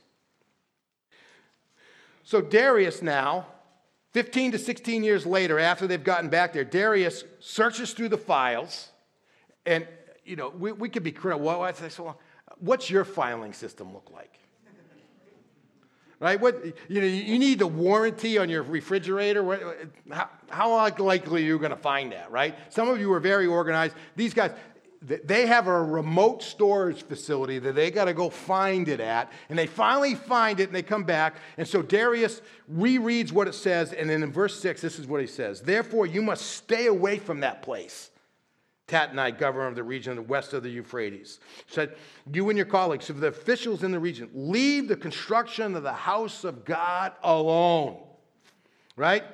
So, 2.23 2.41
Darius 2.41 3.03
now, 3.03 3.49
15 4.13 4.53
to 4.53 4.59
16 4.61 5.03
years 5.03 5.27
later, 5.27 5.59
after 5.59 5.89
they've 5.89 6.05
gotten 6.05 6.31
back 6.31 6.53
there, 6.53 6.63
Darius 6.63 7.25
searches 7.41 7.93
through 7.93 8.11
the 8.11 8.19
files. 8.19 8.91
And, 9.67 9.85
you 10.25 10.37
know, 10.37 10.51
we, 10.51 10.71
we 10.71 10.89
could 10.89 11.03
be 11.03 11.11
critical. 11.11 11.45
Well, 11.45 11.65
what's 12.63 12.89
your 12.89 13.05
filing 13.05 13.53
system 13.53 13.93
look 13.93 14.11
like? 14.13 14.39
right? 16.23 16.41
What, 16.41 16.65
you 16.89 17.01
know, 17.01 17.07
you 17.07 17.37
need 17.37 17.59
the 17.59 17.67
warranty 17.67 18.39
on 18.39 18.49
your 18.49 18.63
refrigerator. 18.63 19.89
How, 20.09 20.31
how 20.49 20.89
likely 20.99 21.43
are 21.43 21.47
you 21.47 21.59
going 21.59 21.73
to 21.73 21.77
find 21.77 22.13
that, 22.13 22.31
right? 22.31 22.57
Some 22.73 22.89
of 22.89 23.01
you 23.01 23.13
are 23.13 23.19
very 23.19 23.49
organized. 23.49 23.97
These 24.15 24.33
guys, 24.33 24.53
they 25.03 25.47
have 25.47 25.67
a 25.67 25.83
remote 25.83 26.45
storage 26.45 27.03
facility 27.03 27.59
that 27.59 27.75
they 27.75 27.91
got 27.91 28.05
to 28.05 28.15
go 28.15 28.31
find 28.31 28.87
it 28.87 29.01
at, 29.01 29.33
and 29.49 29.59
they 29.59 29.67
finally 29.67 30.15
find 30.15 30.61
it 30.61 30.69
and 30.69 30.75
they 30.77 30.83
come 30.83 31.03
back. 31.03 31.35
And 31.59 31.67
so 31.67 31.83
Darius 31.83 32.41
rereads 32.73 33.33
what 33.33 33.49
it 33.49 33.55
says, 33.55 33.93
and 33.93 34.09
then 34.09 34.23
in 34.23 34.31
verse 34.31 34.61
6, 34.61 34.81
this 34.81 35.01
is 35.01 35.09
what 35.09 35.21
he 35.21 35.27
says 35.27 35.61
Therefore, 35.61 36.07
you 36.07 36.23
must 36.23 36.47
stay 36.53 36.87
away 36.87 37.19
from 37.19 37.41
that 37.41 37.63
place 37.63 38.12
Tattenai, 38.89 39.39
governor 39.39 39.67
of 39.67 39.75
the 39.75 39.83
region 39.83 40.27
west 40.27 40.53
of 40.53 40.63
the 40.63 40.71
Euphrates, 40.71 41.41
said, 41.67 41.95
You 42.33 42.49
and 42.49 42.57
your 42.57 42.67
colleagues, 42.67 43.09
of 43.11 43.21
the 43.21 43.29
officials 43.29 43.83
in 43.83 43.93
the 43.93 43.99
region, 43.99 44.29
leave 44.35 44.89
the 44.89 44.97
construction 44.97 45.75
of 45.75 45.83
the 45.83 45.93
house 45.93 46.45
of 46.45 46.65
God 46.65 47.13
alone. 47.23 47.99
Right? 48.97 49.25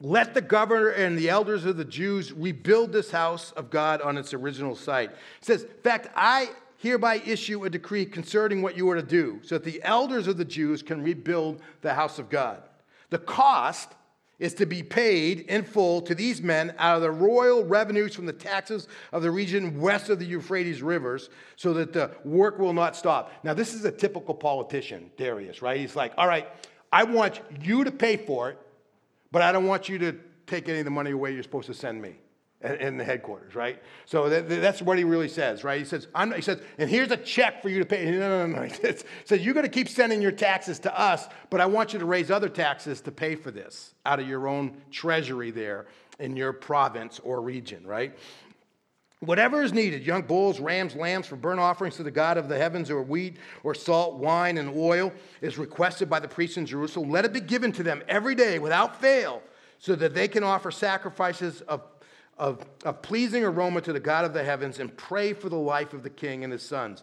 Let 0.00 0.34
the 0.34 0.40
governor 0.40 0.88
and 0.88 1.16
the 1.18 1.28
elders 1.28 1.64
of 1.64 1.76
the 1.76 1.84
Jews 1.84 2.32
rebuild 2.32 2.92
this 2.92 3.10
house 3.10 3.52
of 3.52 3.70
God 3.70 4.00
on 4.00 4.16
its 4.16 4.34
original 4.34 4.74
site. 4.74 5.10
It 5.10 5.16
says, 5.42 5.62
In 5.62 5.68
fact, 5.82 6.08
I 6.16 6.50
hereby 6.78 7.22
issue 7.24 7.64
a 7.64 7.70
decree 7.70 8.04
concerning 8.04 8.62
what 8.62 8.76
you 8.76 8.90
are 8.90 8.96
to 8.96 9.02
do, 9.02 9.40
so 9.44 9.56
that 9.56 9.64
the 9.64 9.80
elders 9.84 10.26
of 10.26 10.36
the 10.36 10.44
Jews 10.44 10.82
can 10.82 11.02
rebuild 11.02 11.60
the 11.82 11.94
house 11.94 12.18
of 12.18 12.28
God. 12.28 12.62
The 13.10 13.18
cost 13.18 13.92
is 14.42 14.54
to 14.54 14.66
be 14.66 14.82
paid 14.82 15.42
in 15.42 15.62
full 15.62 16.02
to 16.02 16.16
these 16.16 16.42
men 16.42 16.74
out 16.76 16.96
of 16.96 17.02
the 17.02 17.10
royal 17.10 17.64
revenues 17.64 18.12
from 18.12 18.26
the 18.26 18.32
taxes 18.32 18.88
of 19.12 19.22
the 19.22 19.30
region 19.30 19.80
west 19.80 20.10
of 20.10 20.18
the 20.18 20.24
Euphrates 20.24 20.82
rivers 20.82 21.30
so 21.54 21.72
that 21.72 21.92
the 21.92 22.10
work 22.24 22.58
will 22.58 22.72
not 22.72 22.96
stop. 22.96 23.30
Now, 23.44 23.54
this 23.54 23.72
is 23.72 23.84
a 23.84 23.92
typical 23.92 24.34
politician, 24.34 25.12
Darius, 25.16 25.62
right? 25.62 25.78
He's 25.78 25.94
like, 25.94 26.12
all 26.18 26.26
right, 26.26 26.48
I 26.92 27.04
want 27.04 27.40
you 27.62 27.84
to 27.84 27.92
pay 27.92 28.16
for 28.16 28.50
it, 28.50 28.58
but 29.30 29.42
I 29.42 29.52
don't 29.52 29.68
want 29.68 29.88
you 29.88 29.96
to 29.98 30.18
take 30.48 30.68
any 30.68 30.80
of 30.80 30.86
the 30.86 30.90
money 30.90 31.12
away 31.12 31.32
you're 31.32 31.44
supposed 31.44 31.68
to 31.68 31.74
send 31.74 32.02
me 32.02 32.16
in 32.62 32.96
the 32.96 33.04
headquarters, 33.04 33.54
right? 33.54 33.82
So 34.06 34.28
that, 34.28 34.48
that's 34.48 34.80
what 34.80 34.98
he 34.98 35.04
really 35.04 35.28
says, 35.28 35.64
right? 35.64 35.78
He 35.78 35.84
says, 35.84 36.06
I'm 36.14 36.32
he 36.32 36.42
says, 36.42 36.60
and 36.78 36.88
here's 36.88 37.10
a 37.10 37.16
check 37.16 37.62
for 37.62 37.68
you 37.68 37.78
to 37.78 37.84
pay. 37.84 38.04
No, 38.04 38.18
no, 38.18 38.46
no, 38.46 38.62
no. 38.62 38.62
He 38.82 38.98
says, 39.24 39.44
you're 39.44 39.54
going 39.54 39.66
to 39.66 39.70
keep 39.70 39.88
sending 39.88 40.22
your 40.22 40.32
taxes 40.32 40.78
to 40.80 40.98
us, 40.98 41.26
but 41.50 41.60
I 41.60 41.66
want 41.66 41.92
you 41.92 41.98
to 41.98 42.04
raise 42.04 42.30
other 42.30 42.48
taxes 42.48 43.00
to 43.02 43.12
pay 43.12 43.34
for 43.34 43.50
this 43.50 43.94
out 44.06 44.20
of 44.20 44.28
your 44.28 44.46
own 44.48 44.76
treasury 44.90 45.50
there 45.50 45.86
in 46.18 46.36
your 46.36 46.52
province 46.52 47.20
or 47.24 47.40
region, 47.40 47.86
right? 47.86 48.16
Whatever 49.20 49.62
is 49.62 49.72
needed 49.72 50.04
young 50.04 50.22
bulls, 50.22 50.58
rams, 50.58 50.96
lambs 50.96 51.28
for 51.28 51.36
burnt 51.36 51.60
offerings 51.60 51.94
to 51.96 52.02
the 52.02 52.10
God 52.10 52.38
of 52.38 52.48
the 52.48 52.58
heavens, 52.58 52.90
or 52.90 53.02
wheat, 53.02 53.36
or 53.62 53.72
salt, 53.72 54.16
wine, 54.16 54.58
and 54.58 54.76
oil 54.76 55.12
is 55.40 55.58
requested 55.58 56.10
by 56.10 56.18
the 56.18 56.26
priests 56.26 56.56
in 56.56 56.66
Jerusalem. 56.66 57.08
Let 57.08 57.24
it 57.24 57.32
be 57.32 57.40
given 57.40 57.70
to 57.72 57.84
them 57.84 58.02
every 58.08 58.34
day 58.34 58.58
without 58.58 59.00
fail, 59.00 59.40
so 59.78 59.94
that 59.94 60.14
they 60.14 60.26
can 60.26 60.42
offer 60.42 60.70
sacrifices 60.72 61.60
of, 61.62 61.82
of, 62.38 62.64
of 62.84 63.02
pleasing 63.02 63.44
aroma 63.44 63.80
to 63.82 63.92
the 63.92 64.00
God 64.00 64.24
of 64.24 64.32
the 64.32 64.42
heavens 64.42 64.78
and 64.78 64.96
pray 64.96 65.32
for 65.32 65.48
the 65.48 65.56
life 65.56 65.92
of 65.92 66.02
the 66.02 66.10
king 66.10 66.44
and 66.44 66.52
his 66.52 66.62
sons. 66.62 67.02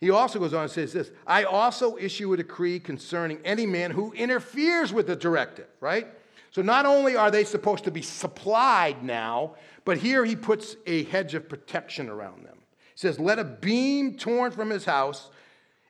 He 0.00 0.10
also 0.10 0.38
goes 0.38 0.52
on 0.52 0.64
and 0.64 0.70
says 0.70 0.92
this 0.92 1.10
I 1.26 1.44
also 1.44 1.96
issue 1.96 2.32
a 2.32 2.36
decree 2.36 2.78
concerning 2.78 3.38
any 3.44 3.66
man 3.66 3.90
who 3.90 4.12
interferes 4.12 4.92
with 4.92 5.06
the 5.06 5.16
directive, 5.16 5.68
right? 5.80 6.08
So 6.50 6.62
not 6.62 6.86
only 6.86 7.16
are 7.16 7.30
they 7.30 7.44
supposed 7.44 7.84
to 7.84 7.90
be 7.90 8.02
supplied 8.02 9.02
now, 9.02 9.56
but 9.84 9.98
here 9.98 10.24
he 10.24 10.36
puts 10.36 10.76
a 10.86 11.04
hedge 11.04 11.34
of 11.34 11.48
protection 11.48 12.08
around 12.08 12.44
them. 12.44 12.56
He 12.94 12.98
says, 12.98 13.18
Let 13.18 13.38
a 13.38 13.44
beam 13.44 14.16
torn 14.16 14.52
from 14.52 14.70
his 14.70 14.84
house 14.84 15.30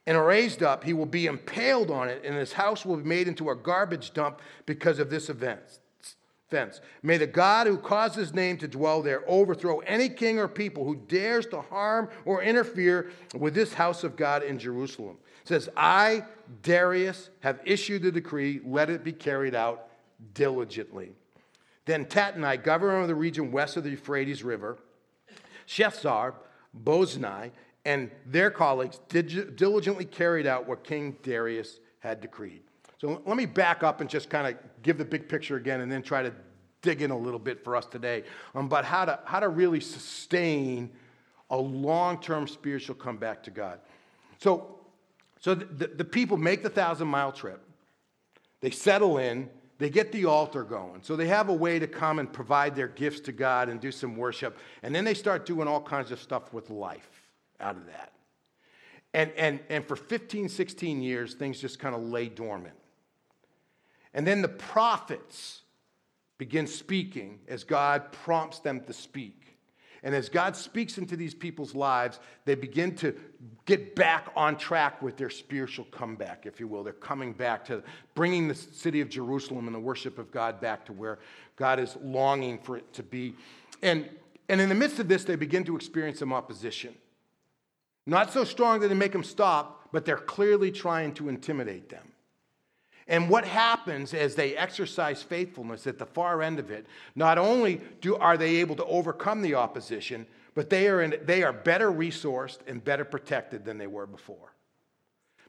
and 0.07 0.25
raised 0.25 0.63
up, 0.63 0.85
he 0.85 0.93
will 0.93 1.07
be 1.07 1.27
impaled 1.27 1.91
on 1.91 2.09
it, 2.09 2.23
and 2.25 2.37
his 2.37 2.53
house 2.53 2.85
will 2.87 2.97
be 2.97 3.09
made 3.09 3.27
into 3.27 3.51
a 3.51 3.57
garbage 3.57 4.13
dump 4.13 4.41
because 4.65 5.01
of 5.01 5.11
this 5.11 5.29
event. 5.29 5.81
Fence. 6.49 6.81
May 7.03 7.17
the 7.17 7.27
God 7.27 7.67
who 7.67 7.77
caused 7.77 8.15
his 8.15 8.33
name 8.33 8.57
to 8.59 8.69
dwell 8.69 9.03
there 9.03 9.25
overthrow 9.27 9.81
any 9.81 10.09
king 10.09 10.39
or 10.39 10.47
people 10.47 10.85
who 10.85 10.95
dares 10.95 11.47
to 11.47 11.61
harm 11.61 12.09
or 12.25 12.43
interfere 12.43 13.11
with 13.37 13.55
this 13.55 13.75
house 13.75 14.05
of 14.05 14.17
God 14.17 14.45
in 14.45 14.59
Jerusalem. 14.59 15.17
It 15.43 15.49
says, 15.49 15.69
I, 15.77 16.25
Darius, 16.63 17.31
have 17.41 17.61
issued 17.65 18.03
the 18.03 18.13
decree, 18.13 18.61
let 18.65 18.91
it 18.91 19.03
be 19.03 19.13
carried 19.13 19.57
out 19.57 19.89
diligently. 20.35 21.13
Then 21.85 22.05
Tatnai, 22.05 22.63
governor 22.63 23.01
of 23.01 23.09
the 23.09 23.15
region 23.15 23.51
west 23.51 23.77
of 23.77 23.85
the 23.85 23.91
Euphrates 23.91 24.45
River, 24.45 24.79
Shethar, 25.67 26.35
Boznai, 26.85 27.51
and 27.85 28.11
their 28.25 28.51
colleagues 28.51 29.01
diligently 29.09 30.05
carried 30.05 30.47
out 30.47 30.69
what 30.69 30.85
King 30.85 31.17
Darius 31.23 31.81
had 32.01 32.21
decreed. 32.21 32.63
So 32.99 33.23
let 33.27 33.37
me 33.37 33.47
back 33.47 33.83
up 33.83 34.01
and 34.01 34.09
just 34.09 34.31
kind 34.31 34.47
of 34.47 34.76
give 34.87 34.97
the 34.97 35.05
big 35.05 35.29
picture 35.29 35.57
again 35.57 35.81
and 35.81 35.91
then 35.91 36.03
try 36.03 36.23
to 36.23 36.33
dig 36.81 37.03
in 37.03 37.11
a 37.11 37.19
little 37.19 37.41
bit 37.41 37.63
for 37.65 37.75
us 37.75 37.85
today 37.85 38.23
um, 38.55 38.67
about 38.67 38.85
how 38.85 39.05
to, 39.05 39.19
how 39.25 39.41
to 39.41 39.49
really 39.49 39.81
sustain 39.81 40.89
a 41.51 41.57
long 41.57 42.21
term 42.21 42.47
spiritual 42.47 42.95
comeback 42.95 43.43
to 43.43 43.51
God. 43.51 43.81
So, 44.39 44.79
so 45.41 45.55
the, 45.55 45.89
the 45.89 46.05
people 46.05 46.37
make 46.37 46.63
the 46.63 46.71
thousand 46.71 47.09
mile 47.09 47.33
trip, 47.33 47.61
they 48.61 48.71
settle 48.71 49.19
in, 49.19 49.51
they 49.79 49.91
get 49.91 50.13
the 50.13 50.25
altar 50.25 50.63
going. 50.63 51.03
So 51.03 51.17
they 51.17 51.27
have 51.27 51.49
a 51.49 51.55
way 51.55 51.79
to 51.79 51.87
come 51.87 52.19
and 52.19 52.33
provide 52.33 52.75
their 52.75 52.89
gifts 52.89 53.21
to 53.21 53.33
God 53.33 53.69
and 53.69 53.81
do 53.81 53.93
some 53.93 54.17
worship. 54.17 54.57
And 54.83 54.95
then 54.95 55.05
they 55.05 55.15
start 55.15 55.45
doing 55.45 55.69
all 55.69 55.83
kinds 55.83 56.13
of 56.13 56.21
stuff 56.21 56.53
with 56.53 56.71
life 56.71 57.11
out 57.61 57.77
of 57.77 57.87
that. 57.87 58.13
And, 59.13 59.31
and, 59.37 59.61
and 59.69 59.85
for 59.87 59.97
15, 59.97 60.49
16 60.49 61.03
years, 61.03 61.35
things 61.35 61.61
just 61.61 61.79
kind 61.79 61.95
of 61.95 62.03
lay 62.03 62.29
dormant. 62.29 62.75
And 64.17 64.27
then 64.27 64.41
the 64.41 64.49
prophets 64.49 65.61
begin 66.39 66.67
speaking 66.67 67.39
as 67.49 67.65
God 67.65 68.11
prompts 68.11 68.59
them 68.59 68.81
to 68.85 68.93
speak. 68.93 69.59
And 70.03 70.15
as 70.15 70.29
God 70.29 70.57
speaks 70.57 70.99
into 70.99 71.17
these 71.17 71.35
people's 71.35 71.75
lives, 71.75 72.19
they 72.47 72.55
begin 72.55 72.95
to 72.97 73.15
get 73.67 73.95
back 73.95 74.29
on 74.35 74.57
track 74.57 75.03
with 75.03 75.17
their 75.19 75.29
spiritual 75.29 75.85
comeback, 75.87 76.47
if 76.47 76.61
you 76.61 76.67
will. 76.67 76.83
They're 76.83 76.93
coming 76.95 77.33
back 77.35 77.65
to 77.67 77.83
bringing 78.15 78.49
the 78.49 78.55
city 78.55 79.01
of 79.01 79.11
Jerusalem 79.11 79.67
and 79.67 79.75
the 79.75 79.81
worship 79.81 80.19
of 80.19 80.31
God 80.31 80.61
back 80.61 80.87
to 80.87 80.93
where 80.93 81.19
God 81.57 81.79
is 81.79 81.97
longing 82.03 82.59
for 82.59 82.77
it 82.79 82.91
to 82.95 83.03
be. 83.03 83.35
And, 83.83 84.09
and 84.49 84.61
in 84.61 84.69
the 84.71 84.75
midst 84.75 84.99
of 84.99 85.09
this, 85.09 85.25
they 85.25 85.37
begin 85.37 85.65
to 85.65 85.77
experience 85.77 86.21
some 86.21 86.33
opposition. 86.33 86.95
Not 88.07 88.33
so 88.33 88.45
strong 88.45 88.81
that 88.81 88.89
they 88.89 88.95
make 88.95 89.13
them 89.13 89.25
stop, 89.25 89.89
but 89.93 90.07
they're 90.07 90.17
clearly 90.17 90.71
trying 90.71 91.13
to 91.15 91.29
intimidate 91.29 91.91
them. 91.91 92.13
And 93.09 93.31
what 93.31 93.45
happens 93.45 94.15
as 94.15 94.35
they 94.35 94.57
exercise 94.57 95.23
faithfulness 95.23 95.87
at 95.87 95.99
the 95.99 96.07
far 96.07 96.43
end 96.43 96.59
of 96.59 96.71
it, 96.71 96.87
not 97.15 97.39
only 97.39 97.81
do, 98.01 98.17
are 98.17 98.37
they 98.37 98.57
able 98.57 98.75
to 98.77 98.85
overcome 98.85 99.43
the 99.43 99.55
opposition, 99.55 100.27
but 100.55 100.71
they 100.71 100.89
are, 100.89 101.03
in, 101.03 101.15
they 101.25 101.43
are 101.43 101.53
better 101.53 101.93
resourced 101.93 102.59
and 102.67 102.85
better 102.85 103.05
protected 103.05 103.65
than 103.65 103.79
they 103.79 103.87
were 103.87 104.07
before. 104.07 104.55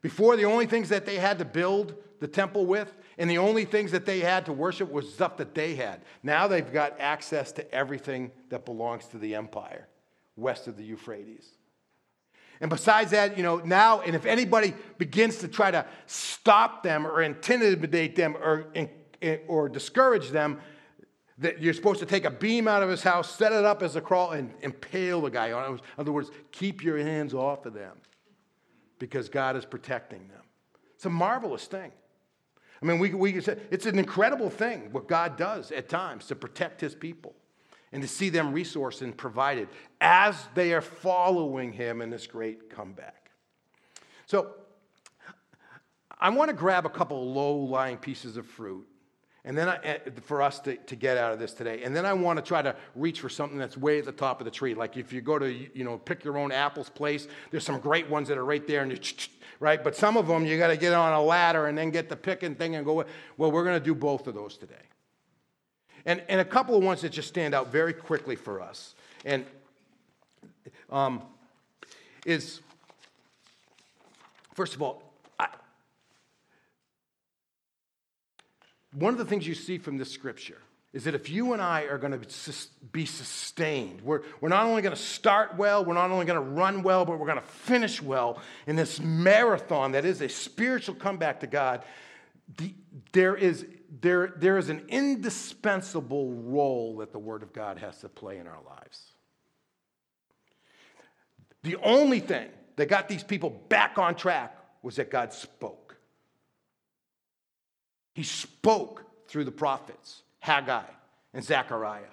Before, 0.01 0.37
the 0.37 0.45
only 0.45 0.67
things 0.67 0.89
that 0.89 1.05
they 1.05 1.15
had 1.15 1.39
to 1.39 1.45
build 1.45 1.95
the 2.19 2.27
temple 2.27 2.65
with 2.65 2.93
and 3.17 3.29
the 3.29 3.39
only 3.39 3.65
things 3.65 3.91
that 3.91 4.05
they 4.05 4.19
had 4.19 4.45
to 4.45 4.53
worship 4.53 4.91
was 4.91 5.11
stuff 5.11 5.37
that 5.37 5.55
they 5.55 5.75
had. 5.75 6.01
Now 6.21 6.47
they've 6.47 6.71
got 6.71 6.99
access 6.99 7.51
to 7.53 7.73
everything 7.73 8.31
that 8.49 8.65
belongs 8.65 9.07
to 9.07 9.17
the 9.17 9.33
empire 9.33 9.87
west 10.35 10.67
of 10.67 10.77
the 10.77 10.83
Euphrates. 10.83 11.56
And 12.61 12.69
besides 12.69 13.11
that, 13.11 13.37
you 13.37 13.43
know, 13.43 13.57
now, 13.57 14.01
and 14.01 14.15
if 14.15 14.25
anybody 14.25 14.73
begins 14.97 15.37
to 15.39 15.47
try 15.47 15.71
to 15.71 15.85
stop 16.05 16.83
them 16.83 17.05
or 17.05 17.21
intimidate 17.21 18.15
them 18.15 18.35
or, 18.35 18.67
or 19.47 19.69
discourage 19.69 20.29
them, 20.29 20.59
that 21.39 21.61
you're 21.61 21.73
supposed 21.73 21.99
to 21.99 22.05
take 22.05 22.25
a 22.25 22.31
beam 22.31 22.67
out 22.67 22.81
of 22.81 22.89
his 22.89 23.03
house, 23.03 23.35
set 23.35 23.51
it 23.51 23.63
up 23.63 23.83
as 23.83 23.95
a 23.95 24.01
crawl, 24.01 24.31
and 24.31 24.51
impale 24.61 25.21
the 25.21 25.29
guy 25.29 25.51
on 25.51 25.65
it. 25.65 25.75
In 25.75 25.81
other 25.99 26.11
words, 26.11 26.31
keep 26.51 26.83
your 26.83 26.97
hands 26.97 27.33
off 27.33 27.65
of 27.67 27.73
them 27.73 27.97
because 28.97 29.29
God 29.29 29.55
is 29.55 29.63
protecting 29.63 30.27
them. 30.29 30.41
It's 30.95 31.05
a 31.05 31.11
marvelous 31.11 31.65
thing. 31.65 31.91
I 32.81 32.85
mean, 32.85 32.97
we, 32.97 33.13
we, 33.13 33.35
it's 33.35 33.85
an 33.85 33.99
incredible 33.99 34.49
thing 34.49 34.89
what 34.91 35.07
God 35.07 35.37
does 35.37 35.71
at 35.71 35.89
times 35.89 36.25
to 36.27 36.35
protect 36.35 36.81
his 36.81 36.95
people 36.95 37.35
and 37.91 38.01
to 38.01 38.07
see 38.07 38.29
them 38.29 38.53
resourced 38.53 39.01
and 39.01 39.15
provided 39.15 39.67
as 40.01 40.35
they 40.55 40.73
are 40.73 40.81
following 40.81 41.71
him 41.71 42.01
in 42.01 42.09
this 42.09 42.27
great 42.27 42.69
comeback. 42.69 43.31
So, 44.25 44.55
I 46.19 46.29
want 46.29 46.49
to 46.49 46.55
grab 46.55 46.85
a 46.85 46.89
couple 46.89 47.31
low 47.31 47.55
lying 47.55 47.97
pieces 47.97 48.37
of 48.37 48.45
fruit. 48.45 48.87
And 49.45 49.57
then 49.57 49.69
I, 49.69 49.77
eh, 49.77 49.97
for 50.23 50.41
us 50.41 50.59
to, 50.61 50.75
to 50.75 50.95
get 50.95 51.17
out 51.17 51.31
of 51.31 51.39
this 51.39 51.53
today. 51.53 51.83
And 51.83 51.95
then 51.95 52.05
I 52.05 52.11
want 52.11 52.37
to 52.37 52.43
try 52.43 52.61
to 52.61 52.75
reach 52.95 53.21
for 53.21 53.29
something 53.29 53.57
that's 53.57 53.77
way 53.77 53.99
at 53.99 54.05
the 54.05 54.11
top 54.11 54.41
of 54.41 54.45
the 54.45 54.51
tree. 54.51 54.73
Like 54.73 54.97
if 54.97 55.13
you 55.13 55.21
go 55.21 55.39
to, 55.39 55.49
you 55.49 55.85
know, 55.85 55.97
pick 55.97 56.25
your 56.25 56.37
own 56.37 56.51
apples 56.51 56.89
place, 56.89 57.27
there's 57.51 57.63
some 57.63 57.79
great 57.79 58.09
ones 58.09 58.27
that 58.27 58.37
are 58.37 58.43
right 58.43 58.67
there 58.67 58.81
and 58.81 58.91
you, 58.91 58.99
right? 59.61 59.81
But 59.81 59.95
some 59.95 60.17
of 60.17 60.27
them 60.27 60.45
you 60.45 60.57
got 60.57 60.67
to 60.67 60.75
get 60.75 60.93
on 60.93 61.13
a 61.13 61.21
ladder 61.21 61.67
and 61.67 61.77
then 61.77 61.91
get 61.91 62.09
the 62.09 62.17
picking 62.17 62.55
thing 62.55 62.75
and 62.75 62.85
go, 62.85 63.05
well, 63.37 63.51
we're 63.51 63.63
going 63.63 63.79
to 63.79 63.83
do 63.83 63.95
both 63.95 64.27
of 64.27 64.33
those 64.33 64.57
today. 64.57 64.75
And, 66.07 66.23
and 66.29 66.39
a 66.39 66.45
couple 66.45 66.75
of 66.77 66.83
ones 66.83 67.01
that 67.01 67.09
just 67.09 67.27
stand 67.27 67.53
out 67.53 67.69
very 67.69 67.91
quickly 67.91 68.37
for 68.37 68.61
us. 68.61 68.95
And 69.25 69.45
um, 70.89 71.21
is, 72.25 72.61
first 74.53 74.73
of 74.73 74.81
all, 74.81 75.03
I, 75.37 75.49
one 78.93 79.11
of 79.11 79.19
the 79.19 79.25
things 79.25 79.45
you 79.45 79.53
see 79.53 79.77
from 79.77 79.97
this 79.97 80.09
scripture 80.09 80.59
is 80.93 81.03
that 81.03 81.13
if 81.13 81.29
you 81.29 81.51
and 81.51 81.61
I 81.61 81.83
are 81.83 81.97
going 81.97 82.17
to 82.17 82.27
be 82.93 83.05
sustained, 83.05 83.99
we're, 84.01 84.21
we're 84.39 84.47
not 84.47 84.65
only 84.65 84.81
going 84.81 84.95
to 84.95 85.01
start 85.01 85.57
well, 85.57 85.83
we're 85.83 85.93
not 85.93 86.09
only 86.09 86.25
going 86.25 86.41
to 86.41 86.51
run 86.51 86.83
well, 86.83 87.03
but 87.03 87.19
we're 87.19 87.27
going 87.27 87.37
to 87.37 87.43
finish 87.43 88.01
well 88.01 88.39
in 88.65 88.77
this 88.77 89.01
marathon 89.01 89.91
that 89.91 90.05
is 90.05 90.21
a 90.21 90.29
spiritual 90.29 90.95
comeback 90.95 91.41
to 91.41 91.47
God. 91.47 91.83
The, 92.55 92.73
there 93.11 93.35
is 93.35 93.65
there, 94.01 94.33
there 94.37 94.57
is 94.57 94.69
an 94.69 94.85
indispensable 94.89 96.33
role 96.33 96.97
that 96.97 97.11
the 97.11 97.19
Word 97.19 97.43
of 97.43 97.53
God 97.53 97.77
has 97.79 97.99
to 98.01 98.09
play 98.09 98.37
in 98.37 98.47
our 98.47 98.59
lives. 98.65 99.11
The 101.63 101.77
only 101.77 102.19
thing 102.19 102.49
that 102.75 102.89
got 102.89 103.07
these 103.07 103.23
people 103.23 103.49
back 103.69 103.97
on 103.97 104.15
track 104.15 104.57
was 104.81 104.97
that 104.97 105.09
God 105.09 105.33
spoke. 105.33 105.97
He 108.13 108.23
spoke 108.23 109.03
through 109.27 109.45
the 109.45 109.51
prophets, 109.51 110.23
Haggai 110.39 110.83
and 111.33 111.43
Zechariah. 111.43 112.03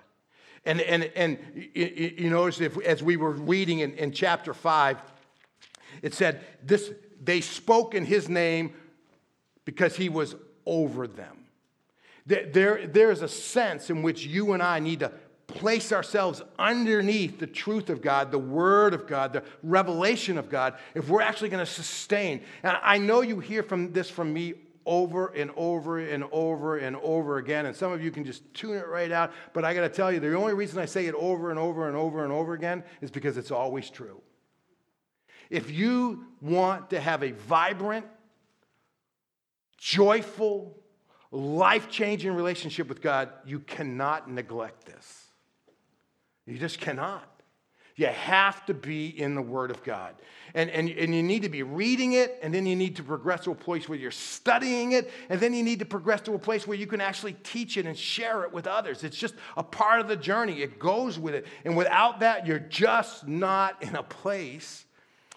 And, 0.65 0.81
and, 0.81 1.05
and 1.15 1.39
you 1.75 2.31
notice 2.31 2.61
if, 2.61 2.79
as 2.81 3.03
we 3.03 3.17
were 3.17 3.31
reading 3.31 3.81
in, 3.81 3.93
in 3.95 4.13
chapter 4.13 4.55
5, 4.55 4.99
it 6.03 6.15
said, 6.15 6.41
this, 6.63 6.91
they 7.23 7.41
spoke 7.41 7.95
in 7.95 8.05
his 8.05 8.29
name 8.29 8.75
because 9.65 9.97
he 9.97 10.09
was 10.09 10.35
over 10.67 11.07
them. 11.07 11.45
There, 12.27 12.87
there's 12.87 13.21
a 13.21 13.29
sense 13.29 13.91
in 13.91 14.03
which 14.03 14.25
you 14.25 14.53
and 14.53 14.63
I 14.63 14.79
need 14.79 15.01
to 15.01 15.13
place 15.47 15.93
ourselves 15.93 16.43
underneath 16.59 17.39
the 17.39 17.47
truth 17.47 17.91
of 17.91 18.01
God, 18.01 18.31
the 18.31 18.39
Word 18.39 18.95
of 18.95 19.07
God, 19.07 19.35
the 19.35 19.43
revelation 19.63 20.39
of 20.39 20.49
God, 20.49 20.75
if 20.95 21.09
we're 21.09 21.21
actually 21.21 21.51
going 21.51 21.65
to 21.65 21.71
sustain. 21.71 22.43
And 22.63 22.79
I 22.83 22.97
know 22.97 23.21
you 23.21 23.41
hear 23.41 23.63
from 23.63 23.93
this 23.93 24.09
from 24.09 24.33
me 24.33 24.55
over 24.87 25.29
and 25.29 25.51
over 25.57 25.99
and 25.99 26.25
over 26.33 26.79
and 26.79 26.97
over 26.97 27.39
again, 27.39 27.67
and 27.67 27.77
some 27.77 27.93
of 27.93 28.03
you 28.03 28.11
can 28.11 28.25
just 28.25 28.43
tune 28.55 28.77
it 28.77 28.87
right 28.89 29.13
out. 29.13 29.33
But 29.53 29.65
I 29.65 29.75
got 29.75 29.83
to 29.83 29.89
tell 29.89 30.13
you, 30.13 30.21
the 30.21 30.35
only 30.35 30.55
reason 30.55 30.79
I 30.79 30.87
say 30.87 31.07
it 31.07 31.15
over 31.15 31.51
and 31.51 31.59
over 31.59 31.89
and 31.89 31.97
over 31.97 32.25
and 32.25 32.33
over 32.33 32.55
again 32.55 32.83
is 33.01 33.11
because 33.11 33.37
it's 33.37 33.51
always 33.51 33.91
true. 33.91 34.21
If 35.51 35.71
you 35.71 36.27
want 36.41 36.91
to 36.91 37.01
have 37.01 37.23
a 37.23 37.33
vibrant, 37.33 38.07
joyful, 39.85 40.75
life 41.31 41.91
changing 41.91 42.33
relationship 42.33 42.89
with 42.89 43.03
God, 43.03 43.29
you 43.45 43.59
cannot 43.61 44.31
neglect 44.31 44.87
this. 44.87 45.27
You 46.47 46.57
just 46.57 46.81
cannot. 46.81 47.29
You 47.95 48.07
have 48.07 48.65
to 48.65 48.73
be 48.73 49.09
in 49.09 49.35
the 49.35 49.43
Word 49.43 49.71
of 49.71 49.85
God. 49.85 50.15
And, 50.55 50.71
and, 50.71 50.89
and 50.89 51.15
you 51.15 51.23
need 51.23 51.43
to 51.43 51.51
be 51.51 51.63
reading 51.63 52.15
it, 52.15 52.39
and 52.43 52.53
then 52.53 52.65
you 52.65 52.75
need 52.75 52.97
to 52.97 53.03
progress 53.03 53.45
to 53.45 53.51
a 53.51 53.55
place 53.55 53.87
where 53.87 53.99
you're 53.99 54.11
studying 54.11 54.93
it, 54.93 55.11
and 55.29 55.39
then 55.39 55.53
you 55.53 55.63
need 55.63 55.81
to 55.81 55.85
progress 55.85 56.23
to 56.23 56.33
a 56.33 56.39
place 56.39 56.67
where 56.67 56.79
you 56.79 56.87
can 56.87 57.03
actually 57.03 57.35
teach 57.45 57.77
it 57.77 57.85
and 57.85 57.97
share 57.97 58.43
it 58.45 58.53
with 58.55 58.67
others. 58.67 59.05
It's 59.05 59.19
just 59.19 59.35
a 59.55 59.63
part 59.63 60.01
of 60.01 60.09
the 60.09 60.17
journey, 60.17 60.63
it 60.63 60.79
goes 60.79 61.19
with 61.19 61.35
it. 61.35 61.47
And 61.67 61.77
without 61.77 62.21
that, 62.21 62.47
you're 62.47 62.59
just 62.59 63.29
not 63.29 63.83
in 63.83 63.95
a 63.97 64.03
place 64.03 64.87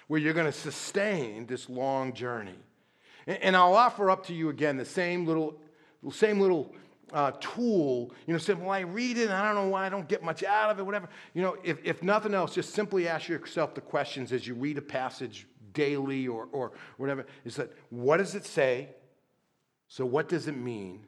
where 0.07 0.21
you're 0.21 0.33
going 0.33 0.45
to 0.45 0.57
sustain 0.57 1.47
this 1.47 1.69
long 1.69 2.13
journey. 2.13 2.55
And, 3.27 3.57
I'll 3.57 3.75
offer 3.75 4.09
up 4.09 4.25
to 4.27 4.33
you 4.33 4.49
again 4.49 4.77
the 4.77 4.85
same 4.85 5.25
little, 5.25 5.59
same 6.11 6.39
little 6.39 6.73
uh, 7.11 7.31
tool, 7.41 8.13
you 8.25 8.33
know, 8.33 8.37
saying, 8.37 8.59
well, 8.59 8.71
I 8.71 8.81
read 8.81 9.17
it 9.17 9.25
and 9.25 9.33
I 9.33 9.45
don't 9.45 9.55
know 9.65 9.69
why 9.69 9.85
I 9.85 9.89
don't 9.89 10.07
get 10.07 10.23
much 10.23 10.43
out 10.43 10.71
of 10.71 10.79
it, 10.79 10.83
whatever. 10.85 11.09
You 11.33 11.41
know, 11.41 11.57
if, 11.63 11.77
if 11.83 12.01
nothing 12.01 12.33
else, 12.33 12.55
just 12.55 12.73
simply 12.73 13.07
ask 13.07 13.27
yourself 13.27 13.75
the 13.75 13.81
questions 13.81 14.31
as 14.31 14.47
you 14.47 14.55
read 14.55 14.77
a 14.77 14.81
passage 14.81 15.45
daily 15.73 16.27
or, 16.27 16.47
or 16.51 16.71
whatever 16.97 17.25
is 17.45 17.57
that, 17.57 17.71
what 17.89 18.17
does 18.17 18.33
it 18.33 18.45
say? 18.45 18.89
So, 19.87 20.05
what 20.05 20.27
does 20.27 20.47
it 20.47 20.57
mean? 20.57 21.05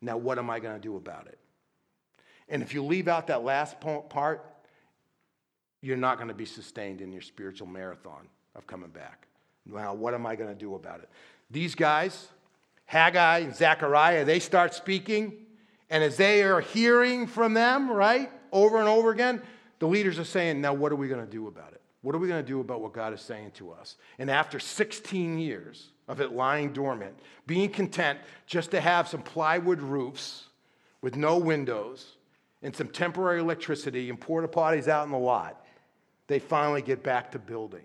Now, 0.00 0.16
what 0.16 0.38
am 0.38 0.50
I 0.50 0.58
going 0.58 0.74
to 0.74 0.80
do 0.80 0.96
about 0.96 1.26
it? 1.26 1.38
And 2.48 2.62
if 2.62 2.74
you 2.74 2.82
leave 2.82 3.08
out 3.08 3.28
that 3.28 3.44
last 3.44 3.80
part, 3.80 4.44
you're 5.80 5.96
not 5.96 6.16
going 6.16 6.28
to 6.28 6.34
be 6.34 6.44
sustained 6.44 7.00
in 7.00 7.12
your 7.12 7.22
spiritual 7.22 7.66
marathon 7.66 8.28
of 8.54 8.66
coming 8.66 8.90
back. 8.90 9.26
Now, 9.66 9.94
what 9.94 10.14
am 10.14 10.26
I 10.26 10.34
going 10.34 10.48
to 10.48 10.58
do 10.58 10.74
about 10.74 11.00
it? 11.00 11.08
These 11.52 11.74
guys, 11.74 12.28
Haggai 12.86 13.40
and 13.40 13.54
Zechariah, 13.54 14.24
they 14.24 14.40
start 14.40 14.74
speaking. 14.74 15.34
And 15.90 16.02
as 16.02 16.16
they 16.16 16.42
are 16.42 16.60
hearing 16.60 17.26
from 17.26 17.52
them, 17.52 17.90
right, 17.90 18.30
over 18.50 18.78
and 18.78 18.88
over 18.88 19.10
again, 19.10 19.42
the 19.78 19.86
leaders 19.86 20.18
are 20.18 20.24
saying, 20.24 20.60
Now, 20.60 20.72
what 20.72 20.90
are 20.90 20.96
we 20.96 21.08
going 21.08 21.24
to 21.24 21.30
do 21.30 21.48
about 21.48 21.72
it? 21.72 21.82
What 22.00 22.14
are 22.14 22.18
we 22.18 22.26
going 22.26 22.42
to 22.42 22.46
do 22.46 22.60
about 22.60 22.80
what 22.80 22.92
God 22.92 23.12
is 23.12 23.20
saying 23.20 23.52
to 23.56 23.70
us? 23.70 23.96
And 24.18 24.30
after 24.30 24.58
16 24.58 25.38
years 25.38 25.90
of 26.08 26.20
it 26.20 26.32
lying 26.32 26.72
dormant, 26.72 27.14
being 27.46 27.70
content 27.70 28.18
just 28.46 28.70
to 28.72 28.80
have 28.80 29.06
some 29.06 29.22
plywood 29.22 29.80
roofs 29.80 30.46
with 31.00 31.16
no 31.16 31.36
windows 31.36 32.16
and 32.62 32.74
some 32.74 32.88
temporary 32.88 33.40
electricity 33.40 34.08
and 34.08 34.18
porta 34.18 34.48
potties 34.48 34.88
out 34.88 35.04
in 35.04 35.12
the 35.12 35.18
lot, 35.18 35.64
they 36.26 36.38
finally 36.38 36.82
get 36.82 37.02
back 37.02 37.30
to 37.32 37.38
building 37.38 37.84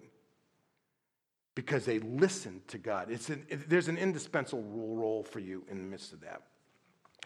because 1.58 1.86
they 1.86 1.98
listened 1.98 2.62
to 2.68 2.78
God. 2.78 3.10
It's 3.10 3.30
an, 3.30 3.44
it, 3.50 3.68
there's 3.68 3.88
an 3.88 3.98
indispensable 3.98 4.62
role 4.96 5.24
for 5.24 5.40
you 5.40 5.66
in 5.72 5.80
the 5.80 5.84
midst 5.84 6.14
of 6.14 6.22
that. 6.22 6.44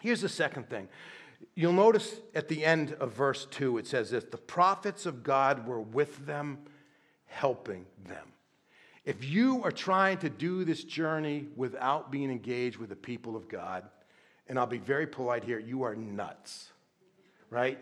Here's 0.00 0.22
the 0.22 0.28
second 0.30 0.70
thing. 0.70 0.88
You'll 1.54 1.74
notice 1.74 2.18
at 2.34 2.48
the 2.48 2.64
end 2.64 2.94
of 2.94 3.12
verse 3.12 3.46
2, 3.50 3.76
it 3.76 3.86
says 3.86 4.08
this 4.08 4.24
the 4.24 4.38
prophets 4.38 5.04
of 5.04 5.22
God 5.22 5.66
were 5.66 5.82
with 5.82 6.24
them, 6.24 6.60
helping 7.26 7.84
them. 8.08 8.26
If 9.04 9.22
you 9.22 9.62
are 9.64 9.70
trying 9.70 10.16
to 10.20 10.30
do 10.30 10.64
this 10.64 10.82
journey 10.82 11.48
without 11.54 12.10
being 12.10 12.30
engaged 12.30 12.78
with 12.78 12.88
the 12.88 12.96
people 12.96 13.36
of 13.36 13.50
God, 13.50 13.84
and 14.48 14.58
I'll 14.58 14.64
be 14.64 14.78
very 14.78 15.06
polite 15.06 15.44
here, 15.44 15.58
you 15.58 15.82
are 15.82 15.94
nuts, 15.94 16.70
right? 17.50 17.78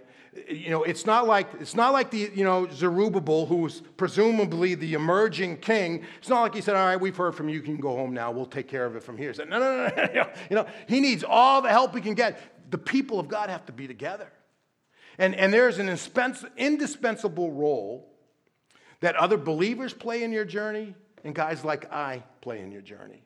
You 0.48 0.70
know, 0.70 0.84
it's 0.84 1.06
not 1.06 1.26
like 1.26 1.48
it's 1.58 1.74
not 1.74 1.92
like 1.92 2.10
the 2.10 2.30
you 2.32 2.44
know 2.44 2.68
Zerubbabel, 2.70 3.46
who's 3.46 3.80
presumably 3.96 4.76
the 4.76 4.94
emerging 4.94 5.56
king. 5.56 6.04
It's 6.18 6.28
not 6.28 6.42
like 6.42 6.54
he 6.54 6.60
said, 6.60 6.76
"All 6.76 6.86
right, 6.86 7.00
we've 7.00 7.16
heard 7.16 7.34
from 7.34 7.48
you. 7.48 7.56
You 7.56 7.62
can 7.62 7.78
go 7.78 7.96
home 7.96 8.14
now. 8.14 8.30
We'll 8.30 8.46
take 8.46 8.68
care 8.68 8.86
of 8.86 8.94
it 8.94 9.02
from 9.02 9.18
here." 9.18 9.30
He 9.30 9.34
said, 9.34 9.48
"No, 9.48 9.58
no, 9.58 9.88
no, 9.88 10.12
no." 10.12 10.30
You 10.50 10.56
know, 10.56 10.66
he 10.86 11.00
needs 11.00 11.24
all 11.24 11.62
the 11.62 11.68
help 11.68 11.94
he 11.94 12.00
can 12.00 12.14
get. 12.14 12.70
The 12.70 12.78
people 12.78 13.18
of 13.18 13.26
God 13.26 13.50
have 13.50 13.66
to 13.66 13.72
be 13.72 13.88
together, 13.88 14.30
and 15.18 15.34
and 15.34 15.52
there's 15.52 15.78
an 15.78 15.88
indispensable 16.56 17.50
role 17.50 18.08
that 19.00 19.16
other 19.16 19.36
believers 19.36 19.92
play 19.92 20.22
in 20.22 20.30
your 20.30 20.44
journey, 20.44 20.94
and 21.24 21.34
guys 21.34 21.64
like 21.64 21.92
I 21.92 22.22
play 22.40 22.60
in 22.60 22.70
your 22.70 22.82
journey. 22.82 23.24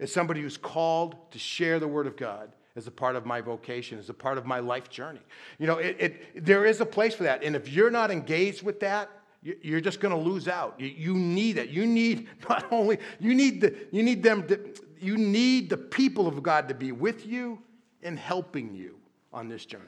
As 0.00 0.12
somebody 0.12 0.40
who's 0.40 0.56
called 0.56 1.30
to 1.32 1.38
share 1.38 1.78
the 1.78 1.88
word 1.88 2.06
of 2.06 2.16
God 2.16 2.52
as 2.76 2.86
a 2.86 2.90
part 2.90 3.16
of 3.16 3.26
my 3.26 3.40
vocation, 3.40 3.98
as 3.98 4.08
a 4.08 4.14
part 4.14 4.38
of 4.38 4.46
my 4.46 4.58
life 4.58 4.88
journey. 4.88 5.20
You 5.58 5.66
know, 5.66 5.78
it, 5.78 5.96
it, 5.98 6.44
there 6.44 6.64
is 6.64 6.80
a 6.80 6.86
place 6.86 7.14
for 7.14 7.24
that. 7.24 7.42
And 7.44 7.54
if 7.54 7.68
you're 7.68 7.90
not 7.90 8.10
engaged 8.10 8.62
with 8.62 8.80
that, 8.80 9.10
you're 9.42 9.80
just 9.80 10.00
going 10.00 10.14
to 10.14 10.20
lose 10.20 10.46
out. 10.46 10.78
You, 10.78 10.86
you, 10.86 11.14
need 11.14 11.58
it. 11.58 11.70
You 11.70 11.84
need 11.84 12.28
not 12.48 12.66
only, 12.70 12.98
you 13.18 13.34
need, 13.34 13.60
the, 13.60 13.74
you 13.90 14.02
need 14.02 14.22
them 14.22 14.46
to, 14.48 14.58
you 15.00 15.16
need 15.16 15.68
the 15.68 15.76
people 15.76 16.28
of 16.28 16.42
God 16.42 16.68
to 16.68 16.74
be 16.74 16.92
with 16.92 17.26
you 17.26 17.58
and 18.02 18.18
helping 18.18 18.74
you 18.74 18.96
on 19.32 19.48
this 19.48 19.66
journey. 19.66 19.84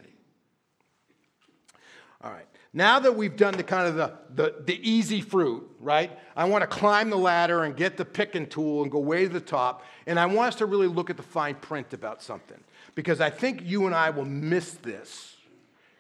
All 2.23 2.33
right. 2.33 2.47
Now 2.77 2.99
that 2.99 3.15
we've 3.15 3.37
done 3.37 3.57
the 3.57 3.63
kind 3.63 3.87
of 3.87 3.95
the, 3.95 4.13
the, 4.35 4.55
the, 4.65 4.91
easy 4.91 5.21
fruit, 5.21 5.71
right? 5.79 6.11
I 6.37 6.47
want 6.47 6.63
to 6.63 6.67
climb 6.67 7.09
the 7.09 7.17
ladder 7.17 7.63
and 7.63 7.77
get 7.77 7.97
the 7.97 8.05
picking 8.05 8.49
tool 8.49 8.83
and 8.83 8.91
go 8.91 8.99
way 8.99 9.29
to 9.29 9.33
the 9.33 9.41
top. 9.41 9.85
And 10.09 10.19
I 10.19 10.27
want 10.27 10.49
us 10.49 10.57
to 10.57 10.67
really 10.67 10.89
look 10.89 11.09
at 11.09 11.17
the 11.17 11.23
fine 11.23 11.55
print 11.55 11.95
about 11.95 12.21
something 12.21 12.59
because 12.97 13.21
I 13.21 13.31
think 13.31 13.63
you 13.65 13.87
and 13.87 13.95
I 13.95 14.11
will 14.11 14.25
miss 14.25 14.73
this, 14.73 15.37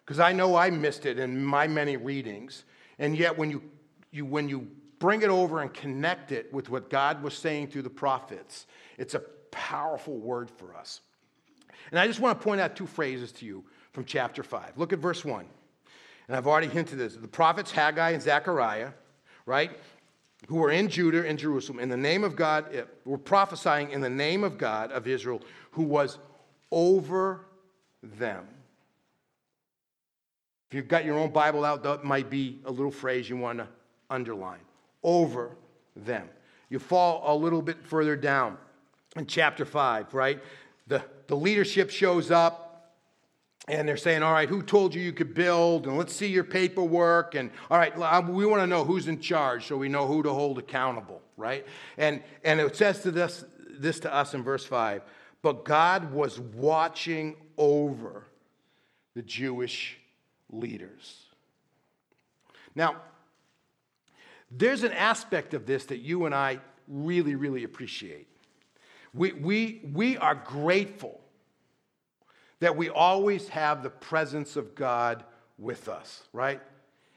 because 0.04 0.18
I 0.18 0.32
know 0.32 0.56
I 0.56 0.70
missed 0.70 1.06
it 1.06 1.16
in 1.16 1.44
my 1.44 1.68
many 1.68 1.96
readings. 1.96 2.64
And 2.98 3.16
yet, 3.16 3.38
when 3.38 3.52
you, 3.52 3.62
you, 4.10 4.24
when 4.24 4.48
you 4.48 4.66
bring 4.98 5.22
it 5.22 5.30
over 5.30 5.60
and 5.60 5.72
connect 5.72 6.32
it 6.32 6.52
with 6.52 6.70
what 6.70 6.90
God 6.90 7.22
was 7.22 7.34
saying 7.34 7.68
through 7.68 7.82
the 7.82 7.90
prophets, 7.90 8.66
it's 8.98 9.14
a 9.14 9.20
powerful 9.52 10.18
word 10.18 10.50
for 10.50 10.74
us. 10.74 11.02
And 11.92 12.00
I 12.00 12.08
just 12.08 12.18
want 12.18 12.40
to 12.40 12.44
point 12.44 12.60
out 12.60 12.74
two 12.74 12.86
phrases 12.86 13.30
to 13.32 13.46
you 13.46 13.64
from 13.92 14.04
chapter 14.04 14.42
5. 14.42 14.72
Look 14.76 14.92
at 14.92 14.98
verse 14.98 15.24
1. 15.24 15.46
And 16.26 16.36
I've 16.36 16.46
already 16.46 16.68
hinted 16.68 16.98
this. 16.98 17.16
The 17.16 17.28
prophets 17.28 17.70
Haggai 17.70 18.10
and 18.10 18.22
Zechariah, 18.22 18.90
right, 19.46 19.70
who 20.48 20.56
were 20.56 20.70
in 20.70 20.88
Judah 20.88 21.26
and 21.26 21.38
Jerusalem, 21.38 21.80
in 21.80 21.88
the 21.88 21.96
name 21.96 22.24
of 22.24 22.36
God, 22.36 22.74
eh, 22.74 22.82
were 23.04 23.18
prophesying 23.18 23.90
in 23.90 24.00
the 24.00 24.10
name 24.10 24.44
of 24.44 24.58
God 24.58 24.92
of 24.92 25.06
Israel, 25.06 25.42
who 25.72 25.82
was 25.82 26.18
over 26.70 27.40
them. 28.02 28.46
If 30.68 30.76
you've 30.76 30.88
got 30.88 31.04
your 31.04 31.18
own 31.18 31.30
Bible 31.30 31.64
out, 31.64 31.82
that 31.84 32.04
might 32.04 32.30
be 32.30 32.60
a 32.64 32.70
little 32.70 32.90
phrase 32.90 33.28
you 33.28 33.36
want 33.36 33.58
to 33.58 33.68
underline. 34.10 34.60
Over 35.02 35.50
them. 35.94 36.28
You 36.68 36.78
fall 36.78 37.22
a 37.26 37.34
little 37.36 37.62
bit 37.62 37.84
further 37.84 38.16
down 38.16 38.56
in 39.16 39.26
chapter 39.26 39.64
5, 39.64 40.14
right? 40.14 40.42
The, 40.86 41.02
the 41.28 41.36
leadership 41.36 41.90
shows 41.90 42.30
up 42.30 42.63
and 43.66 43.88
they're 43.88 43.96
saying, 43.96 44.22
All 44.22 44.32
right, 44.32 44.48
who 44.48 44.62
told 44.62 44.94
you 44.94 45.00
you 45.00 45.12
could 45.12 45.34
build? 45.34 45.86
And 45.86 45.96
let's 45.96 46.14
see 46.14 46.26
your 46.26 46.44
paperwork. 46.44 47.34
And 47.34 47.50
all 47.70 47.78
right, 47.78 47.96
we 48.28 48.46
want 48.46 48.62
to 48.62 48.66
know 48.66 48.84
who's 48.84 49.08
in 49.08 49.20
charge 49.20 49.66
so 49.66 49.76
we 49.76 49.88
know 49.88 50.06
who 50.06 50.22
to 50.22 50.30
hold 50.30 50.58
accountable, 50.58 51.22
right? 51.36 51.66
And, 51.96 52.22
and 52.44 52.60
it 52.60 52.76
says 52.76 53.02
to 53.02 53.10
this, 53.10 53.44
this 53.70 54.00
to 54.00 54.14
us 54.14 54.34
in 54.34 54.42
verse 54.42 54.64
5 54.64 55.02
but 55.44 55.66
God 55.66 56.10
was 56.10 56.40
watching 56.40 57.36
over 57.58 58.24
the 59.14 59.20
Jewish 59.20 59.98
leaders. 60.48 61.26
Now, 62.74 62.96
there's 64.50 64.84
an 64.84 64.92
aspect 64.92 65.52
of 65.52 65.66
this 65.66 65.84
that 65.86 65.98
you 65.98 66.24
and 66.24 66.34
I 66.34 66.60
really, 66.88 67.34
really 67.34 67.64
appreciate. 67.64 68.26
We, 69.12 69.32
we, 69.32 69.82
we 69.92 70.16
are 70.16 70.34
grateful 70.34 71.20
that 72.64 72.78
we 72.78 72.88
always 72.88 73.46
have 73.48 73.82
the 73.82 73.90
presence 73.90 74.56
of 74.56 74.74
God 74.74 75.22
with 75.58 75.86
us, 75.86 76.22
right? 76.32 76.62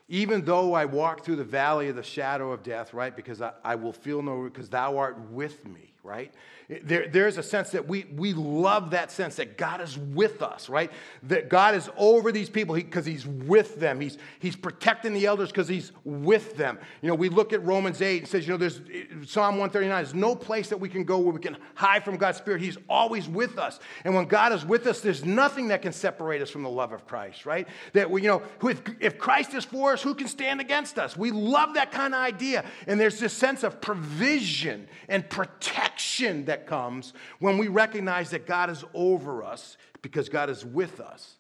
Even 0.10 0.43
though 0.43 0.73
I 0.73 0.83
walk 0.83 1.23
through 1.23 1.38
the 1.38 1.45
valley 1.45 1.88
of 1.88 1.95
the 1.95 2.03
shadow 2.03 2.51
of 2.51 2.63
death, 2.63 2.93
right? 2.93 3.15
Because 3.15 3.41
I, 3.41 3.53
I 3.63 3.75
will 3.75 3.93
feel 3.93 4.21
no, 4.21 4.43
because 4.43 4.69
thou 4.69 4.97
art 4.97 5.17
with 5.31 5.65
me, 5.65 5.93
right? 6.03 6.33
There, 6.69 7.08
there's 7.08 7.38
a 7.38 7.43
sense 7.43 7.69
that 7.69 7.88
we, 7.88 8.06
we 8.13 8.34
love 8.34 8.91
that 8.91 9.10
sense 9.10 9.38
that 9.38 9.58
God 9.58 9.80
is 9.80 9.97
with 9.97 10.41
us, 10.41 10.67
right? 10.67 10.91
That 11.23 11.47
God 11.47 11.75
is 11.75 11.89
over 11.95 12.30
these 12.34 12.49
people 12.49 12.75
because 12.75 13.06
he, 13.06 13.13
He's 13.13 13.25
with 13.25 13.80
them. 13.80 14.01
He's, 14.01 14.17
he's 14.39 14.58
protecting 14.58 15.13
the 15.13 15.25
elders 15.25 15.49
because 15.49 15.69
He's 15.69 15.93
with 16.03 16.58
them. 16.58 16.77
You 17.01 17.08
know, 17.08 17.15
we 17.15 17.30
look 17.30 17.53
at 17.53 17.63
Romans 17.63 18.01
8 18.01 18.17
and 18.19 18.27
says, 18.27 18.45
you 18.45 18.53
know, 18.53 18.58
there's 18.58 18.82
Psalm 19.25 19.58
139, 19.58 20.03
there's 20.03 20.13
no 20.13 20.36
place 20.36 20.67
that 20.67 20.77
we 20.77 20.89
can 20.89 21.06
go 21.06 21.19
where 21.19 21.32
we 21.32 21.39
can 21.39 21.56
hide 21.73 22.03
from 22.03 22.17
God's 22.17 22.38
Spirit. 22.38 22.60
He's 22.60 22.77
always 22.89 23.30
with 23.30 23.58
us. 23.58 23.80
And 24.03 24.13
when 24.13 24.25
God 24.25 24.51
is 24.51 24.65
with 24.65 24.88
us, 24.88 24.99
there's 24.99 25.23
nothing 25.23 25.69
that 25.69 25.82
can 25.82 25.93
separate 25.93 26.41
us 26.41 26.49
from 26.49 26.63
the 26.63 26.69
love 26.69 26.91
of 26.91 27.08
Christ, 27.08 27.45
right? 27.45 27.65
That 27.93 28.12
we, 28.12 28.23
you 28.23 28.27
know, 28.27 28.41
if, 28.63 28.82
if 28.99 29.17
Christ 29.17 29.53
is 29.53 29.63
for 29.63 29.93
us, 29.93 30.01
who 30.01 30.13
can 30.13 30.27
stand 30.27 30.60
against 30.60 30.99
us? 30.99 31.15
We 31.15 31.32
love 31.32 31.75
that 31.75 31.93
kind 31.93 32.13
of 32.13 32.19
idea. 32.19 32.65
And 32.88 32.99
there's 32.99 33.21
this 33.21 33.32
sense 33.32 33.63
of 33.63 33.80
provision 33.80 34.89
and 35.08 35.30
protection 35.30 36.43
that 36.45 36.57
that 36.58 36.67
comes 36.67 37.13
when 37.39 37.58
we 37.58 37.67
recognize 37.67 38.32
that 38.32 38.48
God 38.48 38.70
is 38.70 38.84
over 38.93 39.43
us 39.43 39.78
because 40.02 40.28
God 40.28 40.50
is 40.50 40.65
with 40.65 41.00
us. 41.00 41.36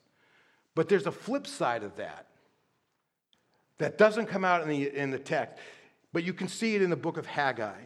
But 0.75 0.89
there's 0.89 1.07
a 1.07 1.11
flip 1.11 1.47
side 1.47 1.83
of 1.83 1.95
that 1.95 2.27
that 3.79 3.97
doesn't 3.97 4.27
come 4.27 4.45
out 4.45 4.61
in 4.61 4.69
the, 4.69 4.95
in 4.95 5.09
the 5.11 5.19
text, 5.19 5.57
but 6.13 6.23
you 6.23 6.33
can 6.33 6.47
see 6.47 6.75
it 6.75 6.81
in 6.81 6.89
the 6.89 6.95
book 6.95 7.17
of 7.17 7.25
Haggai. 7.25 7.79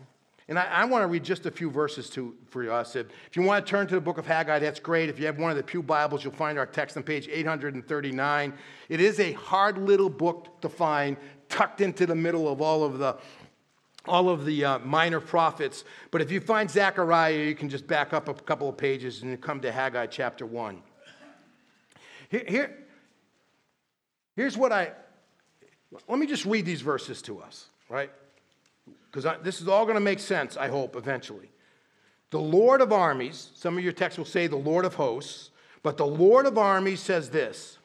And 0.49 0.59
I, 0.59 0.65
I 0.65 0.85
want 0.85 1.03
to 1.03 1.07
read 1.07 1.23
just 1.23 1.45
a 1.45 1.51
few 1.51 1.69
verses 1.69 2.09
to, 2.11 2.35
for 2.49 2.69
us. 2.69 2.97
If, 2.97 3.07
if 3.29 3.37
you 3.37 3.43
want 3.43 3.65
to 3.65 3.69
turn 3.69 3.87
to 3.87 3.95
the 3.95 4.01
book 4.01 4.17
of 4.17 4.25
Haggai, 4.25 4.59
that's 4.59 4.79
great. 4.79 5.07
If 5.07 5.19
you 5.19 5.25
have 5.25 5.37
one 5.37 5.51
of 5.51 5.57
the 5.57 5.63
Pew 5.63 5.81
Bibles, 5.81 6.23
you'll 6.23 6.33
find 6.33 6.57
our 6.57 6.65
text 6.65 6.97
on 6.97 7.03
page 7.03 7.29
839. 7.31 8.53
It 8.89 8.99
is 8.99 9.21
a 9.21 9.31
hard 9.33 9.77
little 9.77 10.09
book 10.09 10.59
to 10.61 10.67
find, 10.67 11.15
tucked 11.47 11.79
into 11.79 12.05
the 12.05 12.15
middle 12.15 12.49
of 12.49 12.61
all 12.61 12.83
of 12.83 12.97
the 12.97 13.17
all 14.07 14.29
of 14.29 14.45
the 14.45 14.65
uh, 14.65 14.79
minor 14.79 15.19
prophets. 15.19 15.83
But 16.09 16.21
if 16.21 16.31
you 16.31 16.39
find 16.39 16.69
Zechariah, 16.69 17.45
you 17.45 17.55
can 17.55 17.69
just 17.69 17.87
back 17.87 18.13
up 18.13 18.27
a 18.27 18.33
couple 18.33 18.67
of 18.67 18.77
pages 18.77 19.21
and 19.21 19.39
come 19.39 19.61
to 19.61 19.71
Haggai 19.71 20.07
chapter 20.07 20.45
1. 20.45 20.81
Here, 22.29 22.45
here, 22.47 22.77
here's 24.35 24.57
what 24.57 24.71
I, 24.71 24.91
let 26.07 26.19
me 26.19 26.25
just 26.25 26.45
read 26.45 26.65
these 26.65 26.81
verses 26.81 27.21
to 27.23 27.41
us, 27.41 27.67
right? 27.89 28.11
Because 29.11 29.25
this 29.43 29.61
is 29.61 29.67
all 29.67 29.85
going 29.85 29.95
to 29.95 30.01
make 30.01 30.19
sense, 30.19 30.55
I 30.57 30.69
hope, 30.69 30.95
eventually. 30.95 31.51
The 32.29 32.39
Lord 32.39 32.79
of 32.79 32.93
armies, 32.93 33.51
some 33.55 33.77
of 33.77 33.83
your 33.83 33.91
texts 33.91 34.17
will 34.17 34.25
say 34.25 34.47
the 34.47 34.55
Lord 34.55 34.85
of 34.85 34.95
hosts, 34.95 35.49
but 35.83 35.97
the 35.97 36.05
Lord 36.05 36.45
of 36.45 36.57
armies 36.57 37.01
says 37.01 37.29
this 37.29 37.77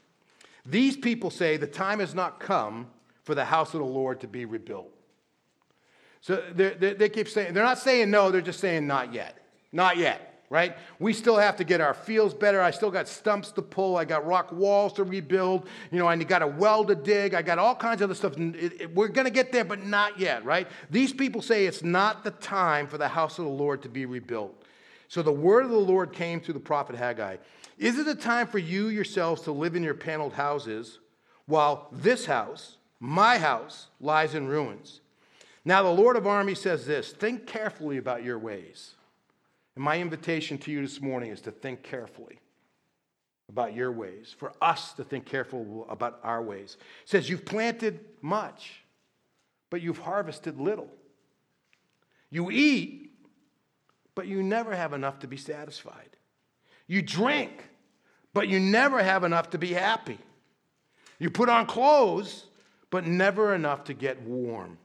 These 0.64 0.96
people 0.96 1.30
say 1.30 1.56
the 1.56 1.66
time 1.66 1.98
has 1.98 2.14
not 2.14 2.38
come 2.38 2.86
for 3.24 3.34
the 3.34 3.44
house 3.44 3.74
of 3.74 3.80
the 3.80 3.86
Lord 3.86 4.20
to 4.20 4.28
be 4.28 4.44
rebuilt. 4.44 4.95
So 6.20 6.42
they, 6.54 6.94
they 6.94 7.08
keep 7.08 7.28
saying, 7.28 7.54
they're 7.54 7.64
not 7.64 7.78
saying 7.78 8.10
no, 8.10 8.30
they're 8.30 8.40
just 8.40 8.60
saying 8.60 8.86
not 8.86 9.12
yet. 9.12 9.36
Not 9.72 9.96
yet, 9.96 10.42
right? 10.48 10.76
We 10.98 11.12
still 11.12 11.36
have 11.36 11.56
to 11.56 11.64
get 11.64 11.80
our 11.80 11.94
fields 11.94 12.34
better. 12.34 12.60
I 12.60 12.70
still 12.70 12.90
got 12.90 13.08
stumps 13.08 13.50
to 13.52 13.62
pull. 13.62 13.96
I 13.96 14.04
got 14.04 14.26
rock 14.26 14.52
walls 14.52 14.92
to 14.94 15.04
rebuild. 15.04 15.68
You 15.90 15.98
know, 15.98 16.06
I 16.06 16.16
got 16.16 16.42
a 16.42 16.46
well 16.46 16.84
to 16.84 16.94
dig. 16.94 17.34
I 17.34 17.42
got 17.42 17.58
all 17.58 17.74
kinds 17.74 18.00
of 18.00 18.10
other 18.10 18.14
stuff. 18.14 18.38
It, 18.38 18.80
it, 18.80 18.94
we're 18.94 19.08
going 19.08 19.26
to 19.26 19.32
get 19.32 19.52
there, 19.52 19.64
but 19.64 19.84
not 19.84 20.18
yet, 20.18 20.44
right? 20.44 20.66
These 20.90 21.12
people 21.12 21.42
say 21.42 21.66
it's 21.66 21.82
not 21.82 22.24
the 22.24 22.30
time 22.32 22.86
for 22.86 22.98
the 22.98 23.08
house 23.08 23.38
of 23.38 23.44
the 23.44 23.50
Lord 23.50 23.82
to 23.82 23.88
be 23.88 24.06
rebuilt. 24.06 24.62
So 25.08 25.22
the 25.22 25.32
word 25.32 25.64
of 25.64 25.70
the 25.70 25.78
Lord 25.78 26.12
came 26.12 26.40
through 26.40 26.54
the 26.54 26.60
prophet 26.60 26.96
Haggai. 26.96 27.36
Is 27.78 27.98
it 27.98 28.08
a 28.08 28.14
time 28.14 28.46
for 28.46 28.58
you 28.58 28.88
yourselves 28.88 29.42
to 29.42 29.52
live 29.52 29.76
in 29.76 29.82
your 29.82 29.94
paneled 29.94 30.32
houses 30.32 30.98
while 31.46 31.88
this 31.92 32.26
house, 32.26 32.78
my 32.98 33.38
house, 33.38 33.88
lies 34.00 34.34
in 34.34 34.48
ruins? 34.48 35.00
Now, 35.66 35.82
the 35.82 35.90
Lord 35.90 36.14
of 36.14 36.28
armies 36.28 36.60
says 36.60 36.86
this 36.86 37.10
think 37.10 37.46
carefully 37.46 37.98
about 37.98 38.22
your 38.22 38.38
ways. 38.38 38.94
And 39.74 39.84
my 39.84 39.98
invitation 39.98 40.56
to 40.58 40.70
you 40.70 40.80
this 40.80 41.02
morning 41.02 41.32
is 41.32 41.40
to 41.42 41.50
think 41.50 41.82
carefully 41.82 42.38
about 43.48 43.74
your 43.74 43.90
ways, 43.90 44.34
for 44.38 44.52
us 44.62 44.92
to 44.92 45.04
think 45.04 45.26
carefully 45.26 45.82
about 45.88 46.20
our 46.22 46.40
ways. 46.40 46.76
It 47.02 47.08
says, 47.08 47.28
You've 47.28 47.44
planted 47.44 47.98
much, 48.22 48.84
but 49.68 49.82
you've 49.82 49.98
harvested 49.98 50.60
little. 50.60 50.88
You 52.30 52.52
eat, 52.52 53.10
but 54.14 54.28
you 54.28 54.44
never 54.44 54.74
have 54.74 54.92
enough 54.92 55.18
to 55.18 55.26
be 55.26 55.36
satisfied. 55.36 56.10
You 56.86 57.02
drink, 57.02 57.64
but 58.32 58.46
you 58.46 58.60
never 58.60 59.02
have 59.02 59.24
enough 59.24 59.50
to 59.50 59.58
be 59.58 59.72
happy. 59.72 60.18
You 61.18 61.28
put 61.28 61.48
on 61.48 61.66
clothes, 61.66 62.46
but 62.90 63.04
never 63.04 63.52
enough 63.52 63.82
to 63.84 63.94
get 63.94 64.22
warm. 64.22 64.78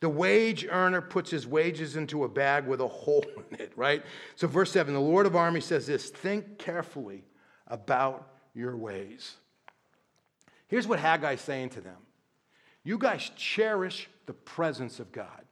The 0.00 0.08
wage 0.08 0.66
earner 0.68 1.02
puts 1.02 1.30
his 1.30 1.46
wages 1.46 1.94
into 1.94 2.24
a 2.24 2.28
bag 2.28 2.66
with 2.66 2.80
a 2.80 2.88
hole 2.88 3.24
in 3.50 3.60
it, 3.60 3.72
right? 3.76 4.02
So, 4.36 4.48
verse 4.48 4.72
7 4.72 4.92
the 4.92 5.00
Lord 5.00 5.26
of 5.26 5.36
armies 5.36 5.66
says 5.66 5.86
this 5.86 6.10
think 6.10 6.58
carefully 6.58 7.24
about 7.66 8.26
your 8.54 8.76
ways. 8.76 9.36
Here's 10.68 10.86
what 10.86 10.98
Haggai's 10.98 11.40
saying 11.40 11.70
to 11.70 11.80
them 11.80 11.96
You 12.82 12.96
guys 12.96 13.30
cherish 13.36 14.08
the 14.26 14.32
presence 14.32 15.00
of 15.00 15.12
God, 15.12 15.44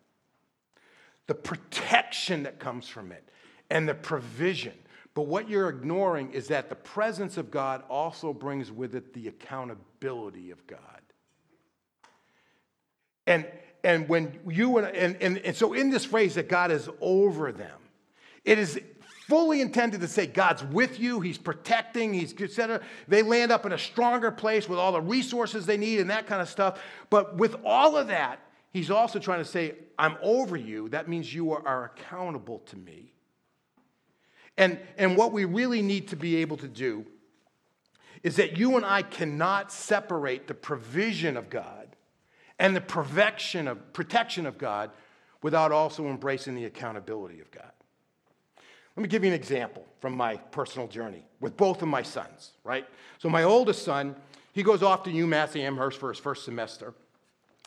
the 1.26 1.34
protection 1.34 2.44
that 2.44 2.58
comes 2.58 2.88
from 2.88 3.12
it, 3.12 3.28
and 3.70 3.88
the 3.88 3.94
provision. 3.94 4.74
But 5.14 5.22
what 5.26 5.50
you're 5.50 5.68
ignoring 5.68 6.30
is 6.30 6.46
that 6.48 6.68
the 6.68 6.76
presence 6.76 7.36
of 7.36 7.50
God 7.50 7.82
also 7.90 8.32
brings 8.32 8.70
with 8.70 8.94
it 8.94 9.12
the 9.14 9.26
accountability 9.26 10.52
of 10.52 10.64
God. 10.68 10.78
And 13.26 13.44
and 13.84 14.08
when 14.08 14.38
you 14.48 14.78
and, 14.78 14.94
and, 14.96 15.16
and, 15.20 15.38
and 15.38 15.56
so 15.56 15.72
in 15.72 15.90
this 15.90 16.04
phrase 16.04 16.34
that 16.34 16.48
God 16.48 16.70
is 16.70 16.88
over 17.00 17.52
them, 17.52 17.78
it 18.44 18.58
is 18.58 18.80
fully 19.28 19.60
intended 19.60 20.00
to 20.00 20.08
say 20.08 20.26
God's 20.26 20.64
with 20.64 20.98
you, 20.98 21.20
He's 21.20 21.38
protecting, 21.38 22.14
He's 22.14 22.32
etc. 22.32 22.80
They 23.06 23.22
land 23.22 23.52
up 23.52 23.66
in 23.66 23.72
a 23.72 23.78
stronger 23.78 24.30
place 24.30 24.68
with 24.68 24.78
all 24.78 24.92
the 24.92 25.00
resources 25.00 25.66
they 25.66 25.76
need 25.76 26.00
and 26.00 26.10
that 26.10 26.26
kind 26.26 26.40
of 26.40 26.48
stuff. 26.48 26.80
But 27.10 27.36
with 27.36 27.56
all 27.64 27.96
of 27.96 28.08
that, 28.08 28.40
He's 28.72 28.90
also 28.90 29.18
trying 29.18 29.40
to 29.40 29.44
say, 29.44 29.74
I'm 29.98 30.16
over 30.22 30.56
you. 30.56 30.88
That 30.90 31.08
means 31.08 31.32
you 31.32 31.52
are, 31.52 31.66
are 31.66 31.84
accountable 31.84 32.60
to 32.66 32.76
me. 32.76 33.12
And, 34.56 34.78
and 34.96 35.16
what 35.16 35.32
we 35.32 35.44
really 35.44 35.82
need 35.82 36.08
to 36.08 36.16
be 36.16 36.36
able 36.36 36.56
to 36.58 36.68
do 36.68 37.06
is 38.22 38.36
that 38.36 38.56
you 38.56 38.76
and 38.76 38.84
I 38.84 39.02
cannot 39.02 39.72
separate 39.72 40.48
the 40.48 40.54
provision 40.54 41.36
of 41.36 41.48
God 41.48 41.87
and 42.58 42.74
the 42.74 42.80
protection 42.80 43.68
of, 43.68 43.92
protection 43.92 44.46
of 44.46 44.58
God 44.58 44.90
without 45.42 45.72
also 45.72 46.06
embracing 46.06 46.54
the 46.54 46.64
accountability 46.64 47.40
of 47.40 47.50
God. 47.50 47.70
Let 48.96 49.02
me 49.02 49.08
give 49.08 49.22
you 49.22 49.28
an 49.28 49.36
example 49.36 49.86
from 50.00 50.16
my 50.16 50.36
personal 50.36 50.88
journey 50.88 51.24
with 51.40 51.56
both 51.56 51.82
of 51.82 51.88
my 51.88 52.02
sons, 52.02 52.52
right? 52.64 52.84
So, 53.18 53.28
my 53.28 53.44
oldest 53.44 53.84
son, 53.84 54.16
he 54.52 54.64
goes 54.64 54.82
off 54.82 55.04
to 55.04 55.10
UMass 55.10 55.54
Amherst 55.54 56.00
for 56.00 56.08
his 56.08 56.18
first 56.18 56.44
semester. 56.44 56.94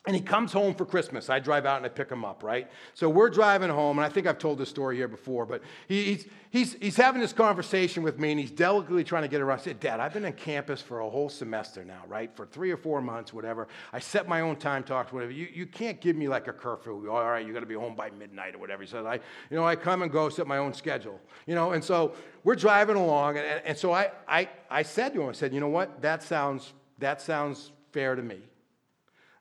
And 0.08 0.16
he 0.16 0.22
comes 0.22 0.52
home 0.52 0.74
for 0.74 0.84
Christmas. 0.84 1.30
I 1.30 1.38
drive 1.38 1.68
out 1.68 1.78
and 1.78 1.86
I 1.86 1.90
pick 1.90 2.10
him 2.10 2.26
up, 2.26 2.42
right? 2.42 2.68
So 2.96 3.08
we're 3.08 3.30
driving 3.30 3.70
home, 3.70 4.00
and 4.00 4.06
I 4.06 4.10
think 4.10 4.26
I've 4.26 4.40
told 4.40 4.58
this 4.58 4.68
story 4.68 4.96
here 4.96 5.08
before, 5.08 5.46
but 5.46 5.62
he's, 5.88 6.26
he's, 6.50 6.74
he's 6.74 6.98
having 6.98 7.22
this 7.22 7.34
conversation 7.34 8.02
with 8.02 8.18
me, 8.18 8.32
and 8.32 8.40
he's 8.40 8.50
delicately 8.50 9.04
trying 9.04 9.22
to 9.22 9.28
get 9.28 9.42
around. 9.42 9.60
I 9.60 9.62
said, 9.62 9.80
Dad, 9.80 10.00
I've 10.00 10.12
been 10.12 10.26
on 10.26 10.34
campus 10.34 10.82
for 10.82 11.02
a 11.02 11.10
whole 11.10 11.30
semester 11.30 11.86
now, 11.86 12.02
right? 12.08 12.36
For 12.36 12.48
three 12.48 12.72
or 12.72 12.78
four 12.78 13.00
months, 13.00 13.32
whatever. 13.32 13.68
I 13.94 14.00
set 14.00 14.28
my 14.28 14.42
own 14.42 14.56
time 14.56 14.84
talks, 14.84 15.14
whatever. 15.14 15.34
You, 15.34 15.48
you 15.54 15.68
can't 15.68 16.02
give 16.02 16.16
me 16.16 16.28
like 16.28 16.48
a 16.48 16.54
curfew. 16.54 17.12
All 17.12 17.24
right, 17.24 17.46
you 17.46 17.54
got 17.54 17.60
to 17.60 17.68
be 17.68 17.76
home 17.76 17.94
by 17.94 18.10
midnight 18.10 18.56
or 18.56 18.58
whatever. 18.58 18.82
He 18.82 18.90
says, 18.90 19.06
I, 19.06 19.20
you 19.52 19.56
know, 19.56 19.68
I 19.68 19.76
come 19.76 20.02
and 20.02 20.12
go, 20.12 20.30
set 20.30 20.48
my 20.48 20.58
own 20.58 20.74
schedule, 20.74 21.20
you 21.46 21.54
know? 21.54 21.74
And 21.74 21.84
so 21.84 22.16
we're 22.44 22.56
driving 22.56 22.96
along, 22.96 23.38
and, 23.38 23.46
and, 23.46 23.62
and 23.68 23.78
so 23.78 23.92
I, 23.92 24.10
I, 24.28 24.50
I 24.68 24.82
said 24.82 25.14
to 25.14 25.22
him, 25.22 25.30
I 25.30 25.34
said, 25.34 25.54
you 25.54 25.60
know 25.60 25.70
what? 25.70 26.02
That 26.02 26.24
sounds, 26.24 26.74
that 26.98 27.22
sounds 27.22 27.72
fair 27.92 28.16
to 28.16 28.24
me. 28.24 28.40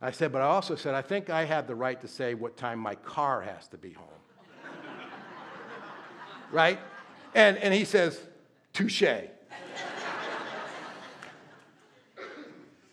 I 0.03 0.11
said, 0.13 0.33
but 0.33 0.41
I 0.41 0.47
also 0.47 0.77
said, 0.77 0.95
I 0.95 1.03
think 1.03 1.29
I 1.29 1.45
have 1.45 1.67
the 1.67 1.75
right 1.75 2.01
to 2.01 2.09
say 2.09 2.35
what 2.35 2.57
time 2.57 2.79
my 2.79 2.95
car 2.95 3.43
has 3.43 3.69
to 3.69 3.77
be 3.77 3.93
home. 3.93 4.09
right? 6.53 6.79
And, 7.35 7.59
and 7.59 7.75
he 7.75 7.85
says, 7.85 8.19
touche. 8.73 9.03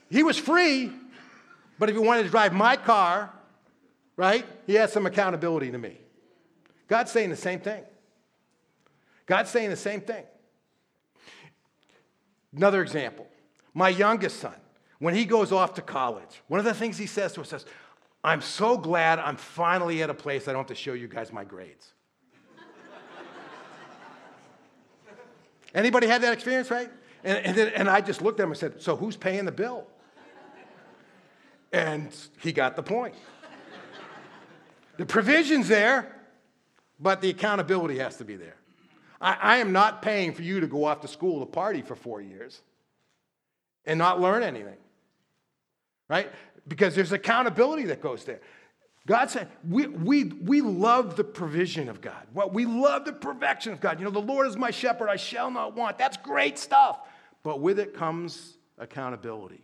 he 0.10 0.24
was 0.24 0.38
free, 0.38 0.92
but 1.80 1.90
if 1.90 1.96
he 1.96 2.02
wanted 2.02 2.24
to 2.24 2.30
drive 2.30 2.54
my 2.54 2.76
car, 2.76 3.32
right, 4.18 4.46
he 4.66 4.74
has 4.74 4.92
some 4.92 5.06
accountability 5.06 5.72
to 5.72 5.78
me. 5.78 5.98
God's 6.90 7.12
saying 7.12 7.30
the 7.30 7.38
same 7.38 7.62
thing. 7.62 7.84
God's 9.26 9.50
saying 9.50 9.70
the 9.70 9.76
same 9.76 10.02
thing. 10.02 10.24
Another 12.56 12.82
example 12.82 13.28
my 13.74 13.90
youngest 13.90 14.40
son. 14.40 14.56
When 15.00 15.14
he 15.14 15.26
goes 15.26 15.52
off 15.52 15.76
to 15.76 15.82
college, 15.82 16.42
one 16.48 16.60
of 16.60 16.66
the 16.66 16.74
things 16.74 16.98
he 16.98 17.06
says 17.06 17.34
to 17.34 17.42
us 17.42 17.54
is, 17.54 17.66
I'm 18.24 18.42
so 18.42 18.78
glad 18.78 19.20
I'm 19.20 19.38
finally 19.38 20.02
at 20.02 20.10
a 20.10 20.14
place 20.14 20.48
I 20.48 20.54
don't 20.54 20.62
have 20.62 20.68
to 20.68 20.76
show 20.76 20.94
you 20.94 21.08
guys 21.08 21.32
my 21.32 21.44
grades. 21.44 21.94
Anybody 25.76 26.08
had 26.08 26.24
that 26.24 26.34
experience, 26.34 26.72
right? 26.72 26.90
And, 27.24 27.46
and, 27.46 27.56
then, 27.56 27.72
and 27.76 27.90
I 27.90 28.02
just 28.02 28.22
looked 28.22 28.40
at 28.40 28.44
him 28.44 28.52
and 28.52 28.58
said, 28.58 28.82
So 28.82 28.96
who's 28.96 29.16
paying 29.16 29.46
the 29.46 29.52
bill? 29.52 29.86
And 31.72 32.10
he 32.42 32.52
got 32.52 32.76
the 32.76 32.84
point. 32.84 33.14
the 34.98 35.06
provision's 35.06 35.68
there, 35.68 36.16
but 37.00 37.22
the 37.22 37.30
accountability 37.30 38.00
has 38.00 38.18
to 38.18 38.26
be 38.26 38.36
there. 38.36 38.56
I, 39.22 39.38
I 39.40 39.58
am 39.58 39.74
not 39.74 40.02
paying 40.02 40.34
for 40.34 40.42
you 40.42 40.60
to 40.62 40.68
go 40.68 40.86
off 40.86 41.02
to 41.02 41.08
school 41.08 41.42
to 41.42 41.46
party 41.46 41.82
for 41.82 41.96
four 41.96 42.22
years 42.22 42.62
and 43.86 44.00
not 44.00 44.20
learn 44.20 44.44
anything 44.44 44.78
right? 46.10 46.32
Because 46.68 46.96
there's 46.96 47.12
accountability 47.12 47.86
that 47.86 48.02
goes 48.02 48.24
there. 48.24 48.42
God 49.08 49.30
said, 49.30 49.48
we, 49.68 49.88
we, 49.88 50.26
we 50.26 50.60
love 50.60 51.16
the 51.16 51.24
provision 51.24 51.88
of 51.88 52.02
God. 52.02 52.28
Well, 52.34 52.50
we 52.50 52.66
love 52.66 53.06
the 53.06 53.14
perfection 53.14 53.72
of 53.72 53.80
God. 53.80 54.00
You 54.00 54.06
know, 54.06 54.12
the 54.12 54.20
Lord 54.20 54.48
is 54.48 54.58
my 54.58 54.70
shepherd, 54.70 55.08
I 55.08 55.16
shall 55.16 55.50
not 55.50 55.76
want. 55.76 55.98
That's 55.98 56.18
great 56.18 56.60
stuff. 56.60 57.00
But 57.42 57.62
with 57.62 57.80
it 57.80 57.94
comes 57.94 58.58
accountability. 58.78 59.64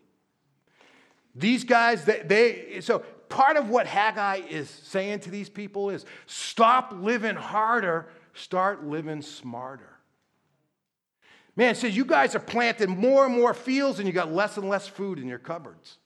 These 1.36 1.65
guys, 1.65 2.05
they, 2.05 2.22
they 2.22 2.82
so 2.82 2.99
part 3.28 3.57
of 3.57 3.70
what 3.70 3.86
Haggai 3.86 4.41
is 4.49 4.70
saying 4.70 5.20
to 5.22 5.32
these 5.32 5.49
people 5.49 5.89
is 5.89 6.05
stop 6.26 6.93
living 6.95 7.36
harder, 7.36 8.07
start 8.34 8.86
living 8.86 9.22
smarter. 9.22 9.89
Man, 11.55 11.76
says 11.76 11.97
you 11.97 12.05
guys 12.05 12.34
are 12.36 12.39
planting 12.39 12.89
more 12.89 13.26
and 13.26 13.36
more 13.36 13.53
fields 13.53 13.99
and 13.99 14.07
you 14.07 14.13
got 14.13 14.32
less 14.32 14.57
and 14.57 14.70
less 14.70 14.88
food 14.88 15.20
in 15.20 15.28
your 15.28 15.39
cupboards. 15.39 15.97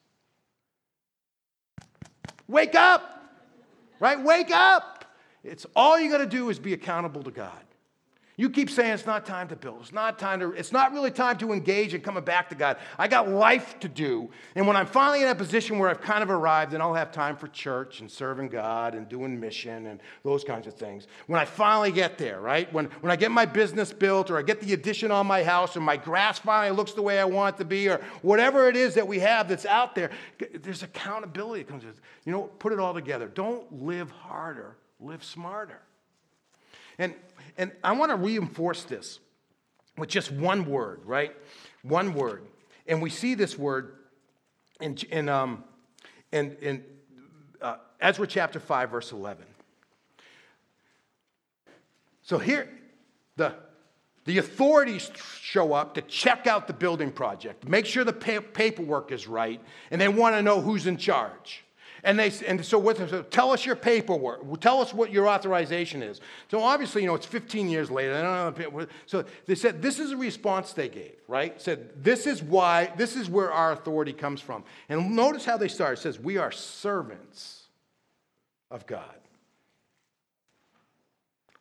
Wake 2.48 2.76
up, 2.76 3.32
right? 4.00 4.22
Wake 4.22 4.52
up. 4.52 5.06
It's 5.44 5.66
all 5.76 6.00
you 6.00 6.10
got 6.10 6.20
to 6.20 6.26
do 6.26 6.50
is 6.50 6.60
be 6.60 6.74
accountable 6.74 7.24
to 7.24 7.32
God. 7.32 7.67
You 8.40 8.52
keep 8.52 8.70
saying 8.70 8.94
it's 8.94 9.08
not 9.08 9.26
time 9.26 9.48
to 9.48 9.56
build. 9.56 9.80
It's 9.82 9.92
not 9.92 10.20
time 10.20 10.40
to, 10.42 10.52
it's 10.52 10.72
not 10.72 10.94
really 10.94 11.10
time 11.10 11.40
to 11.40 11.54
engage 11.54 11.96
and 11.96 12.04
coming 12.04 12.24
back 12.24 12.50
to 12.50 12.56
God. 12.56 12.78
I 13.00 13.08
got 13.08 13.28
life 13.28 13.80
to 13.80 13.90
do. 13.90 14.30
And 14.54 14.68
when 14.68 14.78
I'm 14.78 14.86
finally 14.86 15.24
in 15.24 15.28
a 15.28 15.34
position 15.34 15.80
where 15.80 15.90
I've 15.90 16.02
kind 16.02 16.22
of 16.22 16.30
arrived, 16.30 16.72
then 16.72 16.80
I'll 16.80 16.94
have 16.94 17.12
time 17.12 17.36
for 17.36 17.48
church 17.48 18.00
and 18.00 18.12
serving 18.12 18.50
God 18.50 18.94
and 18.94 19.10
doing 19.10 19.40
mission 19.40 19.88
and 19.88 20.00
those 20.24 20.44
kinds 20.44 20.68
of 20.68 20.76
things. 20.76 21.08
When 21.26 21.42
I 21.42 21.46
finally 21.46 21.92
get 21.92 22.20
there, 22.20 22.40
right? 22.40 22.72
When, 22.72 22.86
when 23.02 23.12
I 23.12 23.16
get 23.16 23.32
my 23.32 23.48
business 23.48 23.92
built 23.92 24.30
or 24.30 24.38
I 24.38 24.44
get 24.44 24.62
the 24.62 24.74
addition 24.74 25.10
on 25.10 25.26
my 25.26 25.44
house 25.44 25.76
or 25.76 25.80
my 25.80 25.98
grass 25.98 26.38
finally 26.38 26.78
looks 26.78 26.92
the 26.92 27.02
way 27.02 27.18
I 27.18 27.26
want 27.26 27.56
it 27.56 27.58
to 27.58 27.66
be 27.66 27.90
or 27.90 28.02
whatever 28.22 28.70
it 28.70 28.76
is 28.76 28.94
that 28.94 29.08
we 29.08 29.18
have 29.18 29.50
that's 29.50 29.66
out 29.66 29.96
there, 29.96 30.12
there's 30.62 30.84
accountability 30.84 31.64
that 31.64 31.70
comes 31.70 31.86
with 31.86 32.00
You 32.24 32.34
know, 32.34 32.44
put 32.44 32.72
it 32.72 32.80
all 32.80 32.94
together. 32.94 33.28
Don't 33.30 33.84
live 33.84 34.12
harder, 34.12 34.78
live 35.00 35.24
smarter. 35.24 35.82
And 37.00 37.14
and 37.58 37.72
I 37.84 37.94
want 37.94 38.12
to 38.12 38.16
reinforce 38.16 38.84
this 38.84 39.20
with 39.98 40.10
just 40.10 40.32
one 40.32 40.66
word, 40.66 41.02
right? 41.06 41.36
One 41.82 42.14
word. 42.14 42.44
And 42.88 43.02
we 43.02 43.10
see 43.10 43.34
this 43.34 43.58
word 43.58 43.94
in, 44.80 44.98
in, 45.10 45.28
um, 45.28 45.64
in, 46.32 46.56
in 46.62 46.84
uh, 47.62 47.78
Ezra 48.00 48.28
chapter 48.28 48.60
5, 48.60 48.92
verse 48.92 49.12
11. 49.12 49.46
So 52.22 52.38
here, 52.38 52.70
the, 53.38 53.56
the 54.26 54.38
authorities 54.38 55.10
show 55.42 55.74
up 55.74 55.96
to 55.96 56.02
check 56.02 56.46
out 56.46 56.68
the 56.68 56.74
building 56.74 57.12
project, 57.12 57.68
make 57.68 57.86
sure 57.86 58.04
the 58.04 58.14
pa- 58.14 58.46
paperwork 58.54 59.12
is 59.12 59.28
right, 59.28 59.62
and 59.90 60.00
they 60.00 60.10
want 60.10 60.36
to 60.36 60.42
know 60.42 60.62
who's 60.62 60.86
in 60.86 60.98
charge. 60.98 61.64
And, 62.04 62.18
they, 62.20 62.32
and 62.46 62.64
so, 62.64 62.78
what, 62.78 62.98
so 62.98 63.24
tell 63.24 63.52
us 63.52 63.66
your 63.66 63.76
paperwork. 63.76 64.60
Tell 64.62 64.82
us 64.82 64.94
what 64.94 65.12
your 65.12 65.28
authorization 65.28 66.04
is. 66.04 66.22
So 66.50 66.62
obviously, 66.62 67.02
you 67.02 67.08
know, 67.08 67.16
it's 67.16 67.26
15 67.26 67.70
years 67.70 67.90
later. 67.90 68.14
Know. 68.14 68.88
So 69.06 69.26
they 69.46 69.56
said, 69.56 69.82
this 69.82 70.00
is 70.00 70.12
a 70.12 70.18
response 70.18 70.74
they 70.74 70.90
gave, 70.90 71.16
right? 71.28 71.60
Said, 71.62 72.04
this 72.04 72.28
is 72.28 72.44
why, 72.44 72.92
this 72.98 73.16
is 73.16 73.30
where 73.30 73.52
our 73.52 73.72
authority 73.72 74.14
comes 74.14 74.42
from. 74.42 74.64
And 74.90 75.16
notice 75.16 75.46
how 75.46 75.58
they 75.58 75.68
start. 75.68 75.98
It 75.98 76.02
says, 76.02 76.20
we 76.20 76.38
are 76.38 76.52
servants 76.52 77.64
of 78.70 78.86
God. 78.86 79.16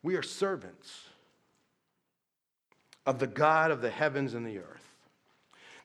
We 0.03 0.15
are 0.15 0.23
servants 0.23 1.05
of 3.05 3.19
the 3.19 3.27
God 3.27 3.71
of 3.71 3.81
the 3.81 3.89
heavens 3.89 4.33
and 4.33 4.45
the 4.45 4.59
earth. 4.59 4.87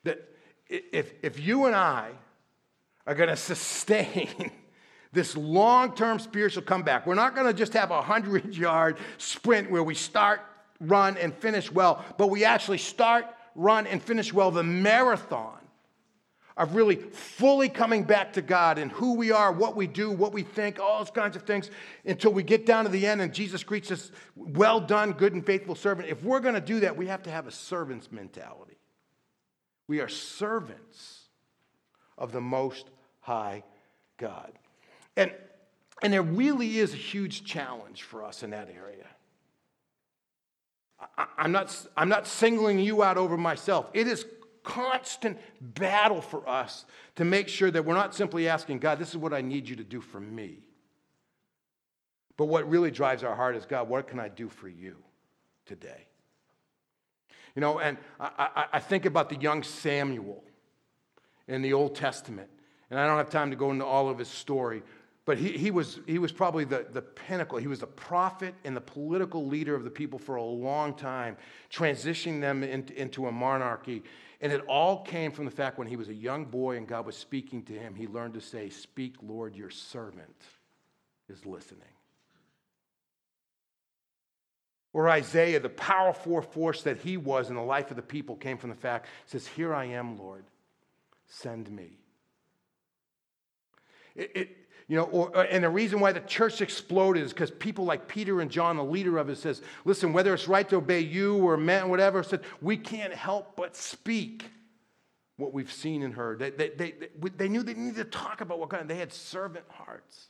That 0.03 0.29
if, 0.69 1.13
if 1.23 1.39
you 1.39 1.65
and 1.65 1.75
I 1.75 2.11
are 3.05 3.15
going 3.15 3.29
to 3.29 3.35
sustain 3.35 4.51
this 5.11 5.35
long 5.37 5.95
term 5.95 6.19
spiritual 6.19 6.63
comeback. 6.63 7.05
We're 7.05 7.15
not 7.15 7.35
going 7.35 7.47
to 7.47 7.53
just 7.53 7.73
have 7.73 7.91
a 7.91 7.95
100 7.95 8.55
yard 8.55 8.97
sprint 9.17 9.69
where 9.69 9.83
we 9.83 9.95
start, 9.95 10.41
run, 10.79 11.17
and 11.17 11.33
finish 11.33 11.71
well, 11.71 12.03
but 12.17 12.29
we 12.29 12.45
actually 12.45 12.77
start, 12.79 13.25
run, 13.55 13.87
and 13.87 14.01
finish 14.01 14.33
well 14.33 14.51
the 14.51 14.63
marathon 14.63 15.59
of 16.55 16.75
really 16.75 16.95
fully 16.95 17.67
coming 17.67 18.03
back 18.03 18.33
to 18.33 18.41
God 18.41 18.77
and 18.77 18.91
who 18.91 19.15
we 19.15 19.31
are, 19.31 19.51
what 19.51 19.75
we 19.75 19.87
do, 19.87 20.11
what 20.11 20.33
we 20.33 20.43
think, 20.43 20.79
all 20.79 20.99
those 20.99 21.09
kinds 21.09 21.35
of 21.35 21.43
things 21.43 21.71
until 22.05 22.31
we 22.31 22.43
get 22.43 22.65
down 22.65 22.85
to 22.85 22.91
the 22.91 23.07
end 23.07 23.21
and 23.21 23.33
Jesus 23.33 23.63
greets 23.63 23.91
us, 23.91 24.11
well 24.35 24.79
done, 24.79 25.13
good 25.13 25.33
and 25.33 25.43
faithful 25.43 25.73
servant. 25.73 26.09
If 26.09 26.23
we're 26.23 26.39
going 26.39 26.53
to 26.53 26.61
do 26.61 26.81
that, 26.81 26.95
we 26.95 27.07
have 27.07 27.23
to 27.23 27.31
have 27.31 27.47
a 27.47 27.51
servant's 27.51 28.11
mentality. 28.11 28.77
We 29.87 29.99
are 29.99 30.07
servants 30.07 31.21
of 32.17 32.31
the 32.31 32.41
Most 32.41 32.89
High 33.23 33.63
God. 34.17 34.51
And, 35.17 35.31
and 36.01 36.13
there 36.13 36.21
really 36.21 36.77
is 36.77 36.93
a 36.93 36.97
huge 36.97 37.43
challenge 37.43 38.03
for 38.03 38.23
us 38.23 38.43
in 38.43 38.51
that 38.51 38.69
area. 38.69 39.07
I, 41.17 41.25
I'm, 41.37 41.51
not, 41.51 41.87
I'm 41.97 42.09
not 42.09 42.27
singling 42.27 42.79
you 42.79 43.01
out 43.01 43.17
over 43.17 43.37
myself. 43.37 43.89
It 43.93 44.07
is 44.07 44.25
constant 44.63 45.37
battle 45.61 46.21
for 46.21 46.47
us 46.47 46.85
to 47.15 47.25
make 47.25 47.47
sure 47.47 47.71
that 47.71 47.83
we're 47.83 47.95
not 47.95 48.13
simply 48.13 48.47
asking 48.47 48.79
God, 48.79 48.99
this 48.99 49.09
is 49.09 49.17
what 49.17 49.33
I 49.33 49.41
need 49.41 49.67
you 49.67 49.75
to 49.77 49.83
do 49.83 50.01
for 50.01 50.19
me. 50.19 50.59
But 52.35 52.45
what 52.45 52.69
really 52.69 52.91
drives 52.91 53.23
our 53.23 53.35
heart 53.35 53.55
is 53.55 53.65
God, 53.65 53.87
what 53.87 54.07
can 54.07 54.19
I 54.19 54.27
do 54.27 54.49
for 54.49 54.67
you 54.67 54.97
today? 55.65 56.07
You 57.55 57.61
know, 57.61 57.79
and 57.79 57.97
I, 58.19 58.49
I, 58.55 58.65
I 58.73 58.79
think 58.79 59.05
about 59.05 59.29
the 59.29 59.35
young 59.35 59.63
Samuel 59.63 60.43
in 61.47 61.61
the 61.61 61.73
Old 61.73 61.95
Testament. 61.95 62.49
And 62.93 62.99
I 62.99 63.07
don't 63.07 63.17
have 63.17 63.31
time 63.31 63.49
to 63.49 63.55
go 63.55 63.71
into 63.71 63.83
all 63.83 64.07
of 64.07 64.19
his 64.19 64.27
story, 64.27 64.83
but 65.25 65.39
he, 65.39 65.53
he, 65.53 65.71
was, 65.71 65.99
he 66.05 66.19
was 66.19 66.31
probably 66.31 66.63
the, 66.63 66.85
the 66.93 67.01
pinnacle. 67.01 67.57
He 67.57 67.65
was 67.65 67.79
the 67.79 67.87
prophet 67.87 68.53
and 68.63 68.77
the 68.77 68.81
political 68.81 69.47
leader 69.47 69.73
of 69.73 69.83
the 69.83 69.89
people 69.89 70.19
for 70.19 70.35
a 70.35 70.43
long 70.43 70.93
time, 70.93 71.35
transitioning 71.71 72.39
them 72.39 72.61
into, 72.61 72.93
into 73.01 73.25
a 73.25 73.31
monarchy. 73.31 74.03
And 74.41 74.53
it 74.53 74.61
all 74.67 75.01
came 75.01 75.31
from 75.31 75.45
the 75.45 75.51
fact 75.51 75.79
when 75.79 75.87
he 75.87 75.95
was 75.95 76.09
a 76.09 76.13
young 76.13 76.45
boy 76.45 76.77
and 76.77 76.87
God 76.87 77.07
was 77.07 77.17
speaking 77.17 77.63
to 77.63 77.73
him, 77.73 77.95
he 77.95 78.05
learned 78.05 78.35
to 78.35 78.41
say, 78.41 78.69
Speak, 78.69 79.15
Lord, 79.23 79.55
your 79.55 79.71
servant 79.71 80.43
is 81.29 81.47
listening. 81.47 81.81
Or 84.91 85.09
Isaiah, 85.09 85.59
the 85.59 85.69
powerful 85.69 86.43
force 86.43 86.83
that 86.83 86.97
he 86.97 87.17
was 87.17 87.49
in 87.49 87.55
the 87.55 87.63
life 87.63 87.89
of 87.89 87.95
the 87.95 88.03
people 88.03 88.35
came 88.35 88.59
from 88.59 88.69
the 88.69 88.75
fact, 88.75 89.07
says, 89.25 89.47
Here 89.47 89.73
I 89.73 89.85
am, 89.85 90.19
Lord 90.19 90.43
send 91.33 91.69
me. 91.71 92.02
It, 94.15 94.31
it, 94.35 94.57
you 94.87 94.97
know, 94.97 95.03
or, 95.05 95.35
uh, 95.35 95.43
and 95.43 95.63
the 95.63 95.69
reason 95.69 95.99
why 95.99 96.11
the 96.11 96.19
church 96.21 96.61
exploded 96.61 97.23
is 97.23 97.31
because 97.31 97.51
people 97.51 97.85
like 97.85 98.07
Peter 98.07 98.41
and 98.41 98.51
John, 98.51 98.75
the 98.77 98.83
leader 98.83 99.17
of 99.17 99.29
it, 99.29 99.37
says, 99.37 99.61
listen, 99.85 100.13
whether 100.13 100.33
it's 100.33 100.47
right 100.47 100.67
to 100.69 100.77
obey 100.77 100.99
you 100.99 101.37
or 101.37 101.57
man, 101.57 101.89
whatever, 101.89 102.21
said, 102.21 102.41
we 102.61 102.77
can't 102.77 103.13
help 103.13 103.55
but 103.55 103.75
speak 103.75 104.45
what 105.37 105.53
we've 105.53 105.71
seen 105.71 106.03
and 106.03 106.13
heard. 106.13 106.39
They, 106.39 106.51
they, 106.51 106.69
they, 106.69 106.93
they 107.37 107.47
knew 107.47 107.63
they 107.63 107.73
needed 107.73 107.95
to 107.95 108.03
talk 108.05 108.41
about 108.41 108.59
what 108.59 108.69
of, 108.73 108.87
they 108.87 108.95
had 108.95 109.11
servant 109.11 109.65
hearts. 109.69 110.27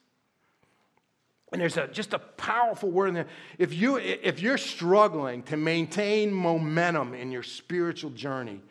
And 1.52 1.62
there's 1.62 1.78
a, 1.78 1.88
just 1.88 2.14
a 2.14 2.20
powerful 2.20 2.90
word 2.90 3.10
in 3.10 3.14
there. 3.14 3.28
If, 3.60 3.74
you, 3.74 3.98
if 3.98 4.42
you're 4.42 4.58
struggling 4.58 5.44
to 5.44 5.58
maintain 5.58 6.32
momentum 6.32 7.14
in 7.14 7.32
your 7.32 7.44
spiritual 7.44 8.12
journey, 8.12 8.62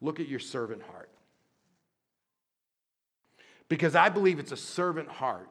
look 0.00 0.18
at 0.18 0.28
your 0.28 0.40
servant 0.40 0.82
heart. 0.82 1.01
Because 3.72 3.94
I 3.94 4.10
believe 4.10 4.38
it's 4.38 4.52
a 4.52 4.56
servant 4.58 5.08
heart 5.08 5.48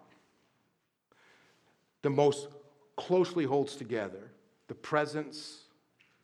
that 2.04 2.12
most 2.12 2.50
closely 2.96 3.46
holds 3.46 3.76
together 3.76 4.30
the 4.68 4.76
presence, 4.76 5.62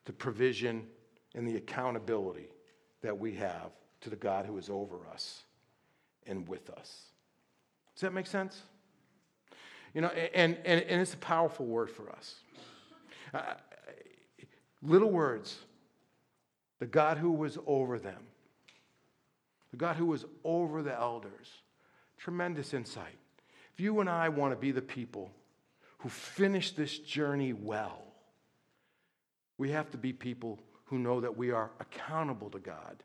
the 0.06 0.14
provision, 0.14 0.86
and 1.34 1.48
the 1.48 1.58
accountability 1.58 2.50
that 3.02 3.18
we 3.18 3.34
have 3.34 3.72
to 4.02 4.12
the 4.12 4.16
God 4.16 4.46
who 4.46 4.60
is 4.60 4.70
over 4.70 5.08
us 5.12 5.42
and 6.28 6.48
with 6.48 6.70
us. 6.70 7.06
Does 7.96 8.02
that 8.02 8.14
make 8.14 8.28
sense? 8.28 8.62
You 9.96 10.02
know, 10.02 10.10
and, 10.10 10.56
and, 10.66 10.84
and 10.84 11.02
it's 11.02 11.16
a 11.16 11.18
powerful 11.18 11.66
word 11.66 11.90
for 11.90 12.12
us. 12.12 12.36
Uh, 13.34 13.56
little 14.84 15.10
words, 15.10 15.58
the 16.78 16.86
God 16.86 17.18
who 17.18 17.32
was 17.32 17.58
over 17.66 17.98
them, 17.98 18.22
the 19.72 19.78
God 19.78 19.96
who 19.96 20.06
was 20.06 20.26
over 20.44 20.84
the 20.84 20.94
elders, 20.94 21.50
Tremendous 22.18 22.74
insight. 22.74 23.18
If 23.74 23.80
you 23.80 24.00
and 24.00 24.10
I 24.10 24.30
want 24.30 24.54
to 24.54 24.58
be 24.58 24.72
the 24.72 24.82
people 24.82 25.32
who 26.00 26.10
finish 26.10 26.72
this 26.72 26.98
journey 26.98 27.54
well, 27.54 28.02
we 29.58 29.72
have 29.72 29.90
to 29.92 29.98
be 29.98 30.14
people 30.14 30.60
who 30.86 31.00
know 31.00 31.20
that 31.22 31.38
we 31.38 31.52
are 31.52 31.72
accountable 31.80 32.50
to 32.52 32.60
God, 32.60 33.04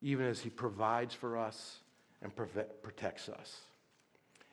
even 0.00 0.26
as 0.26 0.40
He 0.40 0.50
provides 0.50 1.14
for 1.14 1.36
us 1.36 1.78
and 2.22 2.32
protects 2.34 3.28
us. 3.28 3.60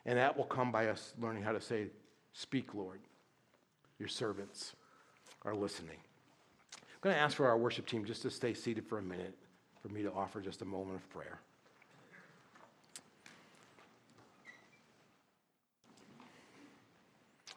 And 0.06 0.18
that 0.18 0.36
will 0.36 0.44
come 0.44 0.72
by 0.72 0.88
us 0.88 1.12
learning 1.20 1.42
how 1.42 1.52
to 1.52 1.60
say, 1.60 1.86
Speak, 2.32 2.74
Lord. 2.74 3.00
Your 3.98 4.08
servants 4.08 4.74
are 5.42 5.54
listening. 5.54 5.96
I'm 6.76 6.98
going 7.02 7.14
to 7.14 7.20
ask 7.20 7.36
for 7.36 7.46
our 7.46 7.58
worship 7.58 7.86
team 7.86 8.04
just 8.04 8.22
to 8.22 8.30
stay 8.30 8.54
seated 8.54 8.86
for 8.86 8.98
a 8.98 9.02
minute 9.02 9.36
for 9.82 9.88
me 9.88 10.02
to 10.02 10.12
offer 10.12 10.40
just 10.40 10.62
a 10.62 10.64
moment 10.64 10.96
of 10.96 11.10
prayer. 11.10 11.40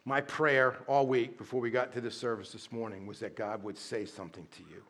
My 0.06 0.20
prayer 0.20 0.78
all 0.88 1.08
week 1.08 1.38
before 1.38 1.62
we 1.62 1.72
got 1.72 1.94
to 1.94 2.02
this 2.02 2.18
service 2.18 2.52
this 2.52 2.72
morning 2.72 3.08
was 3.08 3.20
that 3.20 3.36
God 3.36 3.64
would 3.64 3.78
say 3.78 4.06
something 4.06 4.46
to 4.52 4.64
you. 4.64 4.84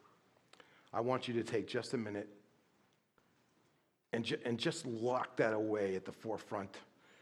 I 0.92 1.02
want 1.02 1.28
you 1.28 1.34
to 1.36 1.44
take 1.44 1.68
just 1.68 1.94
a 1.94 1.98
minute 1.98 2.30
and, 4.12 4.26
ju- 4.26 4.40
and 4.46 4.58
just 4.58 4.86
lock 4.86 5.38
that 5.38 5.54
away 5.54 5.96
at 5.96 6.06
the 6.06 6.12
forefront 6.12 6.78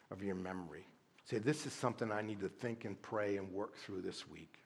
of 0.09 0.23
your 0.23 0.35
memory. 0.35 0.85
Say, 1.25 1.39
this 1.39 1.65
is 1.65 1.73
something 1.73 2.11
I 2.11 2.21
need 2.21 2.39
to 2.41 2.49
think 2.49 2.85
and 2.85 3.01
pray 3.01 3.37
and 3.37 3.51
work 3.51 3.75
through 3.77 4.01
this 4.01 4.27
week. 4.27 4.59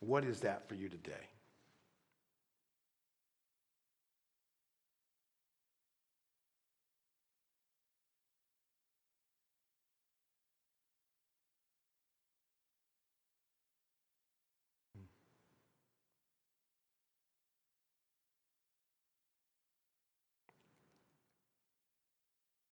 What 0.00 0.24
is 0.24 0.40
that 0.40 0.68
for 0.68 0.74
you 0.74 0.88
today? 0.88 1.28